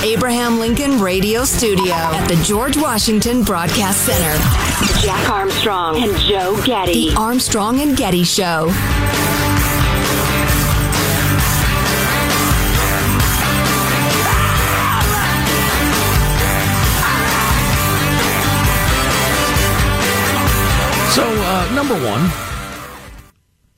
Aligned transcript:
The 0.00 0.06
Abraham 0.06 0.58
Lincoln 0.58 1.00
Radio 1.00 1.44
Studio 1.44 1.94
at 1.94 2.26
the 2.28 2.36
George 2.42 2.76
Washington 2.76 3.42
Broadcast 3.42 4.04
Center. 4.04 4.36
Jack 5.00 5.28
Armstrong 5.30 6.02
and 6.02 6.16
Joe 6.18 6.60
Getty. 6.64 7.10
The 7.10 7.16
Armstrong 7.16 7.80
and 7.80 7.96
Getty 7.96 8.24
Show. 8.24 8.68
So, 21.14 21.24
uh, 21.24 21.72
number 21.74 21.94
one, 21.94 22.30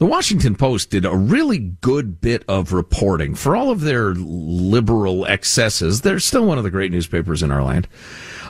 the 0.01 0.07
Washington 0.07 0.57
Post 0.57 0.89
did 0.89 1.05
a 1.05 1.15
really 1.15 1.59
good 1.59 2.23
bit 2.23 2.43
of 2.49 2.73
reporting. 2.73 3.35
For 3.35 3.55
all 3.55 3.71
of 3.71 3.83
their 3.83 4.15
liberal 4.15 5.27
excesses, 5.27 6.01
they're 6.01 6.19
still 6.19 6.47
one 6.47 6.57
of 6.57 6.65
the 6.65 6.71
great 6.71 6.91
newspapers 6.91 7.43
in 7.43 7.51
our 7.51 7.63
land. 7.63 7.87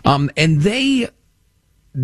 Um, 0.05 0.31
and 0.37 0.61
they 0.61 1.09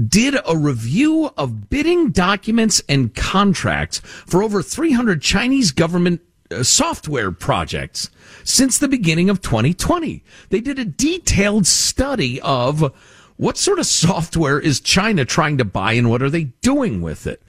did 0.09 0.37
a 0.45 0.59
review 0.59 1.31
of 1.37 1.71
bidding 1.71 2.11
documents 2.11 2.83
and 2.89 3.15
contracts 3.15 4.01
for 4.01 4.43
over 4.43 4.63
300 4.65 5.23
Chinese 5.23 5.71
government 5.71 6.23
uh, 6.51 6.65
software 6.65 7.31
projects 7.31 8.11
since 8.43 8.79
the 8.79 8.89
beginning 8.89 9.31
of 9.31 9.43
2020. 9.43 10.25
They 10.49 10.61
did 10.61 10.81
a 10.81 10.85
detailed 10.85 11.69
study 11.69 12.41
of 12.41 12.93
what 13.37 13.59
sort 13.59 13.79
of 13.79 13.87
software 13.87 14.59
is 14.59 14.81
China 14.81 15.25
trying 15.25 15.59
to 15.59 15.65
buy 15.65 15.93
and 15.93 16.11
what 16.11 16.21
are 16.21 16.31
they 16.31 16.45
doing 16.63 17.01
with 17.01 17.29
it? 17.29 17.43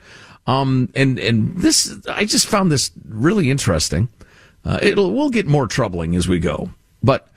Um, 0.48 0.90
and, 0.96 1.20
and 1.20 1.58
this, 1.58 1.96
I 2.10 2.26
just 2.26 2.48
found 2.48 2.72
this 2.72 2.92
really 3.06 3.52
interesting. 3.52 4.10
Uh, 4.66 4.80
it'll, 4.82 5.14
we'll 5.14 5.30
get 5.30 5.46
more 5.46 5.68
troubling 5.68 6.16
as 6.16 6.28
we 6.28 6.40
go, 6.40 6.72
but, 7.04 7.28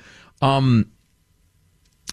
um, 0.40 0.90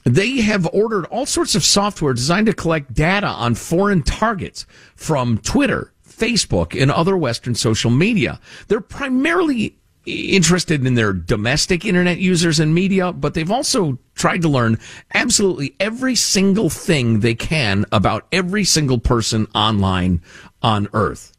they 0.03 0.37
have 0.41 0.65
ordered 0.73 1.05
all 1.05 1.25
sorts 1.25 1.53
of 1.53 1.63
software 1.63 2.13
designed 2.13 2.47
to 2.47 2.53
collect 2.53 2.93
data 2.93 3.27
on 3.27 3.55
foreign 3.55 4.03
targets 4.03 4.65
from 4.95 5.37
Twitter, 5.39 5.91
Facebook, 6.07 6.79
and 6.79 6.89
other 6.89 7.17
Western 7.17 7.55
social 7.55 7.91
media. 7.91 8.39
They're 8.67 8.79
primarily 8.79 9.77
interested 10.07 10.85
in 10.85 10.95
their 10.95 11.13
domestic 11.13 11.85
internet 11.85 12.17
users 12.17 12.59
and 12.59 12.73
media, 12.73 13.11
but 13.11 13.33
they've 13.33 13.51
also 13.51 13.97
tried 14.15 14.41
to 14.41 14.49
learn 14.49 14.79
absolutely 15.13 15.75
every 15.79 16.15
single 16.15 16.69
thing 16.69 17.19
they 17.19 17.35
can 17.35 17.85
about 17.91 18.27
every 18.31 18.63
single 18.63 18.97
person 18.97 19.47
online 19.53 20.21
on 20.61 20.87
Earth. 20.93 21.36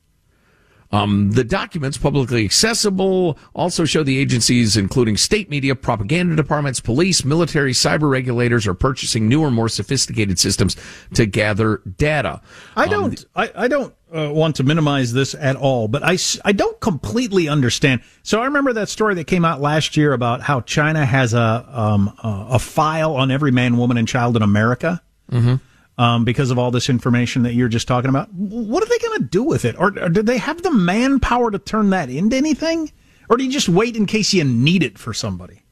Um, 0.91 1.33
the 1.33 1.45
documents, 1.45 1.99
publicly 1.99 2.45
accessible, 2.45 3.39
also 3.55 3.85
show 3.85 4.03
the 4.03 4.19
agencies, 4.19 4.77
including 4.77 5.19
state 5.19 5.51
media, 5.51 5.75
propaganda 5.75 6.35
departments, 6.35 6.81
police, 6.81 7.25
military, 7.25 7.73
cyber 7.73 8.11
regulators, 8.11 8.67
are 8.67 8.75
purchasing 8.75 9.29
newer, 9.29 9.51
more 9.51 9.69
sophisticated 9.69 10.39
systems 10.39 10.77
to 11.13 11.27
gather 11.27 11.83
data. 11.97 12.41
I 12.75 12.85
um, 12.85 12.91
don't. 12.91 13.25
I, 13.37 13.53
I 13.55 13.69
don't 13.69 13.95
uh, 14.15 14.31
want 14.33 14.57
to 14.57 14.63
minimize 14.63 15.13
this 15.13 15.35
at 15.35 15.57
all, 15.57 15.89
but 15.89 16.03
I, 16.03 16.17
I 16.45 16.53
don't 16.53 16.81
completely 16.81 17.49
understand. 17.49 18.01
So 18.23 18.41
I 18.41 18.47
remember 18.47 18.73
that 18.73 18.89
story 18.89 19.15
that 19.17 19.27
came 19.27 19.45
out 19.45 19.61
last 19.61 19.95
year 19.95 20.15
about 20.15 20.41
how 20.41 20.63
China 20.63 21.05
has 21.05 21.35
a 21.35 21.69
um, 21.71 22.19
a 22.23 22.59
file 22.59 23.15
on 23.15 23.31
every 23.31 23.51
man, 23.51 23.77
woman, 23.77 23.99
and 23.99 24.09
child 24.09 24.37
in 24.37 24.43
America. 24.43 25.03
Mm-hmm 25.31 25.57
um, 25.99 26.25
because 26.25 26.51
of 26.51 26.59
all 26.59 26.71
this 26.71 26.89
information 26.89 27.43
that 27.43 27.55
you're 27.55 27.69
just 27.69 27.89
talking 27.89 28.09
about. 28.09 28.33
What 28.33 28.83
are 28.83 28.87
they 28.87 28.99
going 28.99 29.19
to 29.19 29.25
do 29.25 29.43
with 29.43 29.65
it? 29.65 29.77
Or, 29.79 29.89
or 29.99 30.09
do 30.09 30.23
they 30.23 30.39
have 30.39 30.63
the 30.63 30.71
manpower 30.71 31.51
to 31.51 31.59
turn 31.59 31.91
that 31.91 32.09
into 32.09 32.37
anything? 32.37 32.93
Or 33.29 33.37
do 33.37 33.45
you 33.45 33.51
just 33.51 33.69
wait 33.69 33.97
in 33.97 34.07
case 34.07 34.33
you 34.33 34.45
need 34.45 34.83
it 34.83 34.97
for 34.99 35.13
somebody? 35.13 35.65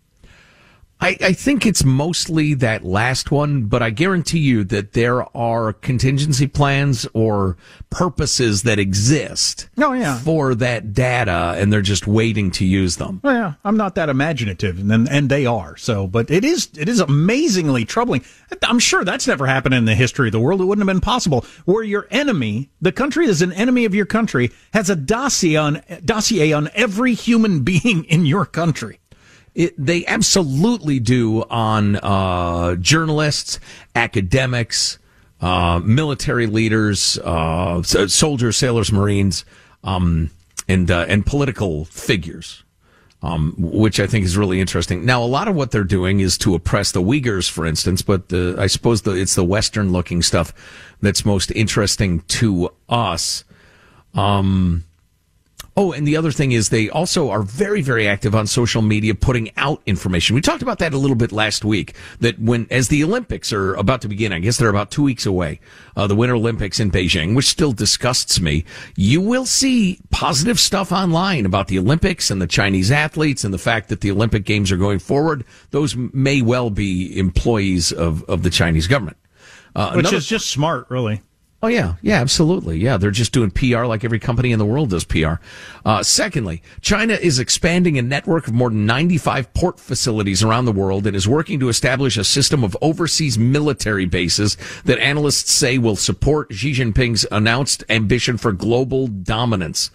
I, 0.98 1.16
I, 1.20 1.32
think 1.34 1.66
it's 1.66 1.84
mostly 1.84 2.54
that 2.54 2.82
last 2.82 3.30
one, 3.30 3.64
but 3.64 3.82
I 3.82 3.90
guarantee 3.90 4.38
you 4.38 4.64
that 4.64 4.94
there 4.94 5.24
are 5.36 5.74
contingency 5.74 6.46
plans 6.46 7.06
or 7.12 7.58
purposes 7.90 8.62
that 8.62 8.78
exist 8.78 9.68
oh, 9.76 9.92
yeah. 9.92 10.18
for 10.18 10.54
that 10.54 10.94
data, 10.94 11.54
and 11.58 11.70
they're 11.70 11.82
just 11.82 12.06
waiting 12.06 12.50
to 12.52 12.64
use 12.64 12.96
them. 12.96 13.20
Well, 13.22 13.34
yeah, 13.34 13.54
I'm 13.62 13.76
not 13.76 13.94
that 13.96 14.08
imaginative, 14.08 14.78
and 14.78 15.06
and 15.08 15.28
they 15.28 15.44
are. 15.44 15.76
So, 15.76 16.06
but 16.06 16.30
it 16.30 16.44
is 16.44 16.70
it 16.78 16.88
is 16.88 17.00
amazingly 17.00 17.84
troubling. 17.84 18.24
I'm 18.62 18.78
sure 18.78 19.04
that's 19.04 19.26
never 19.26 19.46
happened 19.46 19.74
in 19.74 19.84
the 19.84 19.94
history 19.94 20.28
of 20.28 20.32
the 20.32 20.40
world. 20.40 20.62
It 20.62 20.64
wouldn't 20.64 20.88
have 20.88 20.94
been 20.94 21.02
possible 21.02 21.44
where 21.66 21.84
your 21.84 22.06
enemy, 22.10 22.70
the 22.80 22.92
country 22.92 23.26
is 23.26 23.42
an 23.42 23.52
enemy 23.52 23.84
of 23.84 23.94
your 23.94 24.06
country, 24.06 24.50
has 24.72 24.88
a 24.88 24.96
dossier 24.96 25.56
on 25.56 25.82
dossier 26.06 26.52
on 26.52 26.70
every 26.74 27.12
human 27.12 27.60
being 27.64 28.04
in 28.04 28.24
your 28.24 28.46
country. 28.46 28.98
It, 29.56 29.74
they 29.78 30.04
absolutely 30.04 31.00
do 31.00 31.42
on 31.48 31.96
uh, 31.96 32.76
journalists, 32.76 33.58
academics, 33.94 34.98
uh, 35.40 35.80
military 35.82 36.46
leaders, 36.46 37.18
uh, 37.24 37.82
soldiers, 37.82 38.56
sailors, 38.58 38.92
marines, 38.92 39.46
um, 39.82 40.28
and 40.68 40.90
uh, 40.90 41.06
and 41.08 41.24
political 41.24 41.86
figures. 41.86 42.64
um, 43.22 43.54
which 43.58 43.98
I 43.98 44.06
think 44.06 44.24
is 44.24 44.36
really 44.36 44.60
interesting. 44.60 45.04
Now, 45.04 45.22
a 45.22 45.26
lot 45.26 45.48
of 45.48 45.56
what 45.56 45.70
they're 45.70 45.84
doing 45.84 46.20
is 46.20 46.36
to 46.38 46.54
oppress 46.54 46.92
the 46.92 47.02
Uyghurs, 47.02 47.50
for 47.50 47.66
instance, 47.66 48.02
but 48.02 48.28
the, 48.28 48.56
I 48.58 48.66
suppose 48.66 49.02
the, 49.02 49.12
it's 49.12 49.34
the 49.34 49.44
Western 49.44 49.90
looking 49.90 50.22
stuff 50.22 50.52
that's 51.00 51.24
most 51.24 51.50
interesting 51.52 52.20
to 52.20 52.70
us. 52.88 53.44
Um, 54.14 54.84
Oh, 55.78 55.92
and 55.92 56.08
the 56.08 56.16
other 56.16 56.32
thing 56.32 56.52
is 56.52 56.70
they 56.70 56.88
also 56.88 57.28
are 57.28 57.42
very, 57.42 57.82
very 57.82 58.08
active 58.08 58.34
on 58.34 58.46
social 58.46 58.80
media 58.80 59.14
putting 59.14 59.50
out 59.58 59.82
information. 59.84 60.34
We 60.34 60.40
talked 60.40 60.62
about 60.62 60.78
that 60.78 60.94
a 60.94 60.98
little 60.98 61.16
bit 61.16 61.32
last 61.32 61.66
week 61.66 61.94
that 62.20 62.38
when, 62.38 62.66
as 62.70 62.88
the 62.88 63.04
Olympics 63.04 63.52
are 63.52 63.74
about 63.74 64.00
to 64.00 64.08
begin, 64.08 64.32
I 64.32 64.38
guess 64.38 64.56
they're 64.56 64.70
about 64.70 64.90
two 64.90 65.02
weeks 65.02 65.26
away, 65.26 65.60
uh, 65.94 66.06
the 66.06 66.16
Winter 66.16 66.34
Olympics 66.34 66.80
in 66.80 66.90
Beijing, 66.90 67.36
which 67.36 67.46
still 67.46 67.72
disgusts 67.72 68.40
me. 68.40 68.64
You 68.96 69.20
will 69.20 69.44
see 69.44 70.00
positive 70.10 70.58
stuff 70.58 70.92
online 70.92 71.44
about 71.44 71.68
the 71.68 71.78
Olympics 71.78 72.30
and 72.30 72.40
the 72.40 72.46
Chinese 72.46 72.90
athletes 72.90 73.44
and 73.44 73.52
the 73.52 73.58
fact 73.58 73.90
that 73.90 74.00
the 74.00 74.10
Olympic 74.10 74.46
Games 74.46 74.72
are 74.72 74.78
going 74.78 74.98
forward. 74.98 75.44
Those 75.72 75.94
may 75.94 76.40
well 76.40 76.70
be 76.70 77.18
employees 77.18 77.92
of, 77.92 78.22
of 78.30 78.42
the 78.42 78.50
Chinese 78.50 78.86
government. 78.86 79.18
Uh, 79.74 79.90
Which 79.90 80.04
another, 80.04 80.16
is 80.16 80.26
just 80.26 80.48
smart, 80.48 80.86
really. 80.88 81.20
Oh 81.62 81.68
yeah, 81.68 81.94
yeah, 82.02 82.20
absolutely. 82.20 82.78
Yeah, 82.78 82.98
they're 82.98 83.10
just 83.10 83.32
doing 83.32 83.50
PR 83.50 83.86
like 83.86 84.04
every 84.04 84.18
company 84.18 84.52
in 84.52 84.58
the 84.58 84.66
world 84.66 84.90
does 84.90 85.04
PR. 85.04 85.34
Uh, 85.86 86.02
secondly, 86.02 86.62
China 86.82 87.14
is 87.14 87.38
expanding 87.38 87.98
a 87.98 88.02
network 88.02 88.46
of 88.46 88.52
more 88.52 88.68
than 88.68 88.84
95 88.84 89.54
port 89.54 89.80
facilities 89.80 90.42
around 90.42 90.66
the 90.66 90.72
world 90.72 91.06
and 91.06 91.16
is 91.16 91.26
working 91.26 91.58
to 91.60 91.70
establish 91.70 92.18
a 92.18 92.24
system 92.24 92.62
of 92.62 92.76
overseas 92.82 93.38
military 93.38 94.04
bases 94.04 94.58
that 94.84 94.98
analysts 94.98 95.50
say 95.50 95.78
will 95.78 95.96
support 95.96 96.52
Xi 96.52 96.72
Jinping's 96.72 97.24
announced 97.32 97.82
ambition 97.88 98.36
for 98.36 98.52
global 98.52 99.06
dominance. 99.06 99.90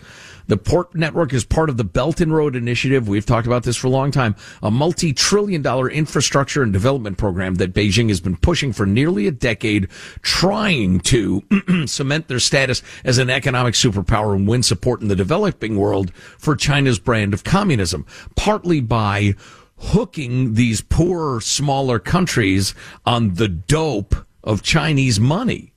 The 0.52 0.58
port 0.58 0.94
network 0.94 1.32
is 1.32 1.46
part 1.46 1.70
of 1.70 1.78
the 1.78 1.86
Belt 1.86 2.20
and 2.20 2.36
Road 2.36 2.58
Initiative. 2.58 3.08
We've 3.08 3.26
talked 3.26 3.48
about 3.48 3.64
this 3.64 3.78
for 3.78 3.88
a 3.88 3.90
long 3.90 4.12
time. 4.12 4.36
A 4.62 4.70
multi-trillion 4.70 5.62
dollar 5.62 5.90
infrastructure 5.90 6.62
and 6.62 6.74
development 6.74 7.18
program 7.18 7.56
that 7.56 7.74
Beijing 7.74 8.10
has 8.10 8.20
been 8.20 8.36
pushing 8.36 8.74
for 8.74 8.86
nearly 8.86 9.28
a 9.28 9.32
decade, 9.32 9.90
trying 10.22 11.00
to 11.04 11.42
cement 11.86 12.28
their 12.28 12.42
status 12.42 12.84
as 13.06 13.18
an 13.18 13.30
economic 13.30 13.76
superpower 13.76 14.36
and 14.36 14.46
win 14.46 14.62
support 14.62 15.02
in 15.02 15.08
the 15.08 15.16
developing 15.16 15.78
world 15.78 16.14
for 16.14 16.58
China's 16.58 17.00
brand 17.00 17.34
of 17.34 17.46
communism, 17.46 18.06
partly 18.36 18.82
by 18.82 19.36
hooking 19.78 20.56
these 20.56 20.82
poor, 20.82 21.40
smaller 21.40 21.98
countries 21.98 22.76
on 23.06 23.36
the 23.36 23.48
dope 23.48 24.16
of 24.44 24.62
Chinese 24.62 25.18
money 25.18 25.74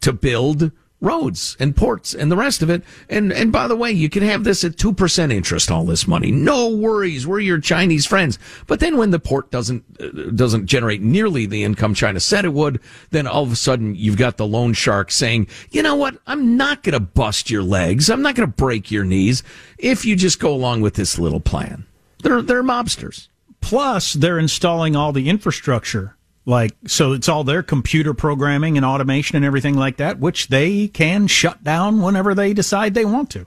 to 0.00 0.10
build 0.10 0.72
roads 1.00 1.56
and 1.60 1.76
ports 1.76 2.14
and 2.14 2.30
the 2.30 2.36
rest 2.36 2.62
of 2.62 2.70
it. 2.70 2.82
And 3.08 3.32
and 3.32 3.52
by 3.52 3.68
the 3.68 3.76
way, 3.76 3.92
you 3.92 4.08
can 4.08 4.22
have 4.22 4.44
this 4.44 4.64
at 4.64 4.76
two 4.76 4.92
percent 4.92 5.32
interest. 5.32 5.70
All 5.70 5.84
this 5.84 6.06
money, 6.06 6.30
no 6.30 6.68
worries. 6.68 7.26
We're 7.26 7.40
your 7.40 7.60
Chinese 7.60 8.06
friends. 8.06 8.38
But 8.66 8.80
then 8.80 8.96
when 8.96 9.10
the 9.10 9.18
port 9.18 9.50
doesn't 9.50 9.84
uh, 10.00 10.30
doesn't 10.34 10.66
generate 10.66 11.02
nearly 11.02 11.46
the 11.46 11.64
income 11.64 11.94
China 11.94 12.20
said 12.20 12.44
it 12.44 12.52
would, 12.52 12.80
then 13.10 13.26
all 13.26 13.42
of 13.42 13.52
a 13.52 13.56
sudden 13.56 13.94
you've 13.94 14.16
got 14.16 14.36
the 14.36 14.46
loan 14.46 14.72
shark 14.72 15.10
saying, 15.10 15.48
you 15.70 15.82
know 15.82 15.96
what? 15.96 16.18
I'm 16.26 16.56
not 16.56 16.82
going 16.82 16.94
to 16.94 17.00
bust 17.00 17.50
your 17.50 17.62
legs. 17.62 18.10
I'm 18.10 18.22
not 18.22 18.34
going 18.34 18.48
to 18.48 18.56
break 18.56 18.90
your 18.90 19.04
knees 19.04 19.42
if 19.78 20.04
you 20.04 20.16
just 20.16 20.40
go 20.40 20.52
along 20.52 20.80
with 20.80 20.94
this 20.94 21.18
little 21.18 21.40
plan. 21.40 21.86
They're 22.22 22.42
they're 22.42 22.62
mobsters. 22.62 23.28
Plus, 23.60 24.12
they're 24.12 24.38
installing 24.38 24.94
all 24.94 25.12
the 25.12 25.28
infrastructure 25.28 26.15
like, 26.46 26.76
so 26.86 27.12
it's 27.12 27.28
all 27.28 27.42
their 27.42 27.62
computer 27.62 28.14
programming 28.14 28.76
and 28.76 28.86
automation 28.86 29.36
and 29.36 29.44
everything 29.44 29.74
like 29.74 29.96
that, 29.96 30.20
which 30.20 30.46
they 30.46 30.86
can 30.86 31.26
shut 31.26 31.62
down 31.64 32.00
whenever 32.00 32.34
they 32.34 32.54
decide 32.54 32.94
they 32.94 33.04
want 33.04 33.30
to. 33.30 33.46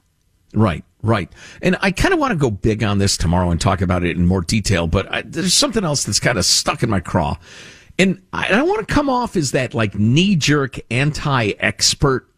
Right, 0.53 0.83
right. 1.01 1.31
And 1.61 1.77
I 1.81 1.91
kind 1.91 2.13
of 2.13 2.19
want 2.19 2.31
to 2.31 2.37
go 2.37 2.51
big 2.51 2.83
on 2.83 2.97
this 2.97 3.15
tomorrow 3.15 3.51
and 3.51 3.61
talk 3.61 3.81
about 3.81 4.03
it 4.03 4.17
in 4.17 4.27
more 4.27 4.41
detail, 4.41 4.85
but 4.85 5.11
I, 5.11 5.21
there's 5.21 5.53
something 5.53 5.85
else 5.85 6.03
that's 6.03 6.19
kind 6.19 6.37
of 6.37 6.43
stuck 6.43 6.83
in 6.83 6.89
my 6.89 6.99
craw. 6.99 7.37
And 7.97 8.21
I 8.33 8.49
don't 8.49 8.67
want 8.67 8.85
to 8.85 8.93
come 8.93 9.09
off 9.09 9.37
as 9.37 9.51
that 9.51 9.73
like 9.73 9.95
knee 9.95 10.35
jerk 10.35 10.77
anti 10.91 11.51
expert 11.59 12.29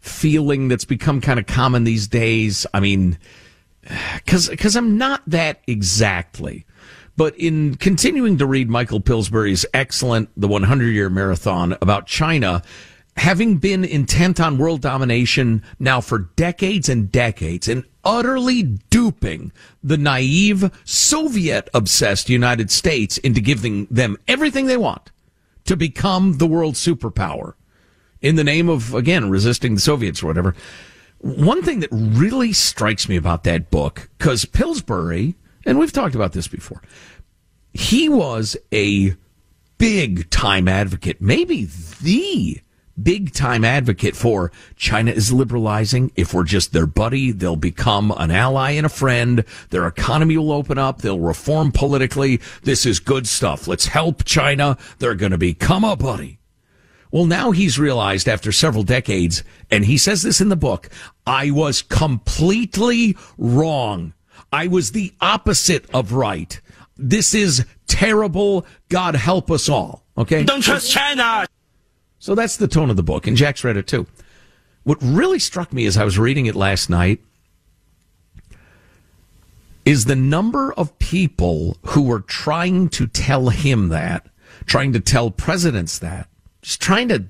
feeling 0.00 0.68
that's 0.68 0.84
become 0.84 1.20
kind 1.20 1.38
of 1.38 1.46
common 1.46 1.84
these 1.84 2.08
days. 2.08 2.66
I 2.74 2.80
mean, 2.80 3.18
cause, 4.26 4.50
cause 4.58 4.74
I'm 4.74 4.98
not 4.98 5.22
that 5.28 5.60
exactly. 5.68 6.66
But 7.16 7.36
in 7.38 7.76
continuing 7.76 8.38
to 8.38 8.46
read 8.46 8.68
Michael 8.68 9.00
Pillsbury's 9.00 9.64
excellent 9.72 10.30
The 10.36 10.48
100 10.48 10.86
Year 10.88 11.08
Marathon 11.08 11.76
about 11.80 12.06
China, 12.06 12.62
having 13.16 13.58
been 13.58 13.84
intent 13.84 14.40
on 14.40 14.58
world 14.58 14.80
domination 14.80 15.62
now 15.78 16.00
for 16.00 16.30
decades 16.36 16.88
and 16.88 17.12
decades 17.12 17.68
and 17.68 17.84
utterly 18.04 18.62
duping 18.62 19.52
the 19.82 19.96
naive 19.96 20.70
Soviet 20.84 21.68
obsessed 21.72 22.28
United 22.28 22.70
States 22.70 23.18
into 23.18 23.40
giving 23.40 23.86
them 23.86 24.16
everything 24.26 24.66
they 24.66 24.76
want 24.76 25.12
to 25.64 25.76
become 25.76 26.38
the 26.38 26.46
world 26.46 26.74
superpower 26.74 27.54
in 28.20 28.36
the 28.36 28.44
name 28.44 28.68
of, 28.68 28.94
again, 28.94 29.30
resisting 29.30 29.74
the 29.74 29.80
Soviets 29.80 30.22
or 30.22 30.26
whatever. 30.26 30.54
One 31.18 31.62
thing 31.62 31.80
that 31.80 31.88
really 31.92 32.52
strikes 32.52 33.08
me 33.08 33.16
about 33.16 33.44
that 33.44 33.70
book, 33.70 34.10
because 34.18 34.44
Pillsbury, 34.44 35.36
and 35.64 35.78
we've 35.78 35.92
talked 35.92 36.14
about 36.14 36.32
this 36.32 36.48
before. 36.48 36.82
He 37.72 38.08
was 38.08 38.56
a 38.72 39.14
big 39.78 40.30
time 40.30 40.68
advocate, 40.68 41.20
maybe 41.20 41.68
the 42.02 42.60
big 43.02 43.32
time 43.32 43.64
advocate 43.64 44.16
for 44.16 44.52
China 44.76 45.10
is 45.10 45.32
liberalizing. 45.32 46.12
If 46.16 46.32
we're 46.32 46.44
just 46.44 46.72
their 46.72 46.86
buddy, 46.86 47.32
they'll 47.32 47.56
become 47.56 48.12
an 48.16 48.30
ally 48.30 48.72
and 48.72 48.86
a 48.86 48.90
friend. 48.90 49.44
Their 49.70 49.86
economy 49.86 50.36
will 50.36 50.52
open 50.52 50.78
up. 50.78 51.02
They'll 51.02 51.18
reform 51.18 51.72
politically. 51.72 52.40
This 52.62 52.86
is 52.86 53.00
good 53.00 53.26
stuff. 53.26 53.66
Let's 53.66 53.86
help 53.86 54.24
China. 54.24 54.78
They're 54.98 55.14
going 55.14 55.32
to 55.32 55.38
become 55.38 55.84
a 55.84 55.96
buddy. 55.96 56.38
Well, 57.10 57.26
now 57.26 57.52
he's 57.52 57.78
realized 57.78 58.28
after 58.28 58.50
several 58.50 58.82
decades, 58.82 59.44
and 59.70 59.84
he 59.84 59.98
says 59.98 60.22
this 60.22 60.40
in 60.40 60.48
the 60.48 60.56
book, 60.56 60.88
I 61.24 61.52
was 61.52 61.80
completely 61.80 63.16
wrong. 63.38 64.14
I 64.54 64.68
was 64.68 64.92
the 64.92 65.12
opposite 65.20 65.84
of 65.92 66.12
right. 66.12 66.60
This 66.96 67.34
is 67.34 67.66
terrible. 67.88 68.64
God 68.88 69.16
help 69.16 69.50
us 69.50 69.68
all. 69.68 70.04
Okay. 70.16 70.44
Don't 70.44 70.60
trust 70.60 70.92
China. 70.92 71.44
So 72.20 72.36
that's 72.36 72.56
the 72.56 72.68
tone 72.68 72.88
of 72.88 72.94
the 72.94 73.02
book. 73.02 73.26
And 73.26 73.36
Jack's 73.36 73.64
read 73.64 73.76
it 73.76 73.88
too. 73.88 74.06
What 74.84 74.98
really 75.02 75.40
struck 75.40 75.72
me 75.72 75.86
as 75.86 75.96
I 75.96 76.04
was 76.04 76.20
reading 76.20 76.46
it 76.46 76.54
last 76.54 76.88
night 76.88 77.20
is 79.84 80.04
the 80.04 80.14
number 80.14 80.72
of 80.74 81.00
people 81.00 81.76
who 81.86 82.02
were 82.02 82.20
trying 82.20 82.88
to 82.90 83.08
tell 83.08 83.48
him 83.48 83.88
that, 83.88 84.28
trying 84.66 84.92
to 84.92 85.00
tell 85.00 85.32
presidents 85.32 85.98
that, 85.98 86.28
just 86.62 86.80
trying 86.80 87.08
to, 87.08 87.24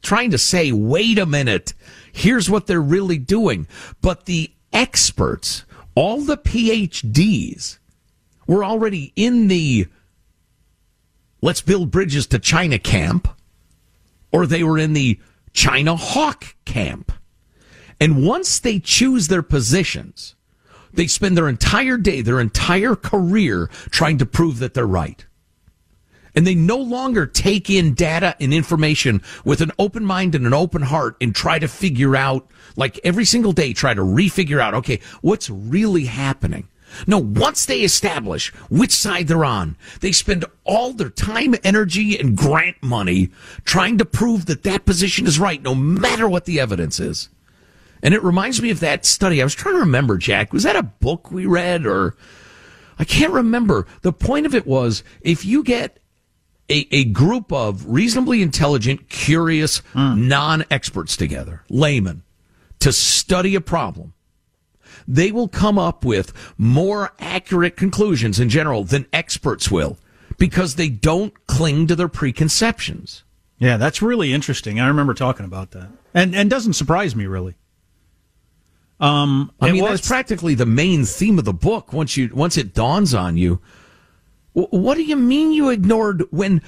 trying 0.00 0.30
to 0.30 0.38
say, 0.38 0.72
wait 0.72 1.18
a 1.18 1.26
minute, 1.26 1.74
here's 2.12 2.48
what 2.48 2.66
they're 2.66 2.80
really 2.80 3.18
doing. 3.18 3.66
But 4.00 4.24
the 4.24 4.52
experts 4.72 5.66
all 5.94 6.20
the 6.20 6.36
PhDs 6.36 7.78
were 8.46 8.64
already 8.64 9.12
in 9.16 9.48
the 9.48 9.86
let's 11.40 11.60
build 11.60 11.90
bridges 11.90 12.26
to 12.28 12.38
China 12.38 12.78
camp, 12.78 13.28
or 14.30 14.46
they 14.46 14.62
were 14.62 14.78
in 14.78 14.92
the 14.92 15.20
China 15.52 15.96
hawk 15.96 16.54
camp. 16.64 17.12
And 18.00 18.26
once 18.26 18.58
they 18.58 18.78
choose 18.78 19.28
their 19.28 19.42
positions, 19.42 20.34
they 20.92 21.06
spend 21.06 21.36
their 21.36 21.48
entire 21.48 21.96
day, 21.96 22.20
their 22.20 22.40
entire 22.40 22.96
career 22.96 23.68
trying 23.90 24.18
to 24.18 24.26
prove 24.26 24.58
that 24.58 24.74
they're 24.74 24.86
right. 24.86 25.24
And 26.34 26.46
they 26.46 26.54
no 26.54 26.78
longer 26.78 27.26
take 27.26 27.68
in 27.68 27.94
data 27.94 28.34
and 28.40 28.54
information 28.54 29.22
with 29.44 29.60
an 29.60 29.72
open 29.78 30.04
mind 30.04 30.34
and 30.34 30.46
an 30.46 30.54
open 30.54 30.82
heart 30.82 31.16
and 31.20 31.34
try 31.34 31.58
to 31.58 31.68
figure 31.68 32.16
out, 32.16 32.50
like 32.76 32.98
every 33.04 33.24
single 33.24 33.52
day, 33.52 33.72
try 33.72 33.92
to 33.92 34.02
refigure 34.02 34.60
out, 34.60 34.74
okay, 34.74 35.00
what's 35.20 35.50
really 35.50 36.06
happening? 36.06 36.68
No, 37.06 37.18
once 37.18 37.66
they 37.66 37.80
establish 37.80 38.52
which 38.70 38.92
side 38.92 39.28
they're 39.28 39.44
on, 39.44 39.76
they 40.00 40.12
spend 40.12 40.44
all 40.64 40.92
their 40.92 41.10
time, 41.10 41.54
energy, 41.64 42.18
and 42.18 42.36
grant 42.36 42.82
money 42.82 43.30
trying 43.64 43.98
to 43.98 44.04
prove 44.04 44.46
that 44.46 44.62
that 44.62 44.84
position 44.84 45.26
is 45.26 45.38
right, 45.38 45.62
no 45.62 45.74
matter 45.74 46.28
what 46.28 46.44
the 46.44 46.60
evidence 46.60 47.00
is. 47.00 47.28
And 48.02 48.14
it 48.14 48.22
reminds 48.22 48.60
me 48.60 48.70
of 48.70 48.80
that 48.80 49.06
study. 49.06 49.40
I 49.40 49.44
was 49.44 49.54
trying 49.54 49.76
to 49.76 49.80
remember, 49.80 50.18
Jack. 50.18 50.52
Was 50.52 50.64
that 50.64 50.76
a 50.76 50.82
book 50.82 51.30
we 51.30 51.46
read 51.46 51.86
or 51.86 52.16
I 52.98 53.04
can't 53.04 53.32
remember. 53.32 53.86
The 54.02 54.12
point 54.12 54.46
of 54.46 54.54
it 54.54 54.66
was 54.66 55.02
if 55.22 55.44
you 55.44 55.62
get 55.62 55.98
a, 56.72 56.88
a 56.90 57.04
group 57.04 57.52
of 57.52 57.86
reasonably 57.86 58.40
intelligent, 58.40 59.08
curious, 59.10 59.82
mm. 59.92 60.16
non 60.16 60.64
experts 60.70 61.16
together, 61.16 61.62
laymen, 61.68 62.22
to 62.80 62.92
study 62.92 63.54
a 63.54 63.60
problem, 63.60 64.14
they 65.06 65.30
will 65.30 65.48
come 65.48 65.78
up 65.78 66.04
with 66.04 66.32
more 66.56 67.12
accurate 67.18 67.76
conclusions 67.76 68.40
in 68.40 68.48
general 68.48 68.84
than 68.84 69.06
experts 69.12 69.70
will 69.70 69.98
because 70.38 70.76
they 70.76 70.88
don't 70.88 71.46
cling 71.46 71.86
to 71.86 71.94
their 71.94 72.08
preconceptions. 72.08 73.22
Yeah, 73.58 73.76
that's 73.76 74.00
really 74.00 74.32
interesting. 74.32 74.80
I 74.80 74.88
remember 74.88 75.14
talking 75.14 75.44
about 75.44 75.72
that. 75.72 75.90
And 76.14 76.34
and 76.34 76.50
doesn't 76.50 76.72
surprise 76.72 77.14
me 77.14 77.26
really. 77.26 77.54
Um, 78.98 79.52
I 79.60 79.72
mean, 79.72 79.82
was- 79.82 79.92
that's 79.92 80.08
practically 80.08 80.54
the 80.54 80.66
main 80.66 81.04
theme 81.04 81.38
of 81.38 81.44
the 81.44 81.52
book. 81.52 81.92
Once 81.92 82.16
you 82.16 82.30
once 82.32 82.56
it 82.56 82.72
dawns 82.72 83.14
on 83.14 83.36
you, 83.36 83.60
what 84.54 84.96
do 84.96 85.02
you 85.02 85.16
mean 85.16 85.52
you 85.52 85.70
ignored 85.70 86.24
when 86.30 86.60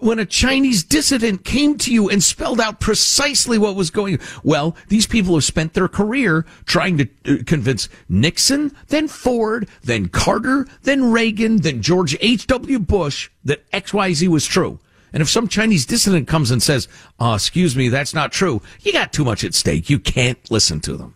when 0.00 0.18
a 0.18 0.24
Chinese 0.24 0.84
dissident 0.84 1.44
came 1.44 1.76
to 1.78 1.92
you 1.92 2.08
and 2.08 2.22
spelled 2.22 2.60
out 2.60 2.80
precisely 2.80 3.58
what 3.58 3.74
was 3.74 3.90
going? 3.90 4.18
Well, 4.44 4.76
these 4.88 5.06
people 5.06 5.34
have 5.34 5.44
spent 5.44 5.74
their 5.74 5.88
career 5.88 6.46
trying 6.66 6.98
to 6.98 7.08
uh, 7.26 7.36
convince 7.44 7.88
Nixon, 8.08 8.74
then 8.88 9.08
Ford, 9.08 9.68
then 9.82 10.08
Carter, 10.08 10.66
then 10.82 11.10
Reagan, 11.10 11.58
then 11.58 11.82
George 11.82 12.16
H. 12.20 12.46
W. 12.46 12.78
Bush 12.78 13.28
that 13.44 13.64
X 13.72 13.92
Y 13.92 14.12
Z 14.12 14.28
was 14.28 14.46
true. 14.46 14.78
And 15.12 15.20
if 15.20 15.28
some 15.28 15.48
Chinese 15.48 15.84
dissident 15.84 16.28
comes 16.28 16.50
and 16.50 16.62
says, 16.62 16.88
uh, 17.20 17.34
"Excuse 17.34 17.76
me, 17.76 17.88
that's 17.88 18.14
not 18.14 18.32
true," 18.32 18.62
you 18.80 18.92
got 18.92 19.12
too 19.12 19.24
much 19.24 19.44
at 19.44 19.54
stake. 19.54 19.90
You 19.90 19.98
can't 19.98 20.38
listen 20.50 20.80
to 20.80 20.96
them. 20.96 21.14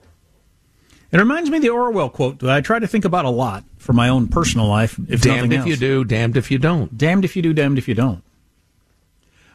It 1.13 1.19
reminds 1.19 1.49
me 1.51 1.59
of 1.59 1.63
the 1.63 1.71
Orwell 1.71 2.09
quote 2.11 2.41
that 2.41 2.51
I 2.51 2.61
try 2.61 2.79
to 2.79 2.87
think 2.87 3.05
about 3.05 3.25
a 3.25 3.31
lot 3.31 3.65
for 3.79 3.93
my 3.93 4.09
own 4.09 4.29
personal 4.29 4.67
life. 4.67 4.99
If 5.09 5.23
damned 5.23 5.53
if 5.53 5.61
else. 5.61 5.69
you 5.69 5.77
do, 5.77 6.05
damned 6.05 6.37
if 6.37 6.51
you 6.51 6.59
don't. 6.59 6.97
Damned 6.99 7.25
if 7.25 7.37
you 7.37 7.43
do, 7.43 7.53
damned 7.55 7.79
if 7.79 7.87
you 7.89 7.95
don't. 7.95 8.23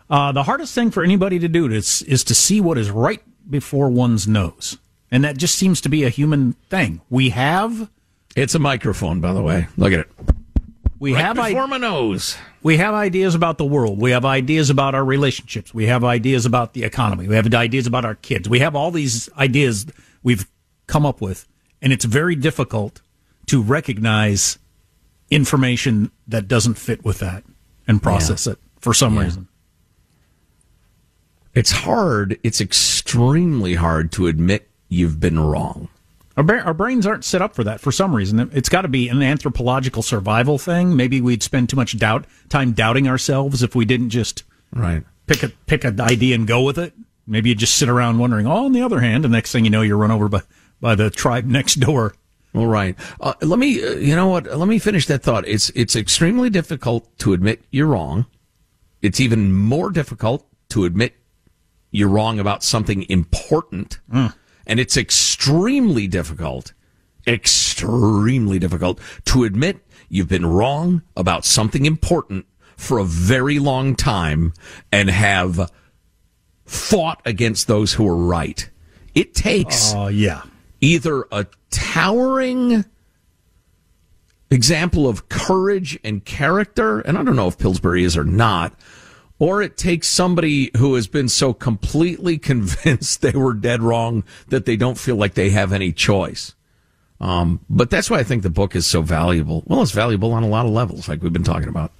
Uh, 0.09 0.31
the 0.31 0.43
hardest 0.43 0.73
thing 0.75 0.91
for 0.91 1.03
anybody 1.03 1.39
to 1.39 1.47
do 1.47 1.71
is 1.71 2.01
is 2.03 2.23
to 2.25 2.35
see 2.35 2.59
what 2.59 2.77
is 2.77 2.89
right 2.91 3.21
before 3.49 3.89
one's 3.89 4.27
nose, 4.27 4.77
and 5.09 5.23
that 5.23 5.37
just 5.37 5.55
seems 5.55 5.79
to 5.81 5.89
be 5.89 6.03
a 6.03 6.09
human 6.09 6.53
thing. 6.69 7.01
We 7.09 7.29
have 7.29 7.89
It's 8.35 8.55
a 8.55 8.59
microphone, 8.59 9.19
by 9.21 9.33
the 9.33 9.41
way. 9.41 9.67
Look 9.77 9.93
at 9.93 9.99
it. 9.99 10.11
we 10.99 11.13
Right 11.13 11.23
have 11.25 11.35
before 11.37 11.63
I- 11.63 11.65
my 11.67 11.77
nose. 11.77 12.37
we 12.63 12.77
have 12.77 12.93
ideas 12.93 13.35
about 13.35 13.57
the 13.57 13.65
world. 13.65 13.99
We 13.99 14.11
have 14.11 14.23
ideas 14.25 14.69
about 14.69 14.95
our 14.95 15.03
relationships. 15.05 15.73
We 15.73 15.87
have 15.87 16.03
ideas 16.03 16.45
about 16.45 16.73
the 16.73 16.83
economy. 16.83 17.27
We 17.27 17.35
have 17.35 17.53
ideas 17.53 17.87
about 17.87 18.03
our 18.05 18.15
kids. 18.15 18.47
We 18.49 18.59
have 18.59 18.75
all 18.75 18.91
these 18.91 19.29
ideas 19.37 19.85
we've 20.23 20.45
come 20.91 21.05
up 21.05 21.21
with, 21.21 21.47
and 21.81 21.93
it's 21.93 22.03
very 22.03 22.35
difficult 22.35 23.01
to 23.47 23.61
recognize 23.61 24.59
information 25.31 26.11
that 26.27 26.47
doesn't 26.49 26.73
fit 26.75 27.05
with 27.05 27.19
that 27.19 27.43
and 27.87 28.03
process 28.03 28.45
it 28.45 28.59
for 28.79 28.93
some 28.93 29.15
Yeah. 29.15 29.23
reason. 29.23 29.47
It's 31.53 31.71
hard. 31.71 32.37
It's 32.43 32.59
extremely 32.61 33.75
hard 33.75 34.11
to 34.13 34.27
admit 34.27 34.69
you've 34.89 35.19
been 35.19 35.39
wrong. 35.39 35.87
Our, 36.37 36.43
bra- 36.43 36.59
our 36.61 36.73
brains 36.73 37.05
aren't 37.05 37.25
set 37.25 37.41
up 37.41 37.55
for 37.55 37.63
that 37.65 37.79
for 37.81 37.91
some 37.91 38.13
reason. 38.15 38.49
It's 38.53 38.69
got 38.69 38.81
to 38.81 38.87
be 38.87 39.09
an 39.09 39.21
anthropological 39.21 40.01
survival 40.01 40.57
thing. 40.57 40.95
Maybe 40.95 41.19
we'd 41.21 41.43
spend 41.43 41.69
too 41.69 41.75
much 41.75 41.97
doubt 41.97 42.25
time 42.49 42.71
doubting 42.73 43.07
ourselves 43.07 43.63
if 43.63 43.75
we 43.75 43.85
didn't 43.85 44.09
just 44.09 44.43
Right. 44.73 45.03
pick 45.27 45.43
a 45.43 45.49
pick 45.67 45.83
an 45.83 45.99
idea 46.01 46.35
and 46.35 46.47
go 46.47 46.63
with 46.63 46.77
it. 46.77 46.93
Maybe 47.27 47.49
you 47.49 47.55
just 47.55 47.75
sit 47.75 47.89
around 47.89 48.17
wondering. 48.19 48.47
Oh, 48.47 48.65
on 48.65 48.71
the 48.71 48.81
other 48.81 49.01
hand, 49.01 49.23
the 49.23 49.29
next 49.29 49.51
thing 49.51 49.63
you 49.65 49.69
know, 49.71 49.81
you're 49.81 49.97
run 49.97 50.11
over 50.11 50.27
by 50.29 50.41
by 50.81 50.95
the 50.95 51.09
tribe 51.09 51.45
next 51.45 51.75
door. 51.75 52.15
All 52.53 52.67
right. 52.67 52.97
Uh, 53.21 53.33
let 53.41 53.59
me. 53.59 53.81
Uh, 53.81 53.91
you 53.91 54.15
know 54.15 54.27
what? 54.27 54.45
Let 54.45 54.67
me 54.67 54.77
finish 54.79 55.05
that 55.07 55.23
thought. 55.23 55.47
It's 55.47 55.69
it's 55.69 55.95
extremely 55.95 56.49
difficult 56.49 57.17
to 57.19 57.31
admit 57.31 57.63
you're 57.71 57.87
wrong. 57.87 58.25
It's 59.01 59.21
even 59.21 59.53
more 59.53 59.89
difficult 59.89 60.45
to 60.69 60.83
admit 60.83 61.13
you're 61.91 62.09
wrong 62.09 62.39
about 62.39 62.63
something 62.63 63.03
important, 63.09 63.99
and 64.67 64.79
it's 64.79 64.97
extremely 64.97 66.07
difficult, 66.07 66.73
extremely 67.25 68.59
difficult 68.59 68.99
to 69.25 69.43
admit 69.45 69.79
you've 70.09 70.29
been 70.29 70.45
wrong 70.45 71.01
about 71.15 71.45
something 71.45 71.85
important 71.85 72.45
for 72.75 72.97
a 72.97 73.05
very 73.05 73.59
long 73.59 73.95
time 73.95 74.53
and 74.91 75.09
have 75.09 75.71
fought 76.65 77.21
against 77.25 77.67
those 77.67 77.93
who 77.93 78.07
are 78.07 78.15
right. 78.15 78.69
It 79.15 79.33
takes 79.33 79.93
Oh 79.93 80.07
yeah. 80.07 80.43
Either 80.81 81.25
a 81.31 81.45
towering 81.69 82.83
example 84.49 85.07
of 85.07 85.29
courage 85.29 85.97
and 86.03 86.25
character, 86.25 86.99
and 86.99 87.17
I 87.17 87.23
don't 87.23 87.35
know 87.35 87.47
if 87.47 87.57
Pillsbury 87.57 88.03
is 88.03 88.17
or 88.17 88.25
not, 88.25 88.73
or 89.39 89.61
it 89.61 89.77
takes 89.77 90.07
somebody 90.07 90.69
who 90.77 90.95
has 90.95 91.07
been 91.07 91.29
so 91.29 91.53
completely 91.53 92.37
convinced 92.37 93.21
they 93.21 93.31
were 93.31 93.53
dead 93.53 93.81
wrong 93.81 94.23
that 94.49 94.65
they 94.65 94.75
don't 94.75 94.97
feel 94.97 95.15
like 95.15 95.35
they 95.35 95.51
have 95.51 95.71
any 95.71 95.93
choice. 95.93 96.53
Um, 97.21 97.59
but 97.69 97.91
that's 97.91 98.09
why 98.09 98.17
I 98.17 98.23
think 98.23 98.41
the 98.41 98.49
book 98.49 98.75
is 98.75 98.87
so 98.87 99.03
valuable. 99.03 99.63
Well, 99.67 99.83
it's 99.83 99.91
valuable 99.91 100.33
on 100.33 100.43
a 100.43 100.47
lot 100.47 100.65
of 100.65 100.71
levels, 100.71 101.07
like 101.07 101.21
we've 101.21 101.31
been 101.31 101.43
talking 101.43 101.69
about. 101.69 101.91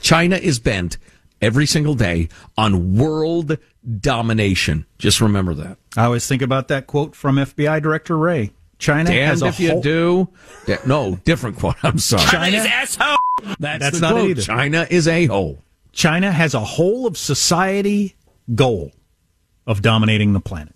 China 0.00 0.36
is 0.36 0.58
bent 0.58 0.98
every 1.44 1.66
single 1.66 1.94
day 1.94 2.28
on 2.56 2.96
world 2.96 3.58
domination. 4.00 4.86
Just 4.98 5.20
remember 5.20 5.54
that. 5.54 5.76
I 5.96 6.04
always 6.04 6.26
think 6.26 6.42
about 6.42 6.68
that 6.68 6.86
quote 6.86 7.14
from 7.14 7.36
FBI 7.36 7.82
Director 7.82 8.16
Wray. 8.16 8.52
China 8.78 9.12
has 9.12 9.42
a 9.42 9.46
if 9.46 9.60
you 9.60 9.70
whole- 9.70 9.82
do. 9.82 10.28
Da- 10.66 10.78
no, 10.86 11.16
different 11.24 11.58
quote. 11.58 11.76
I'm 11.82 11.98
sorry. 11.98 12.24
China, 12.26 12.56
is 12.56 12.66
asshole. 12.66 13.16
That's, 13.60 13.80
That's 13.84 14.00
the 14.00 14.00
not 14.00 14.12
it 14.12 14.14
quote. 14.14 14.30
either. 14.30 14.42
China 14.42 14.86
is 14.90 15.06
a 15.06 15.26
hole. 15.26 15.62
China 15.92 16.32
has 16.32 16.54
a 16.54 16.60
whole 16.60 17.06
of 17.06 17.16
society 17.16 18.16
goal 18.54 18.92
of 19.66 19.80
dominating 19.80 20.32
the 20.32 20.40
planet. 20.40 20.74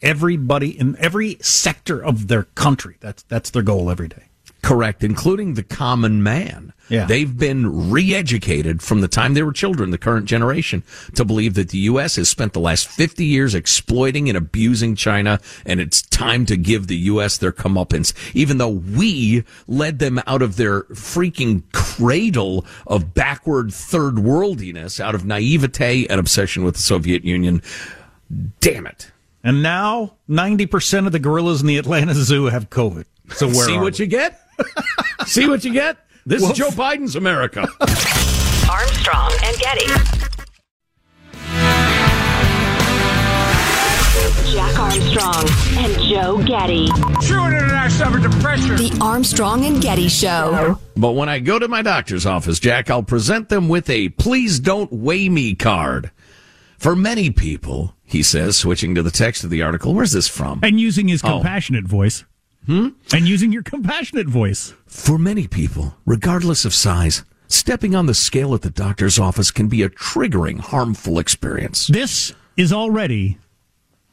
Everybody 0.00 0.78
in 0.78 0.96
every 0.98 1.36
sector 1.40 2.02
of 2.02 2.28
their 2.28 2.44
country. 2.44 2.96
That's 3.00 3.22
that's 3.24 3.50
their 3.50 3.62
goal 3.62 3.90
every 3.90 4.08
day. 4.08 4.24
Correct, 4.62 5.02
including 5.04 5.54
the 5.54 5.62
common 5.62 6.22
man. 6.22 6.72
Yeah. 6.92 7.06
They've 7.06 7.38
been 7.38 7.90
re-educated 7.90 8.82
from 8.82 9.00
the 9.00 9.08
time 9.08 9.32
they 9.32 9.42
were 9.42 9.52
children, 9.52 9.92
the 9.92 9.98
current 9.98 10.26
generation, 10.26 10.82
to 11.14 11.24
believe 11.24 11.54
that 11.54 11.70
the 11.70 11.78
U.S. 11.78 12.16
has 12.16 12.28
spent 12.28 12.52
the 12.52 12.60
last 12.60 12.86
50 12.86 13.24
years 13.24 13.54
exploiting 13.54 14.28
and 14.28 14.36
abusing 14.36 14.94
China, 14.94 15.40
and 15.64 15.80
it's 15.80 16.02
time 16.02 16.44
to 16.44 16.56
give 16.58 16.88
the 16.88 16.96
U.S. 16.96 17.38
their 17.38 17.50
comeuppance, 17.50 18.12
even 18.34 18.58
though 18.58 18.68
we 18.68 19.42
led 19.66 20.00
them 20.00 20.20
out 20.26 20.42
of 20.42 20.56
their 20.56 20.82
freaking 20.82 21.62
cradle 21.72 22.66
of 22.86 23.14
backward 23.14 23.72
third 23.72 24.16
worldiness, 24.16 25.00
out 25.00 25.14
of 25.14 25.24
naivete 25.24 26.06
and 26.08 26.20
obsession 26.20 26.62
with 26.62 26.74
the 26.74 26.82
Soviet 26.82 27.24
Union. 27.24 27.62
Damn 28.60 28.86
it. 28.86 29.10
And 29.42 29.62
now 29.62 30.14
ninety 30.28 30.66
percent 30.66 31.06
of 31.06 31.12
the 31.12 31.18
gorillas 31.18 31.62
in 31.62 31.66
the 31.68 31.78
Atlanta 31.78 32.12
Zoo 32.14 32.46
have 32.46 32.68
COVID. 32.68 33.06
So 33.30 33.46
where 33.46 33.66
See 33.66 33.78
what 33.78 33.98
we? 33.98 34.04
you 34.04 34.10
get? 34.10 34.40
See 35.26 35.48
what 35.48 35.64
you 35.64 35.72
get? 35.72 35.96
This 36.24 36.42
is 36.42 36.52
Joe 36.56 36.68
Biden's 36.70 37.16
America. 37.16 37.60
Armstrong 38.70 39.32
and 39.42 39.56
Getty. 39.58 39.86
Jack 44.52 44.78
Armstrong 44.78 45.48
and 45.78 46.00
Joe 46.02 46.38
Getty. 46.46 46.86
The 48.76 48.98
Armstrong 49.02 49.64
and 49.64 49.80
Getty 49.82 50.08
Show. 50.08 50.78
But 50.96 51.12
when 51.12 51.28
I 51.28 51.38
go 51.40 51.58
to 51.58 51.66
my 51.68 51.82
doctor's 51.82 52.24
office, 52.26 52.60
Jack, 52.60 52.88
I'll 52.90 53.02
present 53.02 53.48
them 53.48 53.68
with 53.68 53.88
a 53.90 54.10
please 54.10 54.60
don't 54.60 54.92
weigh 54.92 55.28
me 55.28 55.54
card. 55.54 56.10
For 56.78 56.94
many 56.94 57.30
people, 57.30 57.94
he 58.04 58.22
says, 58.22 58.56
switching 58.56 58.94
to 58.94 59.02
the 59.02 59.10
text 59.10 59.42
of 59.44 59.50
the 59.50 59.62
article, 59.62 59.94
where's 59.94 60.12
this 60.12 60.28
from? 60.28 60.60
and 60.62 60.78
using 60.80 61.08
his 61.08 61.22
Oh. 61.24 61.28
compassionate 61.30 61.84
voice. 61.84 62.24
Hmm? 62.66 62.88
And 63.12 63.28
using 63.28 63.52
your 63.52 63.62
compassionate 63.62 64.28
voice. 64.28 64.74
For 64.86 65.18
many 65.18 65.48
people, 65.48 65.96
regardless 66.06 66.64
of 66.64 66.74
size, 66.74 67.24
stepping 67.48 67.94
on 67.94 68.06
the 68.06 68.14
scale 68.14 68.54
at 68.54 68.62
the 68.62 68.70
doctor's 68.70 69.18
office 69.18 69.50
can 69.50 69.68
be 69.68 69.82
a 69.82 69.88
triggering, 69.88 70.60
harmful 70.60 71.18
experience. 71.18 71.88
This 71.88 72.32
is 72.56 72.72
already 72.72 73.38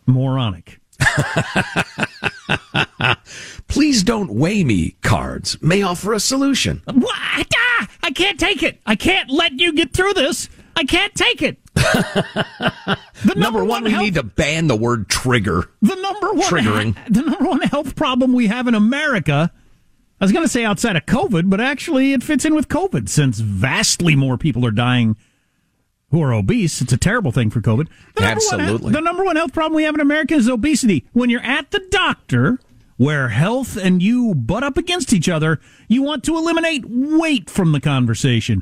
moronic. 0.07 0.79
Please 3.67 4.03
don't 4.03 4.31
weigh 4.31 4.63
me 4.63 4.95
cards 5.01 5.61
may 5.61 5.81
offer 5.81 6.13
a 6.13 6.19
solution. 6.19 6.81
What? 6.91 7.47
Ah, 7.55 7.87
I 8.03 8.11
can't 8.11 8.39
take 8.39 8.63
it. 8.63 8.81
I 8.85 8.95
can't 8.95 9.29
let 9.29 9.59
you 9.59 9.73
get 9.73 9.93
through 9.93 10.13
this. 10.13 10.49
I 10.75 10.83
can't 10.83 11.13
take 11.13 11.41
it. 11.41 11.57
The 11.79 13.33
Number 13.35 13.63
one, 13.63 13.83
we 13.83 13.91
health, 13.91 14.03
need 14.03 14.13
to 14.15 14.23
ban 14.23 14.67
the 14.67 14.75
word 14.75 15.09
trigger. 15.09 15.69
the 15.81 15.95
number 15.95 16.31
one 16.33 16.47
triggering. 16.49 16.95
the 17.13 17.21
number 17.21 17.45
one 17.49 17.61
health 17.61 17.95
problem 17.95 18.33
we 18.33 18.47
have 18.47 18.67
in 18.67 18.75
America. 18.75 19.51
I 20.21 20.25
was 20.25 20.31
going 20.31 20.45
to 20.45 20.51
say 20.51 20.65
outside 20.65 20.95
of 20.95 21.05
COVID, 21.05 21.49
but 21.49 21.61
actually 21.61 22.13
it 22.13 22.23
fits 22.23 22.43
in 22.45 22.53
with 22.53 22.67
COVID 22.67 23.07
since 23.07 23.39
vastly 23.39 24.15
more 24.15 24.37
people 24.37 24.65
are 24.65 24.71
dying 24.71 25.15
who 26.11 26.21
are 26.21 26.33
obese. 26.33 26.81
It's 26.81 26.91
a 26.91 26.97
terrible 26.97 27.31
thing 27.31 27.49
for 27.49 27.61
COVID. 27.61 27.87
The 28.15 28.21
number 28.21 28.41
one- 28.51 28.59
Absolutely. 28.61 28.91
the 28.93 29.01
number 29.01 29.23
one 29.23 29.35
health 29.35 29.53
problem 29.53 29.75
we 29.75 29.83
have 29.83 29.95
in 29.95 30.01
America 30.01 30.33
is 30.33 30.49
obesity. 30.49 31.05
When 31.13 31.29
you're 31.29 31.43
at 31.43 31.71
the 31.71 31.79
doctor, 31.91 32.59
where 32.97 33.29
health 33.29 33.77
and 33.77 34.03
you 34.03 34.35
butt 34.35 34.61
up 34.63 34.77
against 34.77 35.13
each 35.13 35.29
other, 35.29 35.59
you 35.87 36.01
want 36.03 36.23
to 36.25 36.35
eliminate 36.35 36.83
weight 36.85 37.49
from 37.49 37.71
the 37.71 37.79
conversation. 37.79 38.61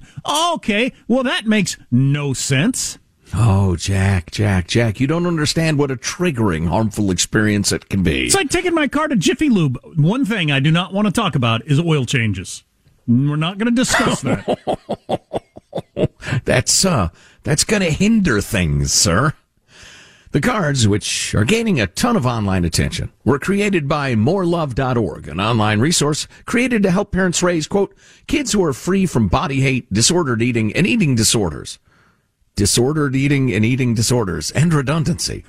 Okay, 0.53 0.93
well, 1.07 1.24
that 1.24 1.47
makes 1.47 1.75
no 1.89 2.33
sense. 2.33 3.00
Oh, 3.34 3.75
Jack, 3.75 4.31
Jack, 4.31 4.67
Jack, 4.67 5.00
you 5.00 5.07
don't 5.07 5.25
understand 5.25 5.77
what 5.77 5.91
a 5.91 5.96
triggering, 5.96 6.67
harmful 6.67 7.12
experience 7.12 7.72
it 7.72 7.89
can 7.89 8.01
be. 8.01 8.25
It's 8.25 8.36
like 8.36 8.50
taking 8.50 8.74
my 8.74 8.88
car 8.88 9.07
to 9.07 9.15
Jiffy 9.15 9.50
Lube. 9.50 9.77
One 9.96 10.25
thing 10.25 10.51
I 10.51 10.60
do 10.60 10.72
not 10.72 10.93
want 10.93 11.07
to 11.07 11.12
talk 11.12 11.36
about 11.36 11.65
is 11.67 11.79
oil 11.79 12.05
changes. 12.05 12.63
We're 13.07 13.36
not 13.36 13.57
going 13.57 13.74
to 13.74 13.75
discuss 13.75 14.22
that. 14.22 14.57
That's 16.46 16.84
uh 16.86 17.10
that's 17.43 17.63
going 17.63 17.81
to 17.81 17.89
hinder 17.91 18.41
things, 18.41 18.91
sir. 18.93 19.34
The 20.31 20.41
cards, 20.41 20.88
which 20.88 21.34
are 21.34 21.46
gaining 21.46 21.79
a 21.79 21.88
ton 21.88 22.17
of 22.17 22.25
online 22.25 22.65
attention, 22.65 23.12
were 23.24 23.39
created 23.39 23.88
by 23.88 24.13
morelove.org, 24.13 25.27
an 25.29 25.39
online 25.39 25.79
resource 25.79 26.27
created 26.46 26.84
to 26.84 26.91
help 26.91 27.12
parents 27.12 27.41
raise, 27.41 27.65
quote, 27.67 27.96
kids 28.27 28.51
who 28.51 28.63
are 28.63 28.74
free 28.74 29.05
from 29.05 29.29
body 29.29 29.62
hate, 29.62 29.91
disordered 29.91 30.41
eating, 30.41 30.75
and 30.75 30.86
eating 30.86 31.15
disorders. 31.15 31.79
Disordered 32.57 33.15
eating 33.15 33.53
and 33.53 33.63
eating 33.63 33.93
disorders 33.93 34.49
and 34.49 34.73
redundancy. 34.73 35.45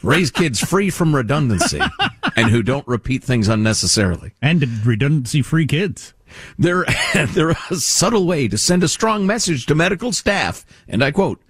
raise 0.00 0.30
kids 0.30 0.60
free 0.60 0.88
from 0.88 1.12
redundancy 1.14 1.80
and 2.36 2.50
who 2.50 2.62
don't 2.62 2.86
repeat 2.86 3.24
things 3.24 3.48
unnecessarily. 3.48 4.32
And 4.40 4.64
redundancy 4.86 5.42
free 5.42 5.66
kids. 5.66 6.14
They're, 6.56 6.86
they're 7.34 7.50
a 7.68 7.74
subtle 7.74 8.26
way 8.28 8.46
to 8.46 8.56
send 8.56 8.84
a 8.84 8.88
strong 8.88 9.26
message 9.26 9.66
to 9.66 9.74
medical 9.74 10.12
staff, 10.12 10.64
and 10.86 11.02
I 11.02 11.10
quote, 11.10 11.42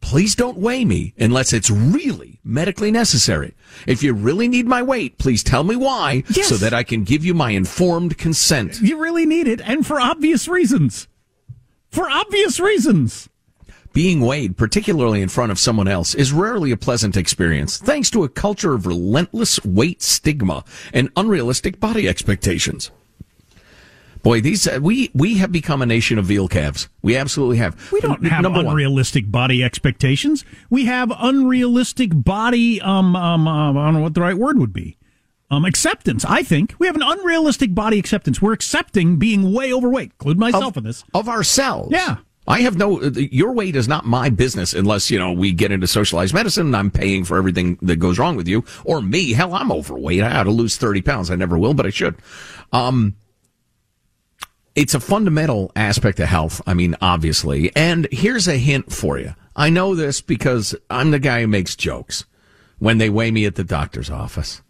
please 0.00 0.34
don't 0.34 0.56
weigh 0.58 0.84
me 0.84 1.14
unless 1.16 1.52
it's 1.52 1.70
really 1.70 2.40
medically 2.42 2.90
necessary. 2.90 3.54
If 3.86 4.02
you 4.02 4.12
really 4.12 4.48
need 4.48 4.66
my 4.66 4.82
weight, 4.82 5.18
please 5.18 5.44
tell 5.44 5.62
me 5.62 5.76
why 5.76 6.24
Yes. 6.30 6.48
so 6.48 6.56
that 6.56 6.74
I 6.74 6.82
can 6.82 7.04
give 7.04 7.24
you 7.24 7.32
my 7.32 7.50
informed 7.50 8.18
consent. 8.18 8.80
You 8.80 8.98
really 8.98 9.24
need 9.24 9.46
it, 9.46 9.60
and 9.60 9.86
for 9.86 10.00
obvious 10.00 10.48
reasons. 10.48 11.06
For 11.92 12.10
obvious 12.10 12.58
reasons. 12.58 13.28
Being 13.92 14.20
weighed, 14.20 14.56
particularly 14.56 15.20
in 15.20 15.28
front 15.28 15.50
of 15.50 15.58
someone 15.58 15.88
else, 15.88 16.14
is 16.14 16.32
rarely 16.32 16.70
a 16.70 16.76
pleasant 16.76 17.16
experience, 17.16 17.76
thanks 17.76 18.08
to 18.10 18.22
a 18.22 18.28
culture 18.28 18.72
of 18.72 18.86
relentless 18.86 19.64
weight 19.64 20.00
stigma 20.00 20.64
and 20.92 21.10
unrealistic 21.16 21.80
body 21.80 22.08
expectations. 22.08 22.92
Boy, 24.22 24.40
these 24.40 24.68
uh, 24.68 24.78
we 24.82 25.10
we 25.14 25.38
have 25.38 25.50
become 25.50 25.80
a 25.80 25.86
nation 25.86 26.18
of 26.18 26.26
veal 26.26 26.46
calves. 26.46 26.88
We 27.02 27.16
absolutely 27.16 27.56
have. 27.56 27.90
We 27.90 28.00
don't 28.00 28.24
have 28.26 28.42
number 28.42 28.58
one. 28.58 28.66
unrealistic 28.66 29.30
body 29.30 29.64
expectations. 29.64 30.44
We 30.68 30.84
have 30.84 31.10
unrealistic 31.18 32.10
body. 32.14 32.80
Um, 32.82 33.16
um, 33.16 33.48
um, 33.48 33.78
I 33.78 33.86
don't 33.86 33.94
know 33.94 34.00
what 34.02 34.14
the 34.14 34.20
right 34.20 34.36
word 34.36 34.58
would 34.58 34.74
be. 34.74 34.98
Um, 35.50 35.64
acceptance. 35.64 36.24
I 36.24 36.42
think 36.42 36.74
we 36.78 36.86
have 36.86 36.94
an 36.94 37.02
unrealistic 37.02 37.74
body 37.74 37.98
acceptance. 37.98 38.40
We're 38.42 38.52
accepting 38.52 39.16
being 39.16 39.52
way 39.52 39.72
overweight. 39.72 40.12
Include 40.12 40.38
myself 40.38 40.76
in 40.76 40.84
this. 40.84 41.02
of 41.12 41.28
ourselves. 41.28 41.90
Yeah. 41.90 42.18
I 42.50 42.62
have 42.62 42.76
no, 42.76 43.00
your 43.00 43.52
weight 43.52 43.76
is 43.76 43.86
not 43.86 44.04
my 44.04 44.28
business 44.28 44.74
unless, 44.74 45.08
you 45.08 45.18
know, 45.18 45.32
we 45.32 45.52
get 45.52 45.70
into 45.70 45.86
socialized 45.86 46.34
medicine 46.34 46.66
and 46.66 46.76
I'm 46.76 46.90
paying 46.90 47.24
for 47.24 47.36
everything 47.36 47.78
that 47.82 47.96
goes 47.96 48.18
wrong 48.18 48.34
with 48.34 48.48
you. 48.48 48.64
Or 48.84 49.00
me. 49.00 49.32
Hell, 49.32 49.54
I'm 49.54 49.70
overweight. 49.70 50.22
I 50.22 50.36
ought 50.36 50.44
to 50.44 50.50
lose 50.50 50.76
30 50.76 51.00
pounds. 51.02 51.30
I 51.30 51.36
never 51.36 51.56
will, 51.56 51.74
but 51.74 51.86
I 51.86 51.90
should. 51.90 52.16
Um, 52.72 53.14
it's 54.74 54.94
a 54.94 55.00
fundamental 55.00 55.70
aspect 55.76 56.18
of 56.18 56.28
health. 56.28 56.60
I 56.66 56.74
mean, 56.74 56.96
obviously. 57.00 57.70
And 57.76 58.08
here's 58.10 58.48
a 58.48 58.56
hint 58.56 58.92
for 58.92 59.16
you. 59.16 59.34
I 59.54 59.70
know 59.70 59.94
this 59.94 60.20
because 60.20 60.74
I'm 60.90 61.12
the 61.12 61.20
guy 61.20 61.42
who 61.42 61.46
makes 61.46 61.76
jokes 61.76 62.24
when 62.80 62.98
they 62.98 63.10
weigh 63.10 63.30
me 63.30 63.46
at 63.46 63.54
the 63.54 63.64
doctor's 63.64 64.10
office. 64.10 64.60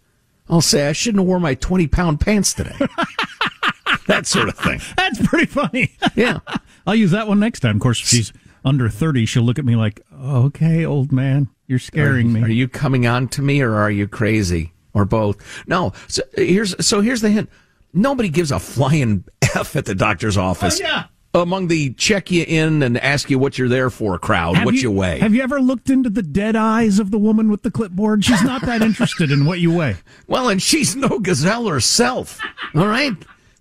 I'll 0.50 0.60
say 0.60 0.86
I 0.86 0.92
shouldn't 0.92 1.20
have 1.20 1.28
worn 1.28 1.40
my 1.40 1.54
20 1.54 1.86
pound 1.86 2.20
pants 2.20 2.52
today. 2.52 2.76
that 4.06 4.26
sort 4.26 4.48
of 4.48 4.58
thing. 4.58 4.80
That's 4.96 5.26
pretty 5.26 5.46
funny. 5.46 5.96
Yeah. 6.14 6.40
I'll 6.86 6.94
use 6.94 7.10
that 7.10 7.28
one 7.28 7.40
next 7.40 7.60
time. 7.60 7.76
Of 7.76 7.82
course, 7.82 8.00
if 8.00 8.08
she's 8.08 8.32
under 8.64 8.88
30, 8.88 9.26
she'll 9.26 9.42
look 9.42 9.58
at 9.58 9.64
me 9.64 9.76
like, 9.76 10.00
okay, 10.12 10.84
old 10.84 11.12
man, 11.12 11.48
you're 11.66 11.78
scaring 11.78 12.32
me. 12.32 12.42
Are 12.42 12.48
you 12.48 12.68
coming 12.68 13.06
on 13.06 13.28
to 13.28 13.42
me 13.42 13.60
or 13.62 13.74
are 13.74 13.90
you 13.90 14.08
crazy? 14.08 14.72
Or 14.92 15.04
both? 15.04 15.66
No. 15.68 15.92
So 16.08 16.22
here's 16.34 16.84
so 16.84 17.00
here's 17.00 17.20
the 17.20 17.30
hint. 17.30 17.48
Nobody 17.92 18.28
gives 18.28 18.50
a 18.50 18.58
flying 18.58 19.24
F 19.54 19.76
at 19.76 19.84
the 19.84 19.94
doctor's 19.94 20.36
oh, 20.36 20.42
office. 20.42 20.80
Oh, 20.80 20.84
yeah. 20.84 21.04
Among 21.32 21.68
the 21.68 21.92
check 21.94 22.32
you 22.32 22.44
in 22.46 22.82
and 22.82 22.98
ask 22.98 23.30
you 23.30 23.38
what 23.38 23.56
you're 23.56 23.68
there 23.68 23.88
for 23.88 24.18
crowd, 24.18 24.56
Have 24.56 24.64
what 24.64 24.74
you, 24.74 24.90
weigh. 24.90 25.20
Have 25.20 25.32
you 25.32 25.42
ever 25.42 25.60
looked 25.60 25.88
into 25.88 26.10
the 26.10 26.24
dead 26.24 26.56
eyes 26.56 26.98
of 26.98 27.12
the 27.12 27.20
woman 27.20 27.52
with 27.52 27.62
the 27.62 27.70
clipboard? 27.70 28.24
She's 28.24 28.42
not 28.42 28.62
that 28.62 28.82
interested 28.82 29.30
in 29.30 29.44
what 29.44 29.60
you 29.60 29.72
weigh. 29.72 29.94
well, 30.26 30.48
and 30.48 30.60
she's 30.60 30.96
no 30.96 31.20
gazelle 31.20 31.68
herself. 31.68 32.40
All 32.74 32.88
right? 32.88 33.14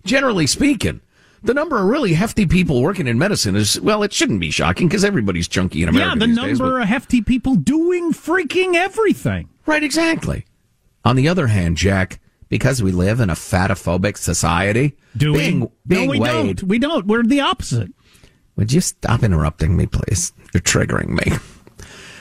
Generally 0.04 0.48
speaking. 0.48 1.00
The 1.42 1.54
number 1.54 1.78
of 1.78 1.84
really 1.86 2.12
hefty 2.12 2.44
people 2.46 2.82
working 2.82 3.06
in 3.06 3.16
medicine 3.18 3.56
is, 3.56 3.80
well, 3.80 4.02
it 4.02 4.12
shouldn't 4.12 4.40
be 4.40 4.50
shocking 4.50 4.88
because 4.88 5.04
everybody's 5.04 5.48
chunky 5.48 5.82
in 5.82 5.88
America. 5.88 6.10
yeah, 6.20 6.26
the 6.26 6.26
number 6.26 6.48
days, 6.48 6.58
but- 6.58 6.82
of 6.82 6.88
hefty 6.88 7.22
people 7.22 7.54
doing 7.54 8.12
freaking 8.12 8.74
everything. 8.74 9.48
Right, 9.66 9.82
exactly. 9.82 10.44
On 11.04 11.16
the 11.16 11.28
other 11.28 11.46
hand, 11.46 11.76
Jack, 11.78 12.20
because 12.50 12.82
we 12.82 12.92
live 12.92 13.20
in 13.20 13.30
a 13.30 13.34
fatophobic 13.34 14.18
society, 14.18 14.96
Doing 15.16 15.34
being, 15.60 15.70
being 15.86 16.06
no, 16.06 16.10
we 16.10 16.20
weighed. 16.20 16.56
don't. 16.58 16.62
We 16.64 16.78
don't. 16.78 17.06
We're 17.06 17.22
the 17.22 17.40
opposite. 17.40 17.90
Would 18.56 18.72
you 18.72 18.80
stop 18.82 19.22
interrupting 19.22 19.76
me, 19.76 19.86
please? 19.86 20.32
You're 20.52 20.60
triggering 20.60 21.08
me. 21.24 21.38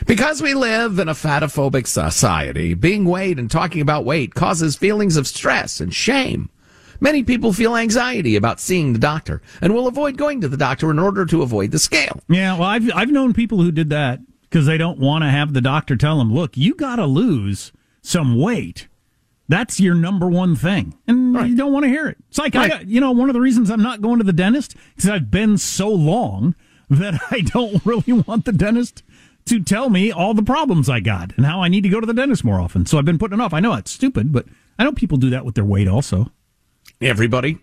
Because 0.08 0.42
we 0.42 0.54
live 0.54 0.98
in 0.98 1.10
a 1.10 1.14
fatophobic 1.14 1.86
society, 1.86 2.74
being 2.74 3.04
weighed 3.06 3.38
and 3.38 3.52
talking 3.52 3.82
about 3.82 4.06
weight 4.06 4.34
causes 4.34 4.76
feelings 4.78 5.18
of 5.18 5.28
stress 5.28 5.82
and 5.82 5.94
shame. 5.94 6.50
Many 7.02 7.24
people 7.24 7.54
feel 7.54 7.76
anxiety 7.76 8.36
about 8.36 8.60
seeing 8.60 8.94
the 8.94 9.00
doctor 9.00 9.42
and 9.62 9.74
will 9.74 9.88
avoid 9.88 10.18
going 10.18 10.42
to 10.42 10.48
the 10.50 10.58
doctor 10.58 10.92
in 10.92 11.00
order 11.00 11.26
to 11.26 11.42
avoid 11.42 11.72
the 11.72 11.80
scale. 11.80 12.22
Yeah, 12.30 12.54
well, 12.54 12.68
I've 12.70 12.90
I've 12.94 13.12
known 13.12 13.34
people 13.34 13.62
who 13.62 13.72
did 13.72 13.90
that 13.90 14.20
because 14.42 14.66
they 14.66 14.78
don't 14.78 15.00
want 15.00 15.24
to 15.24 15.30
have 15.30 15.54
the 15.54 15.62
doctor 15.62 15.96
tell 15.96 16.18
them, 16.18 16.34
"Look, 16.34 16.58
you 16.58 16.76
got 16.76 16.98
to 16.98 17.06
lose 17.06 17.72
some 18.02 18.38
weight. 18.40 18.88
That's 19.48 19.80
your 19.80 19.96
number 19.96 20.28
one 20.28 20.56
thing," 20.56 20.96
and 21.08 21.34
you 21.50 21.56
don't 21.56 21.74
want 21.74 21.84
to 21.84 21.90
hear 21.90 22.08
it. 22.08 22.18
It's 22.30 22.38
like 22.38 22.56
I, 22.56 22.60
Right. 22.60 22.70
got- 22.72 22.88
you 22.88 23.00
know, 23.00 23.12
one 23.12 23.30
of 23.30 23.34
the 23.34 23.42
reasons 23.42 23.70
I'm 23.72 23.82
not 23.82 24.02
going 24.02 24.18
to 24.20 24.24
the 24.24 24.34
dentist 24.34 24.76
because 24.96 25.10
I've 25.10 25.32
been 25.32 25.58
so 25.58 25.90
long 25.90 26.54
that 26.90 27.20
I 27.32 27.42
don't 27.42 27.84
really 27.86 28.14
want 28.14 28.46
the 28.46 28.52
dentist 28.52 29.04
to 29.46 29.60
tell 29.64 29.90
me 29.90 30.12
all 30.12 30.34
the 30.36 30.44
problems 30.44 30.90
I 30.90 31.00
got 31.00 31.34
and 31.38 31.46
how 31.46 31.64
I 31.64 31.68
need 31.70 31.82
to 31.82 31.90
go 31.90 32.00
to 32.00 32.06
the 32.06 32.14
dentist 32.14 32.44
more 32.44 32.60
often. 32.60 32.86
So 32.86 32.98
I've 33.00 33.06
been 33.06 33.18
putting 33.18 33.40
it 33.40 33.42
off. 33.42 33.54
I 33.54 33.60
know 33.60 33.74
it's 33.74 33.90
stupid, 33.92 34.32
but 34.32 34.46
I 34.78 34.84
know 34.84 34.92
people 34.92 35.18
do 35.18 35.30
that 35.32 35.46
with 35.46 35.56
their 35.56 35.66
weight 35.66 35.88
also. 35.88 36.32
Everybody, 37.02 37.60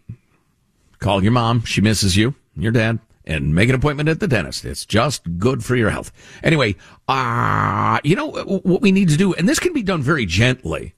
call 0.98 1.22
your 1.22 1.32
mom. 1.32 1.62
She 1.64 1.82
misses 1.82 2.16
you, 2.16 2.34
your 2.56 2.72
dad, 2.72 3.00
and 3.26 3.54
make 3.54 3.68
an 3.68 3.74
appointment 3.74 4.08
at 4.08 4.18
the 4.18 4.26
dentist. 4.26 4.64
It's 4.64 4.86
just 4.86 5.38
good 5.38 5.62
for 5.62 5.76
your 5.76 5.90
health. 5.90 6.10
Anyway, 6.42 6.74
uh, 7.06 7.98
you 8.02 8.16
know 8.16 8.30
what 8.30 8.80
we 8.80 8.92
need 8.92 9.10
to 9.10 9.16
do, 9.18 9.34
and 9.34 9.46
this 9.46 9.58
can 9.58 9.74
be 9.74 9.82
done 9.82 10.00
very 10.00 10.24
gently. 10.24 10.94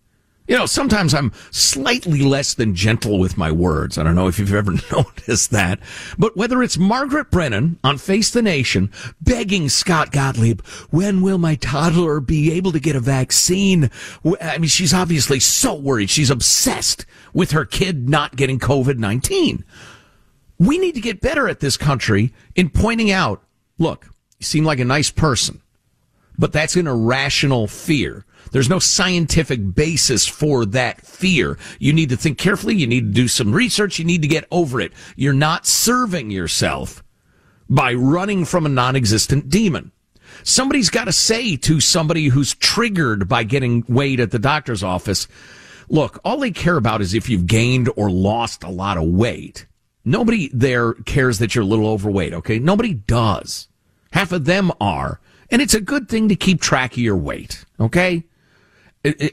You 0.49 0.57
know, 0.57 0.65
sometimes 0.65 1.13
I'm 1.13 1.31
slightly 1.51 2.23
less 2.23 2.55
than 2.55 2.75
gentle 2.75 3.19
with 3.19 3.37
my 3.37 3.53
words. 3.53 3.99
I 3.99 4.03
don't 4.03 4.15
know 4.15 4.29
if 4.29 4.39
you've 4.39 4.55
ever 4.55 4.73
noticed 4.91 5.51
that. 5.51 5.79
But 6.17 6.39
whether 6.39 6.63
it's 6.63 6.79
Margaret 6.79 7.31
Brennan 7.31 7.79
on 7.85 7.99
Face 7.99 8.31
the 8.31 8.41
Nation 8.41 8.91
begging 9.21 9.69
Scott 9.69 10.11
Gottlieb, 10.11 10.63
when 10.89 11.21
will 11.21 11.37
my 11.37 11.57
toddler 11.57 12.19
be 12.21 12.51
able 12.53 12.73
to 12.73 12.81
get 12.81 12.97
a 12.97 13.01
vaccine? 13.01 13.91
I 14.41 14.57
mean, 14.57 14.71
she's 14.71 14.95
obviously 14.95 15.39
so 15.39 15.75
worried. 15.75 16.09
She's 16.09 16.31
obsessed 16.31 17.05
with 17.35 17.51
her 17.51 17.67
kid 17.67 18.09
not 18.09 18.35
getting 18.35 18.59
COVID-19. 18.59 19.65
We 20.59 20.79
need 20.79 20.95
to 20.95 21.01
get 21.03 21.21
better 21.21 21.47
at 21.47 21.61
this 21.61 21.77
country 21.77 22.33
in 22.57 22.71
pointing 22.71 23.11
out, 23.11 23.45
look, 23.77 24.07
you 24.39 24.47
seem 24.47 24.65
like 24.65 24.81
a 24.81 24.85
nice 24.87 25.11
person 25.11 25.61
but 26.39 26.53
that's 26.53 26.77
an 26.77 26.87
irrational 26.87 27.67
fear. 27.67 28.25
There's 28.51 28.69
no 28.69 28.79
scientific 28.79 29.75
basis 29.75 30.27
for 30.27 30.65
that 30.67 31.01
fear. 31.07 31.59
You 31.79 31.93
need 31.93 32.09
to 32.11 32.17
think 32.17 32.39
carefully. 32.39 32.77
You 32.77 32.87
need 32.87 33.07
to 33.07 33.13
do 33.13 33.29
some 33.29 33.53
research. 33.53 33.99
You 33.99 34.05
need 34.05 34.23
to 34.23 34.29
get 34.29 34.47
over 34.51 34.81
it. 34.81 34.93
You're 35.17 35.33
not 35.33 35.67
serving 35.67 36.31
yourself 36.31 37.03
by 37.69 37.95
running 37.95 38.45
from 38.45 38.67
a 38.67 38.71
non-existent 38.71 39.49
demon. 39.49 39.93
Somebody's 40.43 40.91
got 40.91 41.05
to 41.05 41.13
say 41.13 41.57
to 41.57 41.81
somebody 41.81 42.27
who's 42.27 42.55
triggered 42.55 43.29
by 43.29 43.45
getting 43.45 43.85
weighed 43.89 44.21
at 44.21 44.31
the 44.31 44.39
doctor's 44.39 44.83
office, 44.83 45.27
look, 45.89 46.21
all 46.25 46.39
they 46.39 46.51
care 46.51 46.77
about 46.77 47.01
is 47.01 47.15
if 47.15 47.29
you've 47.29 47.47
gained 47.47 47.91
or 47.97 48.11
lost 48.11 48.63
a 48.63 48.71
lot 48.71 48.97
of 48.97 49.05
weight. 49.05 49.67
Nobody 50.05 50.51
there 50.55 50.95
cares 50.95 51.39
that 51.39 51.55
you're 51.55 51.65
a 51.65 51.67
little 51.67 51.89
overweight, 51.89 52.33
okay? 52.33 52.59
Nobody 52.59 52.95
does. 52.95 53.69
Half 54.13 54.33
of 54.33 54.45
them 54.45 54.71
are. 54.81 55.21
And 55.51 55.61
it's 55.61 55.75
a 55.75 55.81
good 55.81 56.09
thing 56.09 56.29
to 56.29 56.37
keep 56.37 56.61
track 56.61 56.93
of 56.93 56.99
your 56.99 57.17
weight, 57.17 57.65
okay? 57.81 58.25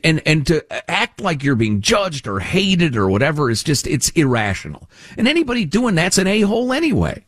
And, 0.03 0.21
and 0.25 0.47
to 0.47 0.91
act 0.91 1.21
like 1.21 1.43
you're 1.43 1.55
being 1.55 1.81
judged 1.81 2.27
or 2.27 2.39
hated 2.39 2.95
or 2.95 3.09
whatever 3.09 3.49
is 3.49 3.63
just, 3.63 3.87
it's 3.87 4.09
irrational. 4.09 4.89
And 5.17 5.27
anybody 5.27 5.65
doing 5.65 5.95
that's 5.95 6.17
an 6.17 6.27
a-hole 6.27 6.73
anyway. 6.73 7.25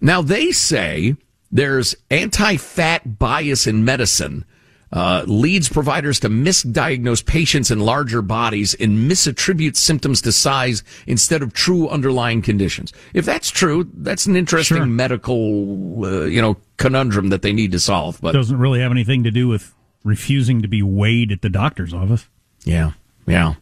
Now 0.00 0.22
they 0.22 0.52
say 0.52 1.16
there's 1.50 1.94
anti-fat 2.10 3.18
bias 3.18 3.66
in 3.66 3.84
medicine, 3.84 4.44
uh, 4.92 5.24
leads 5.26 5.68
providers 5.68 6.20
to 6.20 6.28
misdiagnose 6.28 7.24
patients 7.24 7.70
in 7.70 7.80
larger 7.80 8.22
bodies 8.22 8.74
and 8.74 9.10
misattribute 9.10 9.76
symptoms 9.76 10.20
to 10.22 10.32
size 10.32 10.82
instead 11.06 11.42
of 11.42 11.52
true 11.52 11.88
underlying 11.88 12.40
conditions. 12.40 12.92
If 13.12 13.24
that's 13.24 13.50
true, 13.50 13.90
that's 13.94 14.26
an 14.26 14.36
interesting 14.36 14.76
Sure. 14.78 14.86
medical, 14.86 16.04
uh, 16.04 16.24
you 16.24 16.40
know, 16.40 16.56
conundrum 16.76 17.30
that 17.30 17.42
they 17.42 17.52
need 17.52 17.72
to 17.72 17.80
solve. 17.80 18.20
But 18.20 18.32
Doesn't 18.32 18.58
really 18.58 18.80
have 18.80 18.92
anything 18.92 19.24
to 19.24 19.30
do 19.30 19.48
with 19.48 19.74
refusing 20.06 20.62
to 20.62 20.68
be 20.68 20.82
weighed 20.82 21.32
at 21.32 21.42
the 21.42 21.50
doctor's 21.50 21.92
office. 21.92 22.28
yeah, 22.64 22.92
yeah. 23.26 23.54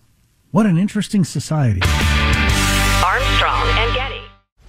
What 0.50 0.66
an 0.66 0.78
interesting 0.78 1.24
society. 1.24 1.80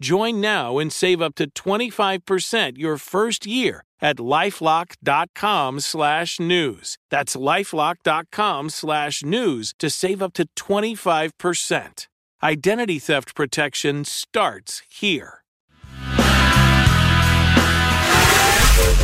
Join 0.00 0.40
now 0.40 0.78
and 0.78 0.92
save 0.92 1.20
up 1.22 1.34
to 1.36 1.50
25% 1.50 2.78
your 2.78 2.98
first 2.98 3.46
year 3.46 3.82
at 4.00 4.16
lifelock.com 4.16 5.80
slash 5.80 6.38
news. 6.38 6.96
That's 7.10 7.34
lifelock.com 7.34 8.70
slash 8.70 9.24
news 9.24 9.74
to 9.78 9.90
save 9.90 10.22
up 10.22 10.32
to 10.34 10.46
25%. 10.56 12.06
Identity 12.42 12.98
theft 12.98 13.34
protection 13.34 14.04
starts 14.04 14.82
here. 14.90 15.42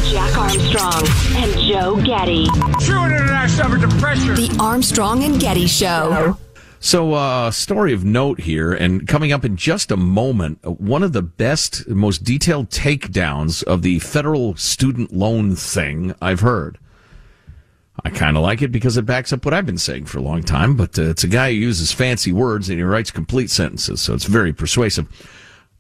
Jack 0.05 0.37
Armstrong 0.37 1.07
and 1.37 1.59
Joe 1.59 1.97
Getty. 2.05 2.45
The 4.37 4.57
Armstrong 4.61 5.25
and 5.25 5.41
Getty 5.41 5.67
Show. 5.67 6.37
So, 6.85 7.15
uh, 7.15 7.53
story 7.53 7.93
of 7.93 8.05
note 8.05 8.41
here, 8.41 8.73
and 8.73 9.07
coming 9.07 9.31
up 9.31 9.45
in 9.45 9.57
just 9.57 9.93
a 9.93 9.97
moment, 9.97 10.59
one 10.65 11.05
of 11.05 11.13
the 11.13 11.23
best, 11.23 11.89
most 11.89 12.25
detailed 12.25 12.71
takedowns 12.71 13.63
of 13.63 13.83
the 13.83 14.01
federal 14.01 14.57
student 14.57 15.13
loan 15.13 15.55
thing 15.55 16.13
I've 16.21 16.41
heard. 16.41 16.79
I 18.05 18.11
kind 18.11 18.37
of 18.37 18.43
like 18.43 18.63
it 18.63 18.73
because 18.73 18.97
it 18.97 19.07
backs 19.07 19.33
up 19.33 19.45
what 19.45 19.55
I've 19.55 19.65
been 19.65 19.79
saying 19.79 20.07
for 20.07 20.19
a 20.19 20.23
long 20.23 20.43
time, 20.43 20.75
but 20.77 20.99
uh, 20.99 21.03
it's 21.03 21.23
a 21.23 21.29
guy 21.29 21.53
who 21.53 21.59
uses 21.59 21.93
fancy 21.93 22.33
words 22.33 22.69
and 22.69 22.79
he 22.79 22.83
writes 22.83 23.13
complete 23.13 23.51
sentences, 23.51 24.01
so 24.01 24.13
it's 24.13 24.25
very 24.25 24.53
persuasive. 24.53 25.07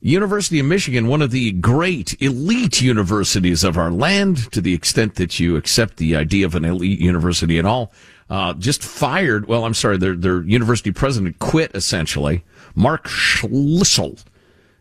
University 0.02 0.60
of 0.60 0.66
Michigan, 0.66 1.08
one 1.08 1.20
of 1.20 1.32
the 1.32 1.50
great 1.50 2.14
elite 2.22 2.80
universities 2.80 3.64
of 3.64 3.76
our 3.76 3.90
land, 3.90 4.52
to 4.52 4.60
the 4.60 4.72
extent 4.72 5.16
that 5.16 5.40
you 5.40 5.56
accept 5.56 5.96
the 5.96 6.14
idea 6.14 6.46
of 6.46 6.54
an 6.54 6.64
elite 6.64 7.00
university 7.00 7.58
at 7.58 7.66
all, 7.66 7.92
uh, 8.30 8.54
just 8.54 8.82
fired. 8.82 9.46
Well, 9.46 9.64
I'm 9.64 9.74
sorry, 9.74 9.98
their 9.98 10.14
their 10.16 10.42
university 10.42 10.92
president 10.92 11.38
quit 11.38 11.70
essentially. 11.74 12.44
Mark 12.74 13.06
Schlissel 13.06 14.24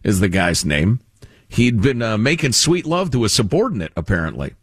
is 0.04 0.20
the 0.20 0.30
guy's 0.30 0.66
name. 0.66 1.00
He'd 1.48 1.82
been 1.82 2.02
uh, 2.02 2.18
making 2.18 2.54
sweet 2.54 2.86
love 2.86 3.12
to 3.12 3.26
a 3.26 3.30
subordinate, 3.30 3.92
apparently. 3.98 4.56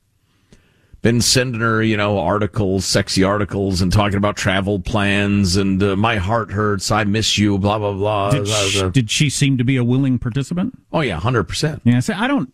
Been 1.02 1.20
sending 1.20 1.60
her, 1.60 1.82
you 1.82 1.96
know, 1.96 2.18
articles, 2.18 2.84
sexy 2.84 3.22
articles, 3.22 3.82
and 3.82 3.92
talking 3.92 4.16
about 4.16 4.36
travel 4.36 4.80
plans 4.80 5.56
and 5.56 5.80
uh, 5.82 5.94
my 5.94 6.16
heart 6.16 6.50
hurts, 6.50 6.90
I 6.90 7.04
miss 7.04 7.38
you, 7.38 7.58
blah 7.58 7.78
blah 7.78 7.92
blah. 7.92 8.30
Did 8.30 8.48
she, 8.48 8.90
did 8.90 9.10
she 9.10 9.30
seem 9.30 9.58
to 9.58 9.64
be 9.64 9.76
a 9.76 9.84
willing 9.84 10.18
participant? 10.18 10.76
Oh 10.90 11.00
yeah, 11.02 11.20
hundred 11.20 11.44
percent. 11.44 11.82
Yeah, 11.84 12.00
see, 12.00 12.14
I 12.14 12.26
don't, 12.26 12.52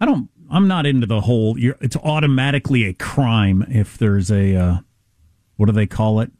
I 0.00 0.06
don't, 0.06 0.30
I'm 0.50 0.66
not 0.66 0.86
into 0.86 1.06
the 1.06 1.22
whole. 1.22 1.56
it's 1.58 1.96
automatically 1.96 2.84
a 2.84 2.94
crime 2.94 3.66
if 3.68 3.98
there's 3.98 4.30
a, 4.30 4.56
uh, 4.56 4.76
what 5.56 5.66
do 5.66 5.72
they 5.72 5.86
call 5.86 6.20
it? 6.20 6.30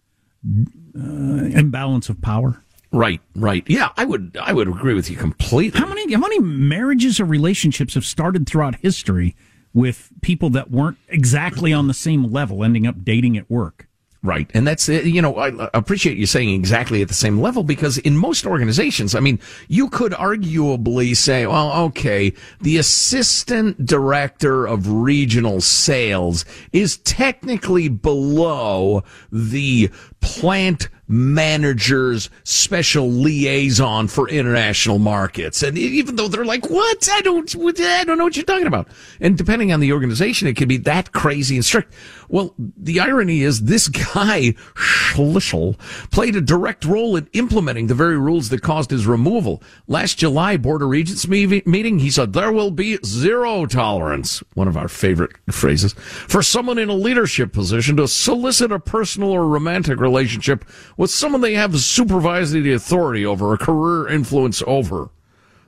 Uh, 0.96 1.44
imbalance 1.58 2.08
of 2.08 2.20
power. 2.20 2.62
Right, 2.92 3.20
right. 3.34 3.64
Yeah, 3.66 3.90
I 3.96 4.04
would, 4.04 4.36
I 4.40 4.52
would 4.52 4.68
agree 4.68 4.94
with 4.94 5.10
you 5.10 5.16
completely. 5.16 5.80
How 5.80 5.86
many, 5.86 6.12
how 6.12 6.20
many 6.20 6.38
marriages 6.38 7.18
or 7.18 7.24
relationships 7.24 7.94
have 7.94 8.04
started 8.04 8.46
throughout 8.46 8.76
history? 8.76 9.34
with 9.74 10.10
people 10.22 10.48
that 10.50 10.70
weren't 10.70 10.96
exactly 11.08 11.72
on 11.72 11.88
the 11.88 11.94
same 11.94 12.30
level 12.30 12.64
ending 12.64 12.86
up 12.86 13.04
dating 13.04 13.36
at 13.36 13.50
work. 13.50 13.88
Right. 14.24 14.50
And 14.54 14.66
that's, 14.66 14.88
uh, 14.88 14.92
you 14.92 15.20
know, 15.20 15.36
I 15.36 15.68
appreciate 15.74 16.16
you 16.16 16.24
saying 16.24 16.48
exactly 16.48 17.02
at 17.02 17.08
the 17.08 17.14
same 17.14 17.42
level 17.42 17.62
because 17.62 17.98
in 17.98 18.16
most 18.16 18.46
organizations, 18.46 19.14
I 19.14 19.20
mean, 19.20 19.38
you 19.68 19.90
could 19.90 20.12
arguably 20.12 21.14
say, 21.14 21.46
well, 21.46 21.70
okay, 21.88 22.32
the 22.62 22.78
assistant 22.78 23.84
director 23.84 24.66
of 24.66 24.90
regional 24.90 25.60
sales 25.60 26.46
is 26.72 26.96
technically 26.96 27.90
below 27.90 29.04
the 29.30 29.90
plant 30.22 30.88
manager's 31.06 32.30
special 32.44 33.10
liaison 33.10 34.08
for 34.08 34.28
international 34.28 34.98
markets. 34.98 35.62
And 35.62 35.76
even 35.76 36.16
though 36.16 36.28
they're 36.28 36.46
like, 36.46 36.70
what? 36.70 37.08
I 37.12 37.20
don't, 37.20 37.54
I 37.54 38.04
don't 38.04 38.16
know 38.16 38.24
what 38.24 38.36
you're 38.36 38.44
talking 38.44 38.66
about. 38.66 38.88
And 39.20 39.36
depending 39.36 39.72
on 39.72 39.80
the 39.80 39.92
organization, 39.92 40.48
it 40.48 40.56
can 40.56 40.68
be 40.68 40.78
that 40.78 41.12
crazy 41.12 41.56
and 41.56 41.64
strict. 41.64 41.92
Well, 42.28 42.54
the 42.58 43.00
irony 43.00 43.42
is 43.42 43.62
this 43.62 43.88
guy, 43.88 44.54
Schlissel, 44.74 45.78
played 46.10 46.36
a 46.36 46.40
direct 46.40 46.84
role 46.84 47.16
in 47.16 47.28
implementing 47.32 47.86
the 47.86 47.94
very 47.94 48.18
rules 48.18 48.48
that 48.48 48.62
caused 48.62 48.90
his 48.90 49.06
removal. 49.06 49.62
Last 49.86 50.18
July, 50.18 50.56
Board 50.56 50.82
of 50.82 50.88
Regents 50.88 51.28
meeting, 51.28 51.98
he 51.98 52.10
said, 52.10 52.32
there 52.32 52.52
will 52.52 52.70
be 52.70 52.98
zero 53.04 53.66
tolerance, 53.66 54.42
one 54.54 54.68
of 54.68 54.76
our 54.76 54.88
favorite 54.88 55.32
phrases, 55.50 55.92
for 55.94 56.42
someone 56.42 56.78
in 56.78 56.88
a 56.88 56.94
leadership 56.94 57.52
position 57.52 57.96
to 57.96 58.08
solicit 58.08 58.72
a 58.72 58.78
personal 58.78 59.30
or 59.30 59.46
romantic 59.46 60.00
relationship 60.00 60.64
with 60.96 61.10
someone 61.10 61.40
they 61.40 61.54
have 61.54 61.78
supervisory 61.78 62.72
authority 62.72 63.24
over, 63.24 63.52
a 63.52 63.58
career 63.58 64.08
influence 64.08 64.62
over. 64.66 65.10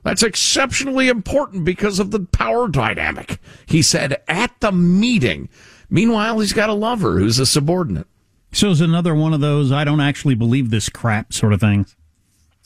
That's 0.02 0.22
exceptionally 0.22 1.08
important 1.08 1.64
because 1.64 1.98
of 1.98 2.12
the 2.12 2.20
power 2.20 2.68
dynamic, 2.68 3.40
he 3.66 3.82
said 3.82 4.22
at 4.28 4.52
the 4.60 4.70
meeting. 4.70 5.48
Meanwhile, 5.88 6.38
he's 6.40 6.52
got 6.52 6.70
a 6.70 6.74
lover 6.74 7.18
who's 7.18 7.38
a 7.38 7.46
subordinate. 7.46 8.06
So 8.52 8.70
it's 8.70 8.80
another 8.80 9.14
one 9.14 9.34
of 9.34 9.40
those 9.40 9.70
I 9.70 9.84
don't 9.84 10.00
actually 10.00 10.34
believe 10.34 10.70
this 10.70 10.88
crap 10.88 11.32
sort 11.32 11.52
of 11.52 11.60
things. 11.60 11.94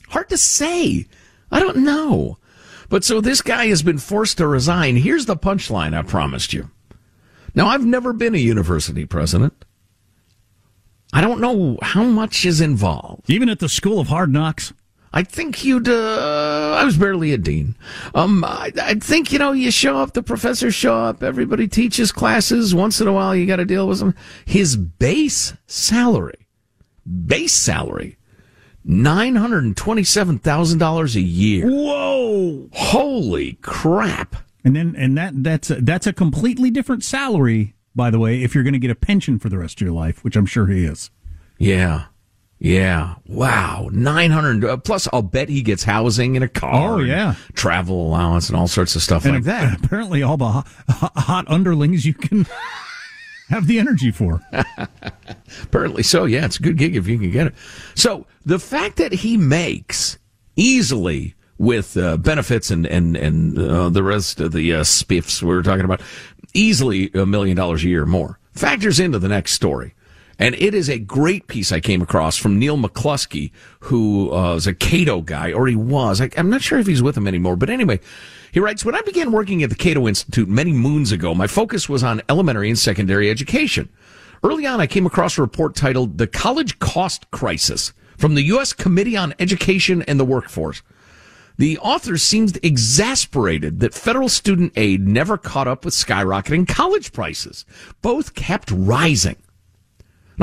Hard 0.09 0.29
to 0.29 0.37
say. 0.37 1.05
I 1.51 1.59
don't 1.59 1.77
know. 1.77 2.37
But 2.89 3.03
so 3.03 3.21
this 3.21 3.41
guy 3.41 3.67
has 3.67 3.83
been 3.83 3.97
forced 3.97 4.37
to 4.37 4.47
resign. 4.47 4.97
Here's 4.97 5.25
the 5.25 5.37
punchline 5.37 5.97
I 5.97 6.01
promised 6.01 6.53
you. 6.53 6.69
Now, 7.53 7.67
I've 7.67 7.85
never 7.85 8.13
been 8.13 8.35
a 8.35 8.39
university 8.39 9.05
president. 9.05 9.65
I 11.13 11.21
don't 11.21 11.41
know 11.41 11.77
how 11.81 12.03
much 12.03 12.45
is 12.45 12.61
involved. 12.61 13.29
Even 13.29 13.49
at 13.49 13.59
the 13.59 13.67
School 13.67 13.99
of 13.99 14.07
Hard 14.07 14.31
Knocks? 14.31 14.73
I 15.13 15.23
think 15.23 15.65
you'd, 15.65 15.89
uh, 15.89 16.77
I 16.79 16.85
was 16.85 16.95
barely 16.97 17.33
a 17.33 17.37
dean. 17.37 17.75
Um, 18.15 18.45
I, 18.45 18.71
I 18.81 18.93
think, 18.95 19.33
you 19.33 19.39
know, 19.39 19.51
you 19.51 19.69
show 19.69 19.97
up, 19.97 20.13
the 20.13 20.23
professors 20.23 20.73
show 20.73 20.95
up, 20.95 21.21
everybody 21.21 21.67
teaches 21.67 22.13
classes. 22.13 22.73
Once 22.73 23.01
in 23.01 23.07
a 23.07 23.13
while, 23.13 23.35
you 23.35 23.45
got 23.45 23.57
to 23.57 23.65
deal 23.65 23.87
with 23.87 23.99
them. 23.99 24.15
His 24.45 24.77
base 24.77 25.53
salary, 25.67 26.47
base 27.25 27.53
salary, 27.53 28.17
$927,000 28.87 31.15
a 31.15 31.21
year. 31.21 31.67
Whoa! 31.67 32.69
Holy 32.71 33.53
crap. 33.61 34.37
And 34.63 34.75
then, 34.75 34.95
and 34.97 35.17
that, 35.17 35.43
that's, 35.43 35.69
a, 35.69 35.75
that's 35.75 36.07
a 36.07 36.13
completely 36.13 36.71
different 36.71 37.03
salary, 37.03 37.75
by 37.93 38.09
the 38.11 38.19
way, 38.19 38.41
if 38.43 38.55
you're 38.55 38.63
going 38.63 38.73
to 38.73 38.79
get 38.79 38.91
a 38.91 38.95
pension 38.95 39.39
for 39.39 39.49
the 39.49 39.57
rest 39.57 39.81
of 39.81 39.85
your 39.85 39.93
life, 39.93 40.23
which 40.23 40.37
I'm 40.37 40.45
sure 40.45 40.67
he 40.67 40.85
is. 40.85 41.09
Yeah. 41.57 42.05
Yeah. 42.63 43.15
Wow. 43.25 43.89
900. 43.91 44.63
Uh, 44.63 44.77
plus, 44.77 45.07
I'll 45.11 45.23
bet 45.23 45.49
he 45.49 45.63
gets 45.63 45.83
housing 45.83 46.35
and 46.37 46.45
a 46.45 46.47
car. 46.47 46.93
Oh, 46.93 46.99
yeah. 46.99 47.33
Travel 47.55 48.07
allowance 48.07 48.49
and 48.49 48.55
all 48.55 48.67
sorts 48.67 48.95
of 48.95 49.01
stuff 49.01 49.25
and 49.25 49.33
like 49.33 49.43
that. 49.45 49.79
Apparently, 49.83 50.21
all 50.21 50.37
the 50.37 50.47
hot, 50.47 50.67
hot 51.15 51.45
underlings 51.47 52.05
you 52.05 52.13
can 52.13 52.45
have 53.49 53.65
the 53.65 53.79
energy 53.79 54.11
for. 54.11 54.41
apparently 55.63 56.03
so. 56.03 56.25
Yeah. 56.25 56.45
It's 56.45 56.59
a 56.59 56.61
good 56.61 56.77
gig 56.77 56.95
if 56.95 57.07
you 57.07 57.17
can 57.17 57.31
get 57.31 57.47
it. 57.47 57.55
So 57.95 58.27
the 58.45 58.59
fact 58.59 58.97
that 58.97 59.11
he 59.11 59.37
makes 59.37 60.19
easily 60.55 61.33
with 61.57 61.97
uh, 61.97 62.17
benefits 62.17 62.69
and, 62.69 62.85
and, 62.85 63.17
and 63.17 63.57
uh, 63.57 63.89
the 63.89 64.03
rest 64.03 64.39
of 64.39 64.51
the 64.51 64.71
uh, 64.75 64.81
spiffs 64.81 65.41
we 65.41 65.49
were 65.49 65.63
talking 65.63 65.85
about, 65.85 66.01
easily 66.53 67.09
a 67.15 67.25
million 67.25 67.57
dollars 67.57 67.83
a 67.83 67.87
year 67.87 68.05
more 68.05 68.37
factors 68.53 68.99
into 68.99 69.17
the 69.17 69.29
next 69.29 69.53
story. 69.53 69.95
And 70.41 70.55
it 70.55 70.73
is 70.73 70.89
a 70.89 70.97
great 70.97 71.45
piece 71.45 71.71
I 71.71 71.79
came 71.79 72.01
across 72.01 72.35
from 72.35 72.57
Neil 72.57 72.75
McCluskey, 72.75 73.51
who 73.81 74.33
uh, 74.33 74.55
is 74.55 74.65
a 74.65 74.73
Cato 74.73 75.21
guy, 75.21 75.53
or 75.53 75.67
he 75.67 75.75
was. 75.75 76.19
I, 76.19 76.31
I'm 76.35 76.49
not 76.49 76.63
sure 76.63 76.79
if 76.79 76.87
he's 76.87 77.03
with 77.03 77.15
him 77.15 77.27
anymore. 77.27 77.55
But 77.55 77.69
anyway, 77.69 77.99
he 78.51 78.59
writes, 78.59 78.83
When 78.83 78.95
I 78.95 79.01
began 79.01 79.31
working 79.31 79.61
at 79.61 79.69
the 79.69 79.75
Cato 79.75 80.07
Institute 80.07 80.49
many 80.49 80.73
moons 80.73 81.11
ago, 81.11 81.35
my 81.35 81.45
focus 81.45 81.87
was 81.87 82.03
on 82.03 82.23
elementary 82.27 82.69
and 82.69 82.79
secondary 82.79 83.29
education. 83.29 83.87
Early 84.43 84.65
on, 84.65 84.81
I 84.81 84.87
came 84.87 85.05
across 85.05 85.37
a 85.37 85.41
report 85.41 85.75
titled 85.75 86.17
The 86.17 86.25
College 86.25 86.79
Cost 86.79 87.29
Crisis 87.29 87.93
from 88.17 88.33
the 88.33 88.41
U.S. 88.45 88.73
Committee 88.73 89.15
on 89.15 89.35
Education 89.37 90.01
and 90.01 90.19
the 90.19 90.25
Workforce. 90.25 90.81
The 91.59 91.77
author 91.77 92.17
seems 92.17 92.57
exasperated 92.63 93.79
that 93.81 93.93
federal 93.93 94.27
student 94.27 94.73
aid 94.75 95.07
never 95.07 95.37
caught 95.37 95.67
up 95.67 95.85
with 95.85 95.93
skyrocketing 95.93 96.67
college 96.67 97.13
prices. 97.13 97.63
Both 98.01 98.33
kept 98.33 98.71
rising. 98.71 99.35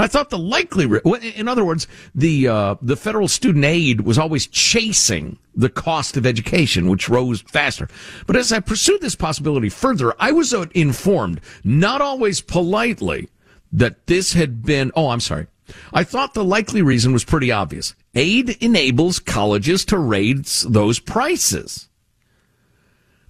I 0.01 0.07
thought 0.07 0.31
the 0.31 0.39
likely, 0.39 0.89
in 1.35 1.49
other 1.49 1.65
words, 1.65 1.87
the 2.15 2.49
uh, 2.49 2.75
the 2.83 2.97
federal 2.97 3.27
student 3.27 3.65
aid 3.65 4.03
was 4.03 4.19
always 4.19 4.47
chasing 4.47 5.39
the 5.55 5.71
cost 5.71 6.17
of 6.17 6.27
education, 6.27 6.89
which 6.89 7.09
rose 7.09 7.41
faster. 7.41 7.89
But 8.27 8.37
as 8.37 8.53
I 8.53 8.61
pursued 8.61 9.01
this 9.01 9.17
possibility 9.17 9.69
further, 9.69 10.15
I 10.19 10.33
was 10.33 10.53
informed, 10.53 11.41
not 11.65 12.01
always 12.01 12.41
politely, 12.41 13.29
that 13.73 14.07
this 14.07 14.35
had 14.35 14.63
been. 14.63 14.93
Oh, 14.95 15.09
I'm 15.09 15.21
sorry. 15.21 15.47
I 15.93 16.05
thought 16.05 16.35
the 16.35 16.45
likely 16.45 16.81
reason 16.81 17.13
was 17.13 17.25
pretty 17.25 17.53
obvious. 17.53 17.95
Aid 18.15 18.51
enables 18.63 19.19
colleges 19.19 19.85
to 19.87 19.99
raise 19.99 20.63
those 20.69 20.99
prices. 20.99 21.89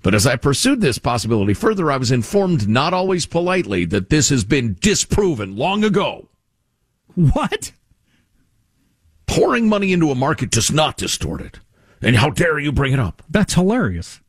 But 0.03 0.15
as 0.15 0.27
I 0.27 0.37
pursued 0.37 0.81
this 0.81 0.99
possibility 0.99 1.55
further, 1.55 1.91
I 1.91 1.97
was 1.97 2.13
informed, 2.13 2.69
not 2.69 2.95
always 2.95 3.27
politely, 3.27 3.85
that 3.87 4.11
this 4.11 4.29
has 4.29 4.45
been 4.45 4.77
disproven 4.81 5.57
long 5.57 5.83
ago. 5.83 6.29
What? 7.19 7.73
Pouring 9.27 9.69
money 9.69 9.93
into 9.93 10.13
a 10.13 10.15
market 10.15 10.51
does 10.51 10.71
not 10.71 10.97
distort 10.97 11.41
it. 11.41 11.59
And 12.01 12.15
how 12.15 12.31
dare 12.31 12.61
you 12.61 12.71
bring 12.71 12.93
it 12.93 13.01
up? 13.01 13.25
That's 13.29 13.55
hilarious. 13.55 14.21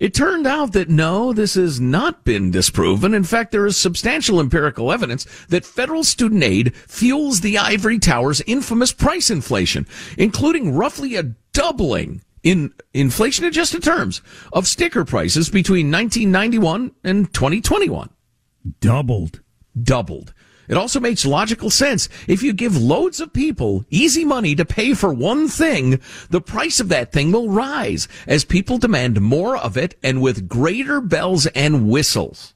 It 0.00 0.12
turned 0.12 0.48
out 0.48 0.72
that 0.72 0.88
no, 0.88 1.32
this 1.32 1.54
has 1.54 1.80
not 1.80 2.24
been 2.24 2.50
disproven. 2.50 3.14
In 3.14 3.22
fact, 3.22 3.52
there 3.52 3.64
is 3.66 3.76
substantial 3.76 4.40
empirical 4.40 4.90
evidence 4.90 5.26
that 5.48 5.64
federal 5.64 6.02
student 6.02 6.42
aid 6.42 6.74
fuels 6.74 7.40
the 7.40 7.56
ivory 7.56 8.00
tower's 8.00 8.40
infamous 8.48 8.92
price 8.92 9.30
inflation, 9.30 9.86
including 10.18 10.74
roughly 10.74 11.14
a 11.14 11.34
doubling 11.52 12.20
in 12.42 12.74
inflation 12.94 13.44
adjusted 13.44 13.84
terms 13.84 14.22
of 14.52 14.66
sticker 14.66 15.04
prices 15.04 15.50
between 15.50 15.92
1991 15.92 16.96
and 17.04 17.32
2021. 17.32 18.10
Doubled. 18.80 19.40
Doubled. 19.80 20.34
It 20.68 20.76
also 20.76 21.00
makes 21.00 21.24
logical 21.24 21.70
sense. 21.70 22.08
If 22.26 22.42
you 22.42 22.52
give 22.52 22.76
loads 22.76 23.20
of 23.20 23.32
people 23.32 23.84
easy 23.90 24.24
money 24.24 24.54
to 24.54 24.64
pay 24.64 24.94
for 24.94 25.12
one 25.12 25.48
thing, 25.48 26.00
the 26.30 26.40
price 26.40 26.80
of 26.80 26.88
that 26.88 27.12
thing 27.12 27.32
will 27.32 27.50
rise 27.50 28.08
as 28.26 28.44
people 28.44 28.78
demand 28.78 29.20
more 29.20 29.56
of 29.56 29.76
it 29.76 29.96
and 30.02 30.20
with 30.20 30.48
greater 30.48 31.00
bells 31.00 31.46
and 31.46 31.88
whistles. 31.88 32.54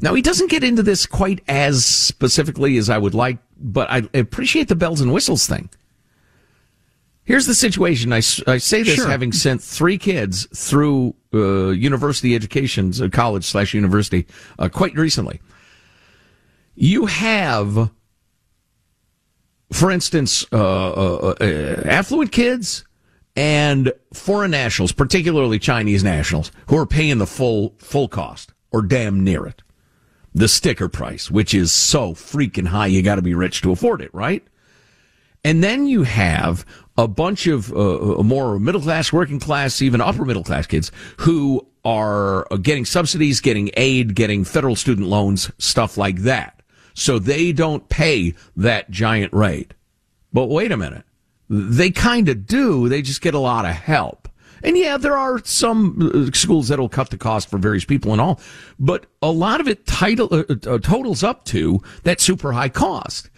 Now, 0.00 0.14
he 0.14 0.22
doesn't 0.22 0.50
get 0.50 0.64
into 0.64 0.82
this 0.82 1.06
quite 1.06 1.42
as 1.48 1.84
specifically 1.84 2.76
as 2.76 2.90
I 2.90 2.98
would 2.98 3.14
like, 3.14 3.38
but 3.58 3.90
I 3.90 4.02
appreciate 4.12 4.68
the 4.68 4.76
bells 4.76 5.00
and 5.00 5.12
whistles 5.12 5.46
thing. 5.46 5.70
Here's 7.24 7.46
the 7.46 7.54
situation. 7.54 8.12
I, 8.12 8.18
I 8.46 8.58
say 8.58 8.82
this 8.82 8.94
Sure. 8.94 9.08
having 9.08 9.32
sent 9.32 9.60
three 9.60 9.98
kids 9.98 10.46
through 10.54 11.14
uh, 11.34 11.70
university 11.70 12.34
education, 12.34 12.92
uh, 13.02 13.08
college 13.10 13.44
slash 13.44 13.74
university, 13.74 14.26
uh, 14.58 14.68
quite 14.68 14.94
recently. 14.94 15.40
You 16.76 17.06
have, 17.06 17.90
for 19.72 19.90
instance, 19.90 20.44
uh, 20.52 20.92
uh, 20.92 21.34
uh, 21.40 21.82
affluent 21.86 22.32
kids 22.32 22.84
and 23.34 23.92
foreign 24.12 24.50
nationals, 24.50 24.92
particularly 24.92 25.58
Chinese 25.58 26.04
nationals, 26.04 26.52
who 26.68 26.76
are 26.76 26.86
paying 26.86 27.16
the 27.16 27.26
full 27.26 27.74
full 27.78 28.08
cost 28.08 28.52
or 28.72 28.82
damn 28.82 29.24
near 29.24 29.46
it. 29.46 29.62
The 30.34 30.48
sticker 30.48 30.88
price, 30.90 31.30
which 31.30 31.54
is 31.54 31.72
so 31.72 32.12
freaking 32.12 32.66
high, 32.66 32.88
you 32.88 33.02
got 33.02 33.14
to 33.14 33.22
be 33.22 33.34
rich 33.34 33.62
to 33.62 33.72
afford 33.72 34.02
it, 34.02 34.12
right? 34.12 34.46
And 35.44 35.64
then 35.64 35.86
you 35.86 36.02
have 36.02 36.66
a 36.98 37.08
bunch 37.08 37.46
of 37.46 37.72
uh, 37.72 38.22
more 38.22 38.58
middle 38.58 38.82
class, 38.82 39.14
working 39.14 39.40
class, 39.40 39.80
even 39.80 40.02
upper 40.02 40.26
middle 40.26 40.44
class 40.44 40.66
kids 40.66 40.92
who 41.18 41.66
are 41.86 42.46
getting 42.60 42.84
subsidies, 42.84 43.40
getting 43.40 43.70
aid, 43.78 44.14
getting 44.14 44.44
federal 44.44 44.76
student 44.76 45.06
loans, 45.06 45.50
stuff 45.56 45.96
like 45.96 46.18
that. 46.18 46.55
So 46.96 47.18
they 47.18 47.52
don't 47.52 47.90
pay 47.90 48.34
that 48.56 48.90
giant 48.90 49.34
rate. 49.34 49.74
But 50.32 50.46
wait 50.46 50.72
a 50.72 50.78
minute. 50.78 51.04
They 51.48 51.90
kind 51.90 52.26
of 52.30 52.46
do. 52.46 52.88
They 52.88 53.02
just 53.02 53.20
get 53.20 53.34
a 53.34 53.38
lot 53.38 53.66
of 53.66 53.72
help. 53.72 54.28
And 54.62 54.78
yeah, 54.78 54.96
there 54.96 55.16
are 55.16 55.44
some 55.44 56.10
uh, 56.12 56.34
schools 56.34 56.68
that'll 56.68 56.88
cut 56.88 57.10
the 57.10 57.18
cost 57.18 57.50
for 57.50 57.58
various 57.58 57.84
people 57.84 58.12
and 58.12 58.20
all, 58.20 58.40
but 58.78 59.04
a 59.20 59.30
lot 59.30 59.60
of 59.60 59.68
it 59.68 59.86
title, 59.86 60.28
uh, 60.32 60.44
uh, 60.48 60.78
totals 60.78 61.22
up 61.22 61.44
to 61.46 61.82
that 62.04 62.18
super 62.20 62.52
high 62.52 62.70
cost. 62.70 63.28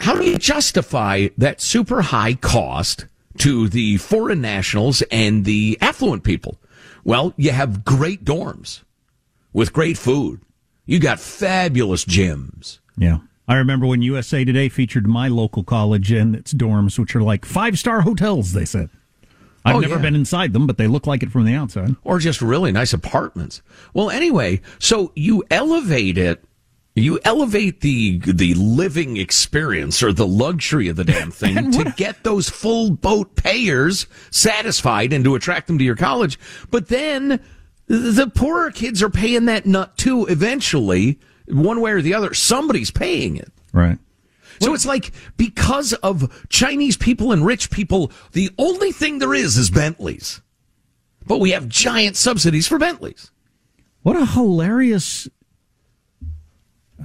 How 0.00 0.16
do 0.16 0.24
you 0.24 0.38
justify 0.38 1.28
that 1.36 1.60
super 1.60 2.00
high 2.00 2.32
cost 2.34 3.04
to 3.38 3.68
the 3.68 3.98
foreign 3.98 4.40
nationals 4.40 5.02
and 5.12 5.44
the 5.44 5.76
affluent 5.82 6.24
people? 6.24 6.58
Well, 7.04 7.34
you 7.36 7.50
have 7.50 7.84
great 7.84 8.24
dorms 8.24 8.82
with 9.52 9.74
great 9.74 9.98
food. 9.98 10.40
You 10.86 10.98
got 10.98 11.20
fabulous 11.20 12.04
gyms. 12.04 12.78
Yeah. 12.96 13.18
I 13.46 13.56
remember 13.56 13.86
when 13.86 14.02
USA 14.02 14.44
Today 14.44 14.68
featured 14.68 15.06
my 15.06 15.28
local 15.28 15.64
college 15.64 16.12
and 16.12 16.34
its 16.36 16.52
dorms, 16.54 16.98
which 16.98 17.14
are 17.16 17.22
like 17.22 17.44
five 17.44 17.78
star 17.78 18.02
hotels, 18.02 18.52
they 18.52 18.64
said. 18.64 18.90
I've 19.64 19.76
Oh, 19.76 19.80
never 19.80 19.96
yeah. 19.96 20.00
been 20.02 20.14
inside 20.14 20.52
them, 20.52 20.66
but 20.66 20.78
they 20.78 20.86
look 20.86 21.06
like 21.06 21.22
it 21.22 21.30
from 21.30 21.44
the 21.44 21.54
outside. 21.54 21.94
or 22.04 22.18
just 22.18 22.40
really 22.40 22.72
nice 22.72 22.92
apartments. 22.92 23.60
Well, 23.92 24.08
anyway, 24.10 24.60
so 24.78 25.12
you 25.14 25.44
elevate 25.50 26.16
it. 26.16 26.42
You 26.94 27.20
elevate 27.24 27.82
the 27.82 28.18
the 28.18 28.54
living 28.54 29.16
experience 29.16 30.02
or 30.02 30.12
the 30.12 30.26
luxury 30.26 30.88
of 30.88 30.96
the 30.96 31.04
damn 31.04 31.30
thing 31.42 31.70
to 31.72 31.92
get 31.96 32.24
those 32.24 32.48
full 32.48 32.90
boat 32.90 33.36
payers 33.36 34.06
satisfied 34.30 35.12
and 35.12 35.24
to 35.24 35.34
attract 35.34 35.66
them 35.66 35.78
to 35.78 35.84
your 35.84 35.94
college. 35.96 36.38
But 36.70 36.88
then 36.88 37.40
the 37.90 38.30
poorer 38.32 38.70
kids 38.70 39.02
are 39.02 39.10
paying 39.10 39.46
that 39.46 39.66
nut 39.66 39.96
too 39.96 40.24
eventually, 40.26 41.18
one 41.48 41.80
way 41.80 41.90
or 41.90 42.00
the 42.00 42.14
other. 42.14 42.32
Somebody's 42.34 42.92
paying 42.92 43.36
it. 43.36 43.50
Right. 43.72 43.98
So 44.60 44.74
it's 44.74 44.86
like 44.86 45.12
because 45.36 45.92
of 45.94 46.46
Chinese 46.50 46.96
people 46.96 47.32
and 47.32 47.44
rich 47.44 47.68
people, 47.68 48.12
the 48.30 48.50
only 48.58 48.92
thing 48.92 49.18
there 49.18 49.34
is 49.34 49.56
is 49.56 49.70
Bentleys. 49.70 50.40
But 51.26 51.38
we 51.38 51.50
have 51.50 51.68
giant 51.68 52.16
subsidies 52.16 52.68
for 52.68 52.78
Bentleys. 52.78 53.32
What 54.02 54.16
a 54.16 54.26
hilarious 54.26 55.28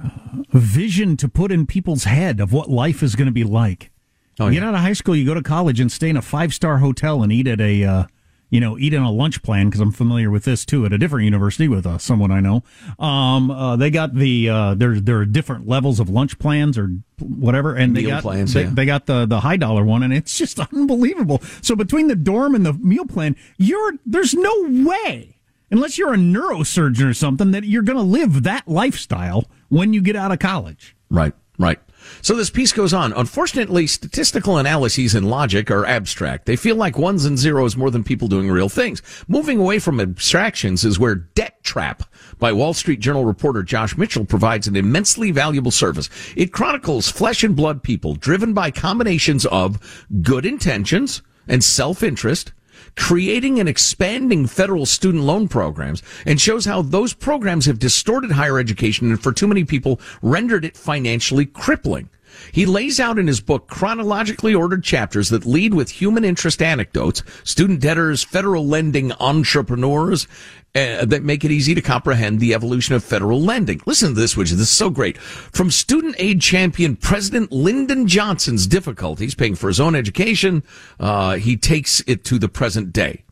uh, 0.00 0.08
vision 0.52 1.16
to 1.16 1.28
put 1.28 1.50
in 1.50 1.66
people's 1.66 2.04
head 2.04 2.38
of 2.40 2.52
what 2.52 2.70
life 2.70 3.02
is 3.02 3.16
going 3.16 3.26
to 3.26 3.32
be 3.32 3.44
like. 3.44 3.90
Oh, 4.38 4.46
you 4.46 4.54
yeah. 4.54 4.60
get 4.60 4.68
out 4.68 4.74
of 4.74 4.80
high 4.80 4.92
school, 4.92 5.16
you 5.16 5.26
go 5.26 5.34
to 5.34 5.42
college 5.42 5.80
and 5.80 5.90
stay 5.90 6.10
in 6.10 6.16
a 6.16 6.22
five 6.22 6.54
star 6.54 6.78
hotel 6.78 7.22
and 7.22 7.32
eat 7.32 7.48
at 7.48 7.60
a, 7.60 7.84
uh, 7.84 8.04
you 8.48 8.60
know, 8.60 8.78
eat 8.78 8.94
in 8.94 9.02
a 9.02 9.10
lunch 9.10 9.42
plan 9.42 9.66
because 9.66 9.80
I'm 9.80 9.92
familiar 9.92 10.30
with 10.30 10.44
this 10.44 10.64
too 10.64 10.86
at 10.86 10.92
a 10.92 10.98
different 10.98 11.24
university 11.24 11.68
with 11.68 11.86
uh, 11.86 11.98
someone 11.98 12.30
I 12.30 12.40
know. 12.40 12.62
Um, 12.98 13.50
uh, 13.50 13.76
they 13.76 13.90
got 13.90 14.14
the 14.14 14.48
uh, 14.48 14.74
there 14.74 15.00
there 15.00 15.18
are 15.18 15.26
different 15.26 15.66
levels 15.66 15.98
of 15.98 16.08
lunch 16.08 16.38
plans 16.38 16.78
or 16.78 16.90
whatever, 17.20 17.74
and 17.74 17.96
they 17.96 18.04
got 18.04 18.22
plans, 18.22 18.52
they, 18.52 18.62
yeah. 18.62 18.70
they 18.72 18.86
got 18.86 19.06
the 19.06 19.26
the 19.26 19.40
high 19.40 19.56
dollar 19.56 19.84
one, 19.84 20.02
and 20.02 20.12
it's 20.12 20.36
just 20.38 20.58
unbelievable. 20.72 21.40
So 21.62 21.74
between 21.74 22.08
the 22.08 22.16
dorm 22.16 22.54
and 22.54 22.64
the 22.64 22.72
meal 22.74 23.06
plan, 23.06 23.36
you're 23.58 23.94
there's 24.04 24.34
no 24.34 24.52
way. 24.86 25.32
Unless 25.68 25.98
you're 25.98 26.14
a 26.14 26.16
neurosurgeon 26.16 27.10
or 27.10 27.14
something, 27.14 27.50
that 27.50 27.64
you're 27.64 27.82
going 27.82 27.98
to 27.98 28.02
live 28.02 28.44
that 28.44 28.68
lifestyle 28.68 29.46
when 29.68 29.92
you 29.92 30.00
get 30.00 30.14
out 30.14 30.30
of 30.30 30.38
college. 30.38 30.94
Right, 31.10 31.34
right. 31.58 31.80
So 32.22 32.34
this 32.34 32.50
piece 32.50 32.72
goes 32.72 32.92
on. 32.92 33.12
Unfortunately, 33.12 33.86
statistical 33.86 34.58
analyses 34.58 35.14
and 35.14 35.28
logic 35.28 35.70
are 35.70 35.86
abstract. 35.86 36.46
They 36.46 36.56
feel 36.56 36.76
like 36.76 36.98
ones 36.98 37.24
and 37.24 37.38
zeros 37.38 37.76
more 37.76 37.90
than 37.90 38.04
people 38.04 38.28
doing 38.28 38.50
real 38.50 38.68
things. 38.68 39.02
Moving 39.28 39.58
away 39.58 39.78
from 39.78 40.00
abstractions 40.00 40.84
is 40.84 40.98
where 40.98 41.14
Debt 41.14 41.62
Trap 41.62 42.02
by 42.38 42.52
Wall 42.52 42.74
Street 42.74 43.00
Journal 43.00 43.24
reporter 43.24 43.62
Josh 43.62 43.96
Mitchell 43.96 44.24
provides 44.24 44.66
an 44.66 44.76
immensely 44.76 45.30
valuable 45.30 45.70
service. 45.70 46.08
It 46.36 46.52
chronicles 46.52 47.10
flesh 47.10 47.42
and 47.42 47.56
blood 47.56 47.82
people 47.82 48.14
driven 48.14 48.52
by 48.52 48.70
combinations 48.70 49.46
of 49.46 50.06
good 50.22 50.46
intentions 50.46 51.22
and 51.48 51.62
self-interest, 51.62 52.52
creating 52.96 53.60
and 53.60 53.68
expanding 53.68 54.46
federal 54.46 54.86
student 54.86 55.22
loan 55.24 55.48
programs 55.48 56.02
and 56.24 56.40
shows 56.40 56.64
how 56.64 56.82
those 56.82 57.14
programs 57.14 57.66
have 57.66 57.78
distorted 57.78 58.32
higher 58.32 58.58
education 58.58 59.10
and 59.10 59.22
for 59.22 59.32
too 59.32 59.46
many 59.46 59.64
people 59.64 60.00
rendered 60.22 60.64
it 60.64 60.76
financially 60.76 61.46
crippling. 61.46 62.08
He 62.52 62.66
lays 62.66 63.00
out 63.00 63.18
in 63.18 63.26
his 63.26 63.40
book 63.40 63.68
chronologically 63.68 64.54
ordered 64.54 64.84
chapters 64.84 65.28
that 65.30 65.46
lead 65.46 65.74
with 65.74 65.90
human 65.90 66.24
interest 66.24 66.62
anecdotes, 66.62 67.22
student 67.44 67.80
debtors, 67.80 68.22
federal 68.24 68.66
lending 68.66 69.12
entrepreneurs, 69.12 70.26
uh, 70.74 71.06
that 71.06 71.22
make 71.22 71.44
it 71.44 71.50
easy 71.50 71.74
to 71.74 71.80
comprehend 71.80 72.38
the 72.38 72.52
evolution 72.52 72.94
of 72.94 73.02
federal 73.02 73.40
lending. 73.40 73.80
Listen 73.86 74.10
to 74.10 74.20
this, 74.20 74.36
which 74.36 74.52
is 74.52 74.68
so 74.68 74.90
great. 74.90 75.16
From 75.18 75.70
student 75.70 76.14
aid 76.18 76.42
champion 76.42 76.96
President 76.96 77.50
Lyndon 77.50 78.06
Johnson's 78.06 78.66
difficulties 78.66 79.34
paying 79.34 79.54
for 79.54 79.68
his 79.68 79.80
own 79.80 79.94
education, 79.94 80.62
uh, 81.00 81.36
he 81.36 81.56
takes 81.56 82.02
it 82.06 82.24
to 82.24 82.38
the 82.38 82.48
present 82.48 82.92
day. 82.92 83.24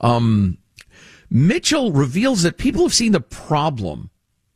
Um, 0.00 0.58
Mitchell 1.30 1.92
reveals 1.92 2.42
that 2.42 2.58
people 2.58 2.82
have 2.82 2.94
seen 2.94 3.12
the 3.12 3.20
problem 3.20 4.10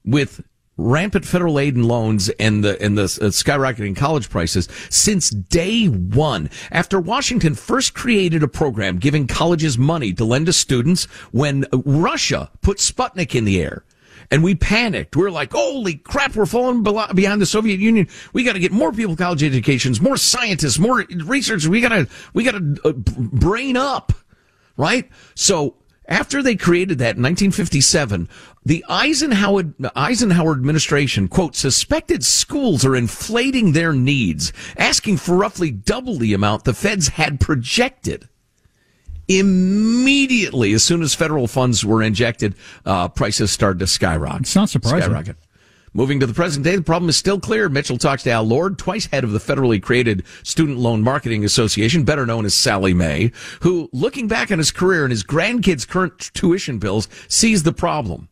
with 0.05 0.43
rampant 0.79 1.27
federal 1.27 1.59
aid 1.59 1.75
and 1.75 1.87
loans 1.87 2.29
and 2.31 2.65
the 2.65 2.81
and 2.81 2.97
the 2.97 3.03
uh, 3.03 3.29
skyrocketing 3.29 3.97
college 3.97 4.31
prices 4.31 4.69
since 4.89 5.29
day 5.29 5.87
one. 5.87 6.49
After 6.71 7.01
Washington 7.01 7.55
first 7.55 7.93
created 7.95 8.43
a 8.43 8.49
program 8.49 8.99
giving 8.99 9.27
colleges 9.27 9.77
money 9.77 10.13
to 10.15 10.25
lend 10.25 10.47
to 10.47 10.53
students 10.53 11.05
when 11.33 11.67
Russia 11.73 12.51
put 12.63 12.79
Sputnik 12.79 13.35
in 13.35 13.45
the 13.45 13.61
air. 13.61 13.85
And 14.31 14.45
we 14.45 14.55
panicked. 14.55 15.17
We 15.17 15.25
are 15.25 15.31
like, 15.31 15.53
holy 15.53 15.95
crap, 15.95 16.37
we're 16.37 16.45
falling 16.45 16.83
behind 16.83 17.41
the 17.41 17.47
Soviet 17.47 17.81
Union. 17.81 18.09
We 18.35 18.45
got 18.45 18.53
to 18.53 18.59
get 18.59 18.73
more 18.73 18.93
people 18.93 19.17
college 19.17 19.43
educations, 19.43 20.03
more 20.03 20.19
scientists, 20.19 20.79
more 20.79 21.07
researchers. 21.25 21.67
We 21.67 21.81
got 21.81 21.89
to, 21.91 22.09
we 22.35 22.45
got 22.45 22.53
to 22.53 22.77
uh, 22.85 22.93
brain 22.93 23.79
up, 23.79 24.13
right? 24.77 25.09
So 25.35 25.77
after 26.09 26.43
they 26.43 26.57
created 26.57 26.99
that 26.99 27.17
in 27.17 27.23
1957, 27.23 28.29
the 28.65 28.85
Eisenhower, 28.89 29.75
Eisenhower 29.95 30.53
administration, 30.53 31.29
quote, 31.29 31.55
suspected 31.55 32.25
schools 32.25 32.85
are 32.85 32.97
inflating 32.97 33.73
their 33.73 33.93
needs, 33.93 34.53
asking 34.79 35.19
for 35.19 35.37
roughly 35.37 35.71
double 35.71 36.17
the 36.17 36.33
amount 36.33 36.65
the 36.65 36.73
feds 36.73 37.09
had 37.09 37.41
projected. 37.41 38.29
Immediately, 39.29 40.73
as 40.73 40.83
soon 40.83 41.03
as 41.03 41.15
federal 41.15 41.47
funds 41.47 41.85
were 41.85 42.03
injected, 42.03 42.55
uh, 42.87 43.09
prices 43.09 43.51
started 43.51 43.79
to 43.81 43.87
skyrocket. 43.87 44.41
It's 44.41 44.57
not 44.57 44.71
surprising. 44.71 45.11
Skyrocket. 45.11 45.37
Moving 45.93 46.21
to 46.21 46.27
the 46.27 46.35
present 46.35 46.65
day, 46.65 46.77
the 46.77 46.83
problem 46.83 47.09
is 47.09 47.17
still 47.17 47.41
clear. 47.41 47.69
Mitchell 47.69 47.99
talks 47.99 48.23
to 48.25 48.31
Al 48.31 48.45
Lord, 48.45 48.79
twice 48.79 49.07
head 49.07 49.25
of 49.25 49.33
the 49.33 49.39
federally 49.39 49.83
created 49.83 50.25
Student 50.43 50.79
Loan 50.79 51.03
Marketing 51.03 51.45
Association, 51.45 52.05
better 52.05 52.27
known 52.27 52.45
as 52.45 52.55
Sallie 52.55 52.95
Mae, 52.95 53.33
who, 53.61 53.89
looking 53.93 54.29
back 54.29 54.51
on 54.51 54.59
his 54.59 54.71
career 54.71 55.05
and 55.05 55.11
his 55.11 55.25
grandkids' 55.25 55.89
current 55.89 56.31
tuition 56.35 56.79
bills, 56.79 57.09
sees 57.29 57.63
the 57.63 57.73
problem. 57.73 58.29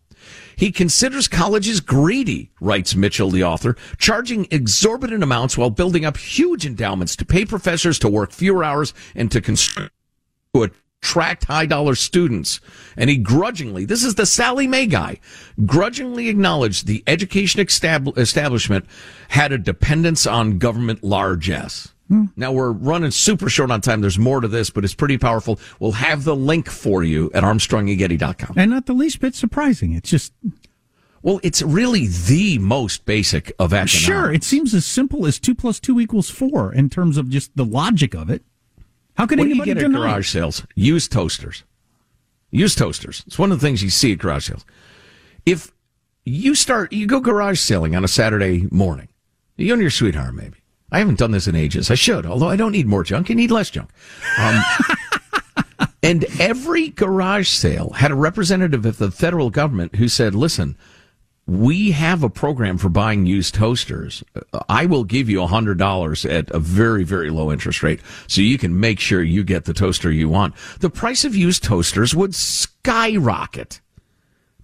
He 0.57 0.73
considers 0.73 1.29
colleges 1.29 1.81
greedy, 1.81 2.51
writes 2.61 2.95
Mitchell, 2.95 3.31
the 3.31 3.45
author, 3.45 3.77
charging 3.99 4.47
exorbitant 4.51 5.23
amounts 5.23 5.59
while 5.59 5.71
building 5.71 6.05
up 6.05 6.17
huge 6.17 6.65
endowments 6.65 7.15
to 7.17 7.27
pay 7.27 7.45
professors 7.45 7.99
to 8.01 8.09
work 8.09 8.33
fewer 8.33 8.65
hours 8.65 8.95
and 9.15 9.31
to 9.33 9.41
construct 9.41 9.93
attract 11.07 11.45
high 11.45 11.67
dollar 11.67 11.95
students. 11.95 12.61
And 12.97 13.09
he 13.11 13.17
grudgingly, 13.17 13.85
this 13.85 14.03
is 14.05 14.15
the 14.15 14.27
Sallie 14.27 14.67
Mae 14.67 14.87
guy, 14.87 15.19
grudgingly 15.65 16.29
acknowledged 16.29 16.87
the 16.87 17.03
education 17.07 17.61
estab- 17.61 18.17
establishment 18.19 18.87
had 19.29 19.53
a 19.53 19.59
dependence 19.59 20.27
on 20.27 20.59
government 20.59 21.05
largesse. 21.05 21.89
Hmm. 22.09 22.27
Now 22.37 22.53
we're 22.53 22.71
running 22.73 23.11
super 23.11 23.49
short 23.49 23.71
on 23.71 23.81
time. 23.81 24.01
There's 24.01 24.19
more 24.19 24.41
to 24.41 24.49
this, 24.49 24.71
but 24.71 24.85
it's 24.85 24.95
pretty 24.95 25.19
powerful. 25.19 25.59
We'll 25.81 25.93
have 25.93 26.25
the 26.25 26.37
link 26.37 26.69
for 26.71 27.03
you 27.03 27.31
at 27.35 27.43
armstrongandgetty.com. 27.43 28.55
And 28.57 28.71
not 28.71 28.87
the 28.87 28.93
least 28.93 29.21
bit 29.21 29.35
surprising. 29.35 29.93
It's 29.93 30.11
just 30.11 30.33
Well, 31.23 31.41
it's 31.43 31.63
really 31.63 32.07
the 32.07 32.59
most 32.59 33.05
basic 33.07 33.51
of 33.59 33.73
economics. 33.73 33.91
sure. 33.93 34.33
It 34.33 34.45
seems 34.45 34.73
as 34.75 34.87
simple 34.87 35.27
as 35.27 35.41
two 35.41 35.55
plus 35.55 35.81
two 35.81 35.99
equals 35.99 36.31
four 36.31 36.73
in 36.73 36.89
terms 36.91 37.17
of 37.17 37.29
just 37.29 37.57
the 37.57 37.65
logic 37.65 38.15
of 38.15 38.31
it. 38.31 38.45
How 39.17 39.27
can 39.27 39.39
what 39.39 39.45
do 39.45 39.49
you 39.49 39.63
anybody 39.63 39.75
get 39.75 39.85
at 39.85 39.93
garage 39.93 40.29
sales? 40.29 40.67
Used 40.75 41.11
toasters. 41.11 41.65
Used 42.51 42.79
toasters. 42.79 43.25
It's 43.27 43.39
one 43.39 43.51
of 43.51 43.61
the 43.61 43.67
things 43.67 43.83
you 43.83 43.91
see 43.91 44.13
at 44.13 44.19
garage 44.19 44.49
sales. 44.49 44.65
If 45.45 45.73
you 46.25 46.55
start, 46.55 46.93
you 46.93 47.07
go 47.07 47.21
garage 47.21 47.61
selling 47.61 47.97
on 47.97 48.05
a 48.05 48.09
Saturday 48.09 48.67
morning. 48.71 49.09
You 49.57 49.73
and 49.73 49.81
your 49.81 49.91
sweetheart, 49.91 50.35
maybe. 50.35 50.59
I 50.93 50.99
haven't 50.99 51.19
done 51.19 51.31
this 51.31 51.49
in 51.49 51.57
ages. 51.57 51.91
I 51.91 51.95
should, 51.95 52.27
although 52.27 52.49
I 52.49 52.57
don't 52.57 52.73
need 52.73 52.87
more 52.87 53.03
junk. 53.03 53.29
You 53.29 53.35
need 53.35 53.51
less 53.51 53.71
junk. 53.71 53.91
Um, 54.39 54.63
and 56.03 56.25
every 56.39 56.91
garage 56.91 57.49
sale 57.49 57.91
had 57.91 58.11
a 58.11 58.15
representative 58.17 58.85
of 58.85 58.99
the 58.99 59.11
federal 59.11 59.51
government 59.51 59.97
who 59.97 60.09
said, 60.09 60.35
listen, 60.35 60.77
we 61.47 61.93
have 61.93 62.25
a 62.25 62.31
program 62.31 62.77
for 62.77 62.89
buying 62.89 63.25
used 63.25 63.55
toasters. 63.55 64.25
I 64.69 64.87
will 64.87 65.05
give 65.05 65.31
you 65.31 65.39
$100 65.39 66.31
at 66.31 66.51
a 66.51 66.59
very, 66.59 67.05
very 67.05 67.31
low 67.31 67.53
interest 67.53 67.83
rate 67.83 68.01
so 68.27 68.41
you 68.41 68.59
can 68.59 68.81
make 68.81 68.99
sure 68.99 69.23
you 69.23 69.45
get 69.45 69.65
the 69.65 69.75
toaster 69.75 70.11
you 70.11 70.29
want. 70.29 70.55
The 70.81 70.91
price 70.91 71.25
of 71.25 71.37
used 71.37 71.63
toasters 71.63 72.15
would 72.15 72.35
skyrocket. 72.35 73.81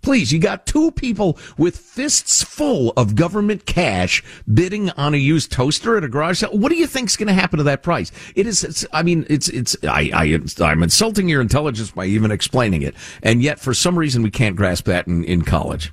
Please, 0.02 0.32
you 0.32 0.40
got 0.40 0.66
two 0.66 0.90
people 0.90 1.38
with 1.56 1.78
fists 1.78 2.42
full 2.42 2.92
of 2.96 3.14
government 3.14 3.66
cash 3.66 4.20
bidding 4.52 4.90
on 4.90 5.14
a 5.14 5.18
used 5.18 5.52
toaster 5.52 5.96
at 5.96 6.02
a 6.02 6.08
garage 6.08 6.40
sale. 6.40 6.50
What 6.50 6.70
do 6.70 6.76
you 6.76 6.88
think's 6.88 7.16
going 7.16 7.28
to 7.28 7.32
happen 7.32 7.58
to 7.58 7.62
that 7.62 7.84
price? 7.84 8.10
It 8.34 8.48
is, 8.48 8.84
I 8.92 9.04
mean, 9.04 9.24
it's, 9.30 9.48
it's, 9.48 9.76
I, 9.84 10.10
I, 10.12 10.64
I'm 10.64 10.82
insulting 10.82 11.28
your 11.28 11.40
intelligence 11.40 11.92
by 11.92 12.06
even 12.06 12.32
explaining 12.32 12.82
it. 12.82 12.96
And 13.22 13.40
yet, 13.44 13.60
for 13.60 13.72
some 13.72 13.96
reason, 13.96 14.24
we 14.24 14.32
can't 14.32 14.56
grasp 14.56 14.86
that 14.86 15.06
in, 15.06 15.22
in 15.22 15.42
college. 15.42 15.92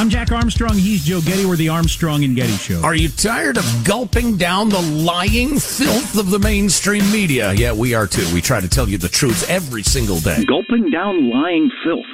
I'm 0.00 0.08
Jack 0.08 0.32
Armstrong. 0.32 0.78
He's 0.78 1.04
Joe 1.04 1.20
Getty. 1.20 1.44
We're 1.44 1.56
the 1.56 1.68
Armstrong 1.68 2.24
and 2.24 2.34
Getty 2.34 2.54
Show. 2.54 2.80
Are 2.80 2.94
you 2.94 3.10
tired 3.10 3.58
of 3.58 3.84
gulping 3.84 4.38
down 4.38 4.70
the 4.70 4.80
lying 4.80 5.58
filth 5.58 6.16
of 6.16 6.30
the 6.30 6.38
mainstream 6.38 7.02
media? 7.12 7.52
Yeah, 7.52 7.74
we 7.74 7.92
are 7.92 8.06
too. 8.06 8.26
We 8.32 8.40
try 8.40 8.60
to 8.60 8.68
tell 8.68 8.88
you 8.88 8.96
the 8.96 9.10
truth 9.10 9.50
every 9.50 9.82
single 9.82 10.18
day. 10.18 10.42
Gulping 10.46 10.88
down 10.90 11.28
lying 11.28 11.70
filth. 11.84 12.06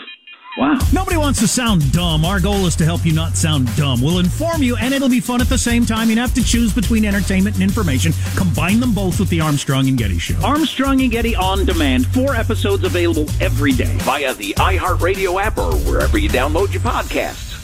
Wow. 0.59 0.76
Nobody 0.93 1.16
wants 1.16 1.39
to 1.39 1.47
sound 1.47 1.93
dumb. 1.93 2.24
Our 2.24 2.41
goal 2.41 2.66
is 2.66 2.74
to 2.76 2.84
help 2.84 3.07
you 3.07 3.12
not 3.12 3.37
sound 3.37 3.68
dumb. 3.76 4.01
We'll 4.01 4.18
inform 4.18 4.64
you, 4.64 4.74
and 4.74 4.93
it'll 4.93 5.09
be 5.09 5.20
fun 5.20 5.41
at 5.41 5.49
the 5.49 5.57
same 5.57 5.87
time. 5.87 6.11
You 6.11 6.16
have 6.16 6.34
to 6.34 6.43
choose 6.43 6.74
between 6.74 7.05
entertainment 7.05 7.55
and 7.55 7.62
information. 7.62 8.12
Combine 8.34 8.80
them 8.80 8.95
both 8.95 9.20
with 9.20 9.28
the 9.28 9.41
Armstrong 9.41 9.87
and 9.87 9.97
Getty 9.97 10.18
Show. 10.18 10.34
Armstrong 10.45 11.03
and 11.03 11.11
Getty 11.12 11.37
on 11.37 11.64
demand. 11.64 12.09
Four 12.09 12.34
episodes 12.34 12.82
available 12.82 13.26
every 13.41 13.70
day 13.70 13.97
via 13.99 14.34
the 14.34 14.55
iHeartRadio 14.55 15.41
app 15.41 15.57
or 15.57 15.76
wherever 15.89 16.18
you 16.18 16.28
download 16.28 16.72
your 16.72 16.82
podcasts. 16.82 17.56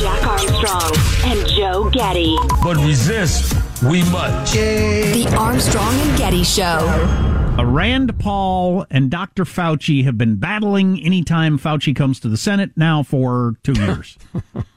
Jack 0.00 0.26
Armstrong 0.26 0.92
and 1.24 1.48
Joe 1.48 1.90
Getty. 1.90 2.36
But 2.62 2.76
resist, 2.76 3.54
we 3.82 4.02
must. 4.10 4.54
The 4.54 5.34
Armstrong 5.38 5.94
and 5.94 6.18
Getty 6.18 6.44
Show. 6.44 7.24
Rand 7.62 8.18
Paul 8.18 8.86
and 8.90 9.10
Dr. 9.10 9.44
Fauci 9.44 10.04
have 10.04 10.16
been 10.16 10.36
battling 10.36 11.00
anytime 11.04 11.58
Fauci 11.58 11.94
comes 11.94 12.20
to 12.20 12.28
the 12.28 12.36
Senate 12.36 12.70
now 12.76 13.02
for 13.02 13.56
two 13.62 13.72
years. 13.72 14.16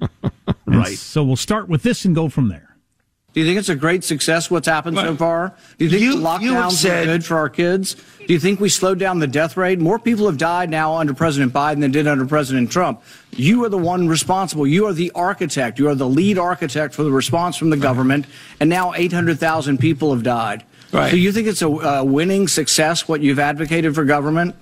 right. 0.66 0.98
So 0.98 1.24
we'll 1.24 1.36
start 1.36 1.68
with 1.70 1.84
this 1.84 2.06
and 2.06 2.16
go 2.16 2.30
from 2.30 2.50
there. 2.50 2.67
Do 3.34 3.42
you 3.42 3.46
think 3.46 3.60
it's 3.60 3.70
a 3.70 3.76
great 3.76 4.04
success 4.04 4.50
what's 4.50 4.68
happened 4.68 4.98
so 4.98 5.16
far? 5.16 5.54
Do 5.78 5.86
you 5.86 5.92
think 5.92 6.02
You- 6.02 6.20
the 6.20 6.38
you 6.42 6.54
have 6.54 6.72
lockdowns 6.72 6.72
said- 6.72 7.04
are 7.08 7.12
good 7.12 7.24
for 7.24 7.38
our 7.38 7.50
kids? 7.50 7.96
Do 8.26 8.34
you 8.34 8.40
think 8.40 8.60
we 8.60 8.68
slowed 8.68 8.98
down 8.98 9.20
the 9.20 9.28
death 9.28 9.56
rate? 9.56 9.80
More 9.80 10.00
people 10.00 10.26
have 10.26 10.40
died 10.40 10.72
now 10.72 10.96
under 10.96 11.14
President 11.14 11.54
Biden 11.54 11.82
than 11.82 11.92
did 11.92 12.08
under 12.08 12.26
President 12.26 12.72
Trump. 12.72 13.00
You 13.36 13.64
are 13.64 13.70
the 13.70 13.78
one 13.78 14.08
responsible. 14.08 14.66
You 14.66 14.88
are 14.88 14.92
the 14.94 15.12
architect. 15.14 15.78
You 15.78 15.88
are 15.88 15.94
the 15.94 16.08
lead 16.10 16.40
architect 16.40 16.96
for 16.96 17.04
the 17.04 17.12
response 17.12 17.58
from 17.58 17.70
the 17.70 17.78
government. 17.78 18.26
And 18.60 18.72
now 18.72 18.94
800,000 18.96 19.78
people 19.78 20.12
have 20.16 20.24
died. 20.24 20.64
Right. 20.92 21.12
So 21.12 21.16
you 21.16 21.32
think 21.32 21.48
it's 21.48 21.62
a 21.62 21.70
uh, 21.70 22.04
winning 22.04 22.48
success 22.48 23.08
what 23.08 23.22
you've 23.22 23.38
advocated 23.38 23.94
for 23.94 24.04
government? 24.04 24.56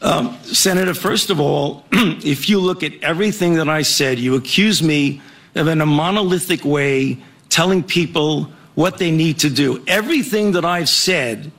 Um, 0.00 0.36
Senator, 0.44 0.94
first 0.94 1.28
of 1.30 1.40
all, 1.40 1.84
if 1.92 2.48
you 2.48 2.60
look 2.60 2.84
at 2.84 2.92
everything 3.02 3.54
that 3.54 3.68
I 3.68 3.82
said, 3.82 4.20
you 4.20 4.36
accuse 4.36 4.80
me 4.80 5.20
of 5.56 5.66
in 5.66 5.80
a 5.80 5.86
monolithic 5.86 6.64
way 6.64 7.18
telling 7.56 7.82
people 7.82 8.50
what 8.74 8.98
they 8.98 9.10
need 9.10 9.38
to 9.38 9.48
do. 9.48 9.82
Everything 9.86 10.52
that 10.52 10.62
I've 10.62 10.90
said 10.90 11.50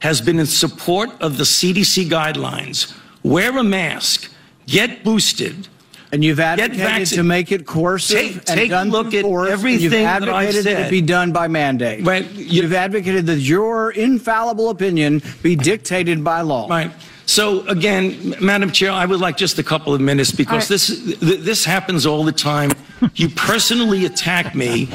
has 0.00 0.20
been 0.20 0.38
in 0.38 0.44
support 0.44 1.08
of 1.22 1.38
the 1.38 1.44
CDC 1.44 2.10
guidelines. 2.10 2.94
Wear 3.22 3.56
a 3.56 3.64
mask, 3.64 4.30
get 4.66 5.02
boosted. 5.02 5.68
And 6.12 6.22
you've 6.22 6.40
advocated 6.40 7.08
to 7.08 7.22
make 7.22 7.50
it 7.50 7.66
coercive 7.66 8.16
Take, 8.16 8.34
and 8.36 8.46
take 8.46 8.66
a 8.66 8.74
done 8.74 8.90
look 8.90 9.14
at 9.14 9.24
everything 9.24 9.80
you've 9.80 9.92
that 9.92 10.22
I've 10.22 10.22
advocated 10.22 10.64
that 10.66 10.76
said. 10.76 10.86
it 10.86 10.90
be 10.90 11.00
done 11.00 11.32
by 11.32 11.48
mandate. 11.48 12.04
Right. 12.04 12.30
You've 12.32 12.74
advocated 12.74 13.26
that 13.26 13.40
your 13.40 13.90
infallible 13.92 14.68
opinion 14.68 15.22
be 15.42 15.56
dictated 15.56 16.22
by 16.22 16.42
law. 16.42 16.68
Right. 16.68 16.92
So 17.26 17.66
again, 17.66 18.36
Madam 18.40 18.70
Chair, 18.70 18.92
I 18.92 19.04
would 19.04 19.20
like 19.20 19.36
just 19.36 19.58
a 19.58 19.62
couple 19.64 19.92
of 19.92 20.00
minutes 20.00 20.30
because 20.30 20.68
this 20.68 20.86
th- 20.86 21.40
this 21.40 21.64
happens 21.64 22.06
all 22.06 22.24
the 22.24 22.32
time. 22.32 22.70
You 23.16 23.28
personally 23.28 24.06
attack 24.06 24.54
me, 24.54 24.88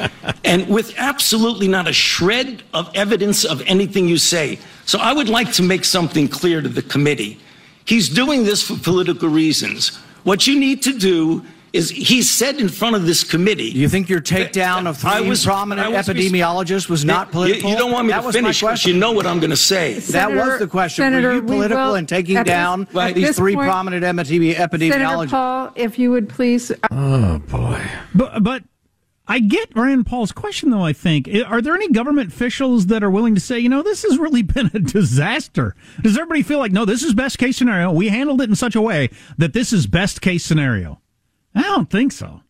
and 0.44 0.66
with 0.66 0.94
absolutely 0.96 1.68
not 1.68 1.86
a 1.86 1.92
shred 1.92 2.62
of 2.72 2.90
evidence 2.94 3.44
of 3.44 3.62
anything 3.66 4.08
you 4.08 4.18
say. 4.18 4.58
So 4.86 4.98
I 4.98 5.12
would 5.12 5.28
like 5.28 5.52
to 5.52 5.62
make 5.62 5.84
something 5.84 6.26
clear 6.26 6.62
to 6.62 6.68
the 6.68 6.82
committee. 6.82 7.38
He's 7.84 8.08
doing 8.08 8.44
this 8.44 8.62
for 8.62 8.76
political 8.76 9.28
reasons. 9.28 9.96
What 10.24 10.46
you 10.46 10.58
need 10.58 10.82
to 10.82 10.98
do 10.98 11.44
is 11.72 11.90
he 11.90 12.22
said 12.22 12.60
in 12.60 12.68
front 12.68 12.96
of 12.96 13.06
this 13.06 13.24
committee. 13.24 13.72
Do 13.72 13.78
you 13.78 13.88
think 13.88 14.08
your 14.08 14.20
takedown 14.20 14.86
of 14.86 15.02
I 15.04 15.18
three 15.20 15.28
was- 15.28 15.44
prominent 15.44 15.86
I 15.86 15.90
was- 15.90 16.06
epidemiologists 16.08 16.88
was 16.88 17.04
not 17.04 17.28
You- 17.28 17.32
political? 17.32 17.70
You, 17.70 17.76
don't 17.76 17.90
want 17.92 18.06
me 18.06 18.12
That 18.12 18.22
to 18.24 18.32
finish 18.32 18.60
because 18.60 18.84
you 18.84 18.94
know 18.94 19.12
what 19.12 19.26
I'm 19.26 19.38
going 19.40 19.50
to 19.50 19.56
say. 19.56 19.94
that 19.94 20.32
was 20.32 20.58
the 20.58 20.66
question. 20.66 21.02
Senator, 21.04 21.28
Were 21.28 21.34
you 21.36 21.42
political 21.42 21.78
will- 21.88 21.94
in 21.96 22.06
taking 22.06 22.36
at 22.36 22.44
this- 22.46 22.52
down 22.52 22.86
at 22.94 23.14
these 23.14 23.36
three 23.36 23.54
point- 23.54 23.68
prominent 23.68 24.04
epidemi- 24.04 24.54
Senator 24.56 24.76
epidemiologists? 24.78 25.30
Paul, 25.30 25.72
if 25.76 25.98
you 25.98 26.10
would 26.10 26.28
please. 26.28 26.70
Uh, 26.70 26.74
oh 26.90 27.38
boy. 27.48 27.80
But 28.14 28.42
but 28.42 28.62
I 29.28 29.38
get 29.38 29.74
Rand 29.76 30.04
Paul's 30.06 30.32
question 30.32 30.70
though. 30.70 30.84
I 30.84 30.92
think 30.92 31.28
are 31.46 31.62
there 31.62 31.74
any 31.74 31.88
government 31.90 32.32
officials 32.32 32.86
that 32.86 33.02
are 33.02 33.10
willing 33.10 33.34
to 33.34 33.40
say, 33.40 33.58
you 33.58 33.68
know, 33.68 33.82
this 33.82 34.02
has 34.02 34.18
really 34.18 34.42
been 34.54 34.70
a 34.74 34.78
disaster? 34.78 35.74
Does 36.02 36.16
everybody 36.16 36.42
feel 36.42 36.58
like, 36.58 36.72
no, 36.72 36.84
this 36.84 37.02
is 37.02 37.14
best 37.14 37.38
case 37.38 37.56
scenario? 37.56 37.92
We 37.92 38.08
handled 38.08 38.40
it 38.42 38.48
in 38.48 38.56
such 38.56 38.74
a 38.74 38.80
way 38.82 39.10
that 39.38 39.52
this 39.52 39.72
is 39.72 39.86
best 39.86 40.20
case 40.20 40.44
scenario. 40.44 41.00
I 41.54 41.62
don't 41.62 41.90
think 41.90 42.12
so. 42.12 42.40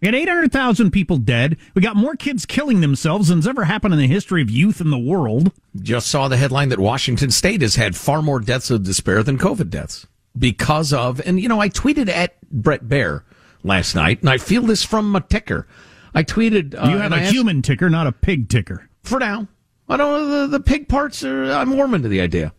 We 0.00 0.06
got 0.06 0.14
800,000 0.14 0.90
people 0.92 1.18
dead. 1.18 1.58
We 1.74 1.82
got 1.82 1.94
more 1.94 2.16
kids 2.16 2.46
killing 2.46 2.80
themselves 2.80 3.28
than's 3.28 3.46
ever 3.46 3.64
happened 3.64 3.92
in 3.92 4.00
the 4.00 4.06
history 4.06 4.40
of 4.40 4.50
youth 4.50 4.80
in 4.80 4.90
the 4.90 4.98
world. 4.98 5.52
Just 5.76 6.08
saw 6.08 6.26
the 6.26 6.38
headline 6.38 6.70
that 6.70 6.78
Washington 6.78 7.30
State 7.30 7.60
has 7.60 7.74
had 7.76 7.94
far 7.96 8.22
more 8.22 8.40
deaths 8.40 8.70
of 8.70 8.82
despair 8.82 9.22
than 9.22 9.36
COVID 9.36 9.68
deaths 9.68 10.06
because 10.38 10.92
of, 10.94 11.20
and 11.26 11.38
you 11.38 11.48
know, 11.48 11.60
I 11.60 11.68
tweeted 11.68 12.08
at 12.08 12.40
Bret 12.50 12.84
Baier 12.84 13.24
last 13.62 13.94
night, 13.94 14.20
and 14.20 14.30
I 14.30 14.38
feel 14.38 14.62
this 14.62 14.82
from 14.84 15.14
a 15.14 15.20
ticker. 15.20 15.66
I 16.14 16.24
tweeted. 16.24 16.74
Uh, 16.74 16.88
you 16.90 16.96
have 16.98 17.12
a 17.12 17.16
asked- 17.16 17.32
human 17.32 17.60
ticker, 17.60 17.90
not 17.90 18.06
a 18.06 18.12
pig 18.12 18.48
ticker. 18.48 18.88
for 19.04 19.18
now. 19.18 19.48
I 19.88 19.96
don't 19.96 20.12
know 20.12 20.40
the, 20.42 20.58
the 20.58 20.60
pig 20.60 20.88
parts. 20.88 21.22
Are, 21.24 21.50
I'm 21.52 21.76
warming 21.76 22.02
to 22.04 22.08
the 22.08 22.20
idea. 22.20 22.54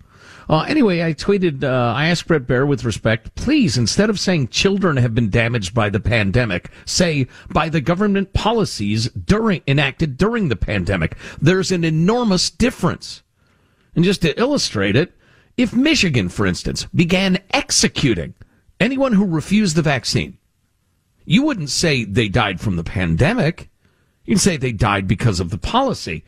Uh, 0.52 0.66
anyway, 0.68 1.02
I 1.02 1.14
tweeted. 1.14 1.64
Uh, 1.64 1.94
I 1.96 2.08
asked 2.08 2.28
Bret 2.28 2.46
Baier 2.46 2.68
with 2.68 2.84
respect, 2.84 3.34
please, 3.36 3.78
instead 3.78 4.10
of 4.10 4.20
saying 4.20 4.50
children 4.50 4.98
have 4.98 5.16
been 5.16 5.30
damaged 5.30 5.74
by 5.74 5.90
the 5.90 6.02
pandemic, 6.02 6.70
say 6.86 7.28
by 7.50 7.70
the 7.70 7.80
government 7.80 8.34
policies 8.34 9.08
during 9.12 9.62
enacted 9.66 10.18
during 10.18 10.50
the 10.50 10.58
pandemic. 10.58 11.16
There's 11.42 11.72
an 11.72 11.86
enormous 11.86 12.50
difference. 12.50 13.24
And 13.96 14.04
just 14.04 14.22
to 14.24 14.38
illustrate 14.38 14.98
it, 14.98 15.14
if 15.56 15.74
Michigan, 15.74 16.28
for 16.28 16.46
instance, 16.46 16.86
began 16.94 17.40
executing 17.52 18.34
anyone 18.78 19.14
who 19.14 19.26
refused 19.26 19.78
the 19.78 19.82
vaccine, 19.82 20.38
you 21.24 21.44
wouldn't 21.44 21.70
say 21.70 22.04
they 22.04 22.28
died 22.28 22.60
from 22.60 22.76
the 22.76 22.84
pandemic. 22.84 23.70
You'd 24.26 24.42
say 24.42 24.58
they 24.58 24.74
died 24.74 25.08
because 25.08 25.40
of 25.40 25.50
the 25.50 25.58
policy. 25.58 26.26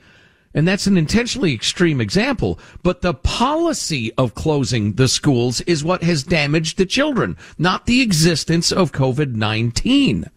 And 0.53 0.67
that's 0.67 0.85
an 0.85 0.97
intentionally 0.97 1.53
extreme 1.53 1.99
example, 1.99 2.59
but 2.83 3.01
the 3.01 3.13
policy 3.13 4.13
of 4.17 4.35
closing 4.35 4.93
the 4.93 5.07
schools 5.07 5.61
is 5.61 5.83
what 5.83 6.03
has 6.03 6.23
damaged 6.23 6.77
the 6.77 6.85
children, 6.85 7.37
not 7.57 7.85
the 7.85 8.01
existence 8.01 8.71
of 8.71 8.91
COVID-19. 8.91 10.29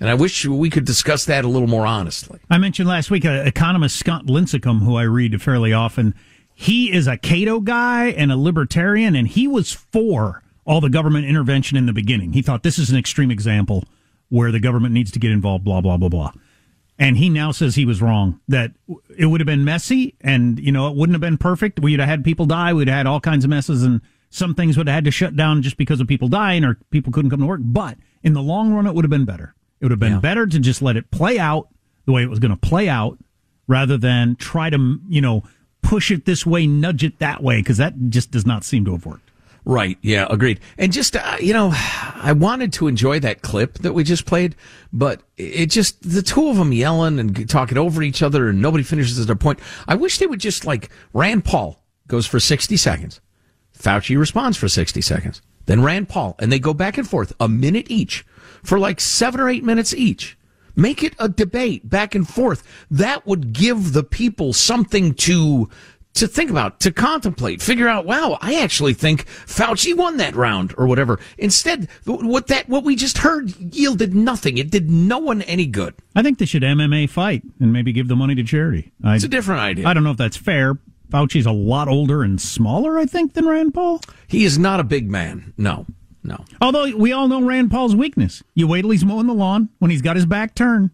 And 0.00 0.08
I 0.08 0.14
wish 0.14 0.46
we 0.46 0.70
could 0.70 0.84
discuss 0.84 1.24
that 1.26 1.44
a 1.44 1.48
little 1.48 1.68
more 1.68 1.86
honestly. 1.86 2.38
I 2.48 2.58
mentioned 2.58 2.88
last 2.88 3.10
week 3.10 3.24
uh, 3.24 3.42
economist 3.44 3.98
Scott 3.98 4.26
Lincicome, 4.26 4.80
who 4.80 4.96
I 4.96 5.02
read 5.02 5.40
fairly 5.42 5.72
often. 5.72 6.14
He 6.54 6.92
is 6.92 7.06
a 7.06 7.16
Cato 7.16 7.60
guy 7.60 8.06
and 8.06 8.32
a 8.32 8.36
libertarian, 8.36 9.14
and 9.14 9.28
he 9.28 9.46
was 9.46 9.72
for 9.72 10.42
all 10.64 10.80
the 10.80 10.90
government 10.90 11.26
intervention 11.26 11.76
in 11.76 11.86
the 11.86 11.92
beginning. 11.92 12.32
He 12.32 12.42
thought 12.42 12.62
this 12.62 12.78
is 12.78 12.90
an 12.90 12.96
extreme 12.96 13.30
example 13.30 13.84
where 14.28 14.52
the 14.52 14.60
government 14.60 14.94
needs 14.94 15.10
to 15.12 15.18
get 15.18 15.30
involved, 15.30 15.64
blah, 15.64 15.80
blah, 15.80 15.96
blah, 15.96 16.08
blah. 16.08 16.32
And 16.98 17.16
he 17.16 17.28
now 17.28 17.52
says 17.52 17.76
he 17.76 17.84
was 17.84 18.02
wrong, 18.02 18.40
that 18.48 18.72
it 19.16 19.26
would 19.26 19.40
have 19.40 19.46
been 19.46 19.64
messy 19.64 20.16
and, 20.20 20.58
you 20.58 20.72
know, 20.72 20.88
it 20.88 20.96
wouldn't 20.96 21.14
have 21.14 21.20
been 21.20 21.38
perfect. 21.38 21.78
We'd 21.78 22.00
have 22.00 22.08
had 22.08 22.24
people 22.24 22.44
die. 22.44 22.72
We'd 22.72 22.88
have 22.88 22.96
had 22.96 23.06
all 23.06 23.20
kinds 23.20 23.44
of 23.44 23.50
messes 23.50 23.84
and 23.84 24.00
some 24.30 24.54
things 24.54 24.76
would 24.76 24.88
have 24.88 24.94
had 24.94 25.04
to 25.04 25.10
shut 25.10 25.36
down 25.36 25.62
just 25.62 25.76
because 25.76 26.00
of 26.00 26.08
people 26.08 26.28
dying 26.28 26.64
or 26.64 26.74
people 26.90 27.12
couldn't 27.12 27.30
come 27.30 27.40
to 27.40 27.46
work. 27.46 27.60
But 27.62 27.98
in 28.22 28.32
the 28.32 28.42
long 28.42 28.74
run, 28.74 28.86
it 28.86 28.94
would 28.94 29.04
have 29.04 29.10
been 29.10 29.24
better. 29.24 29.54
It 29.80 29.84
would 29.84 29.92
have 29.92 30.00
been 30.00 30.14
yeah. 30.14 30.20
better 30.20 30.46
to 30.46 30.58
just 30.58 30.82
let 30.82 30.96
it 30.96 31.10
play 31.12 31.38
out 31.38 31.68
the 32.04 32.12
way 32.12 32.22
it 32.24 32.30
was 32.30 32.40
going 32.40 32.50
to 32.50 32.56
play 32.56 32.88
out 32.88 33.16
rather 33.68 33.96
than 33.96 34.34
try 34.34 34.68
to, 34.70 34.98
you 35.08 35.20
know, 35.20 35.44
push 35.82 36.10
it 36.10 36.24
this 36.24 36.44
way, 36.44 36.66
nudge 36.66 37.04
it 37.04 37.18
that 37.20 37.42
way, 37.42 37.60
because 37.60 37.76
that 37.76 37.94
just 38.08 38.30
does 38.30 38.44
not 38.44 38.64
seem 38.64 38.84
to 38.84 38.92
have 38.92 39.06
worked. 39.06 39.27
Right. 39.68 39.98
Yeah. 40.00 40.26
Agreed. 40.30 40.60
And 40.78 40.90
just, 40.90 41.14
uh, 41.14 41.36
you 41.40 41.52
know, 41.52 41.70
I 41.74 42.32
wanted 42.32 42.72
to 42.72 42.88
enjoy 42.88 43.20
that 43.20 43.42
clip 43.42 43.74
that 43.80 43.92
we 43.92 44.02
just 44.02 44.24
played, 44.24 44.56
but 44.94 45.20
it 45.36 45.66
just, 45.66 46.00
the 46.10 46.22
two 46.22 46.48
of 46.48 46.56
them 46.56 46.72
yelling 46.72 47.18
and 47.18 47.46
talking 47.50 47.76
over 47.76 48.02
each 48.02 48.22
other 48.22 48.48
and 48.48 48.62
nobody 48.62 48.82
finishes 48.82 49.26
their 49.26 49.36
point. 49.36 49.58
I 49.86 49.94
wish 49.94 50.16
they 50.16 50.26
would 50.26 50.40
just 50.40 50.64
like 50.64 50.88
Rand 51.12 51.44
Paul 51.44 51.82
goes 52.06 52.26
for 52.26 52.40
60 52.40 52.78
seconds. 52.78 53.20
Fauci 53.78 54.18
responds 54.18 54.56
for 54.56 54.70
60 54.70 55.02
seconds. 55.02 55.42
Then 55.66 55.82
Rand 55.82 56.08
Paul 56.08 56.34
and 56.38 56.50
they 56.50 56.58
go 56.58 56.72
back 56.72 56.96
and 56.96 57.06
forth 57.06 57.34
a 57.38 57.46
minute 57.46 57.90
each 57.90 58.24
for 58.62 58.78
like 58.78 59.02
seven 59.02 59.38
or 59.38 59.50
eight 59.50 59.64
minutes 59.64 59.92
each. 59.92 60.38
Make 60.76 61.02
it 61.02 61.12
a 61.18 61.28
debate 61.28 61.90
back 61.90 62.14
and 62.14 62.26
forth. 62.26 62.62
That 62.90 63.26
would 63.26 63.52
give 63.52 63.92
the 63.92 64.04
people 64.04 64.54
something 64.54 65.12
to 65.14 65.68
to 66.18 66.28
think 66.28 66.50
about, 66.50 66.80
to 66.80 66.92
contemplate, 66.92 67.62
figure 67.62 67.88
out, 67.88 68.04
wow, 68.04 68.38
I 68.40 68.60
actually 68.60 68.94
think 68.94 69.26
Fauci 69.26 69.96
won 69.96 70.16
that 70.18 70.34
round 70.34 70.74
or 70.76 70.86
whatever. 70.86 71.18
Instead, 71.36 71.88
what 72.04 72.46
that, 72.48 72.68
what 72.68 72.84
we 72.84 72.96
just 72.96 73.18
heard 73.18 73.50
yielded 73.56 74.14
nothing. 74.14 74.58
It 74.58 74.70
did 74.70 74.90
no 74.90 75.18
one 75.18 75.42
any 75.42 75.66
good. 75.66 75.94
I 76.14 76.22
think 76.22 76.38
they 76.38 76.46
should 76.46 76.62
MMA 76.62 77.08
fight 77.10 77.42
and 77.60 77.72
maybe 77.72 77.92
give 77.92 78.08
the 78.08 78.16
money 78.16 78.34
to 78.34 78.42
charity. 78.42 78.92
It's 79.04 79.24
a 79.24 79.28
different 79.28 79.60
idea. 79.60 79.86
I 79.86 79.94
don't 79.94 80.04
know 80.04 80.10
if 80.10 80.16
that's 80.16 80.36
fair. 80.36 80.78
Fauci's 81.10 81.46
a 81.46 81.52
lot 81.52 81.88
older 81.88 82.22
and 82.22 82.40
smaller, 82.40 82.98
I 82.98 83.06
think, 83.06 83.34
than 83.34 83.46
Rand 83.46 83.72
Paul. 83.74 84.00
He 84.26 84.44
is 84.44 84.58
not 84.58 84.78
a 84.80 84.84
big 84.84 85.10
man. 85.10 85.54
No, 85.56 85.86
no. 86.22 86.44
Although 86.60 86.94
we 86.96 87.12
all 87.12 87.28
know 87.28 87.42
Rand 87.42 87.70
Paul's 87.70 87.96
weakness. 87.96 88.42
You 88.54 88.68
wait 88.68 88.82
till 88.82 88.90
he's 88.90 89.04
mowing 89.04 89.26
the 89.26 89.34
lawn 89.34 89.70
when 89.78 89.90
he's 89.90 90.02
got 90.02 90.16
his 90.16 90.26
back 90.26 90.54
turned. 90.54 90.90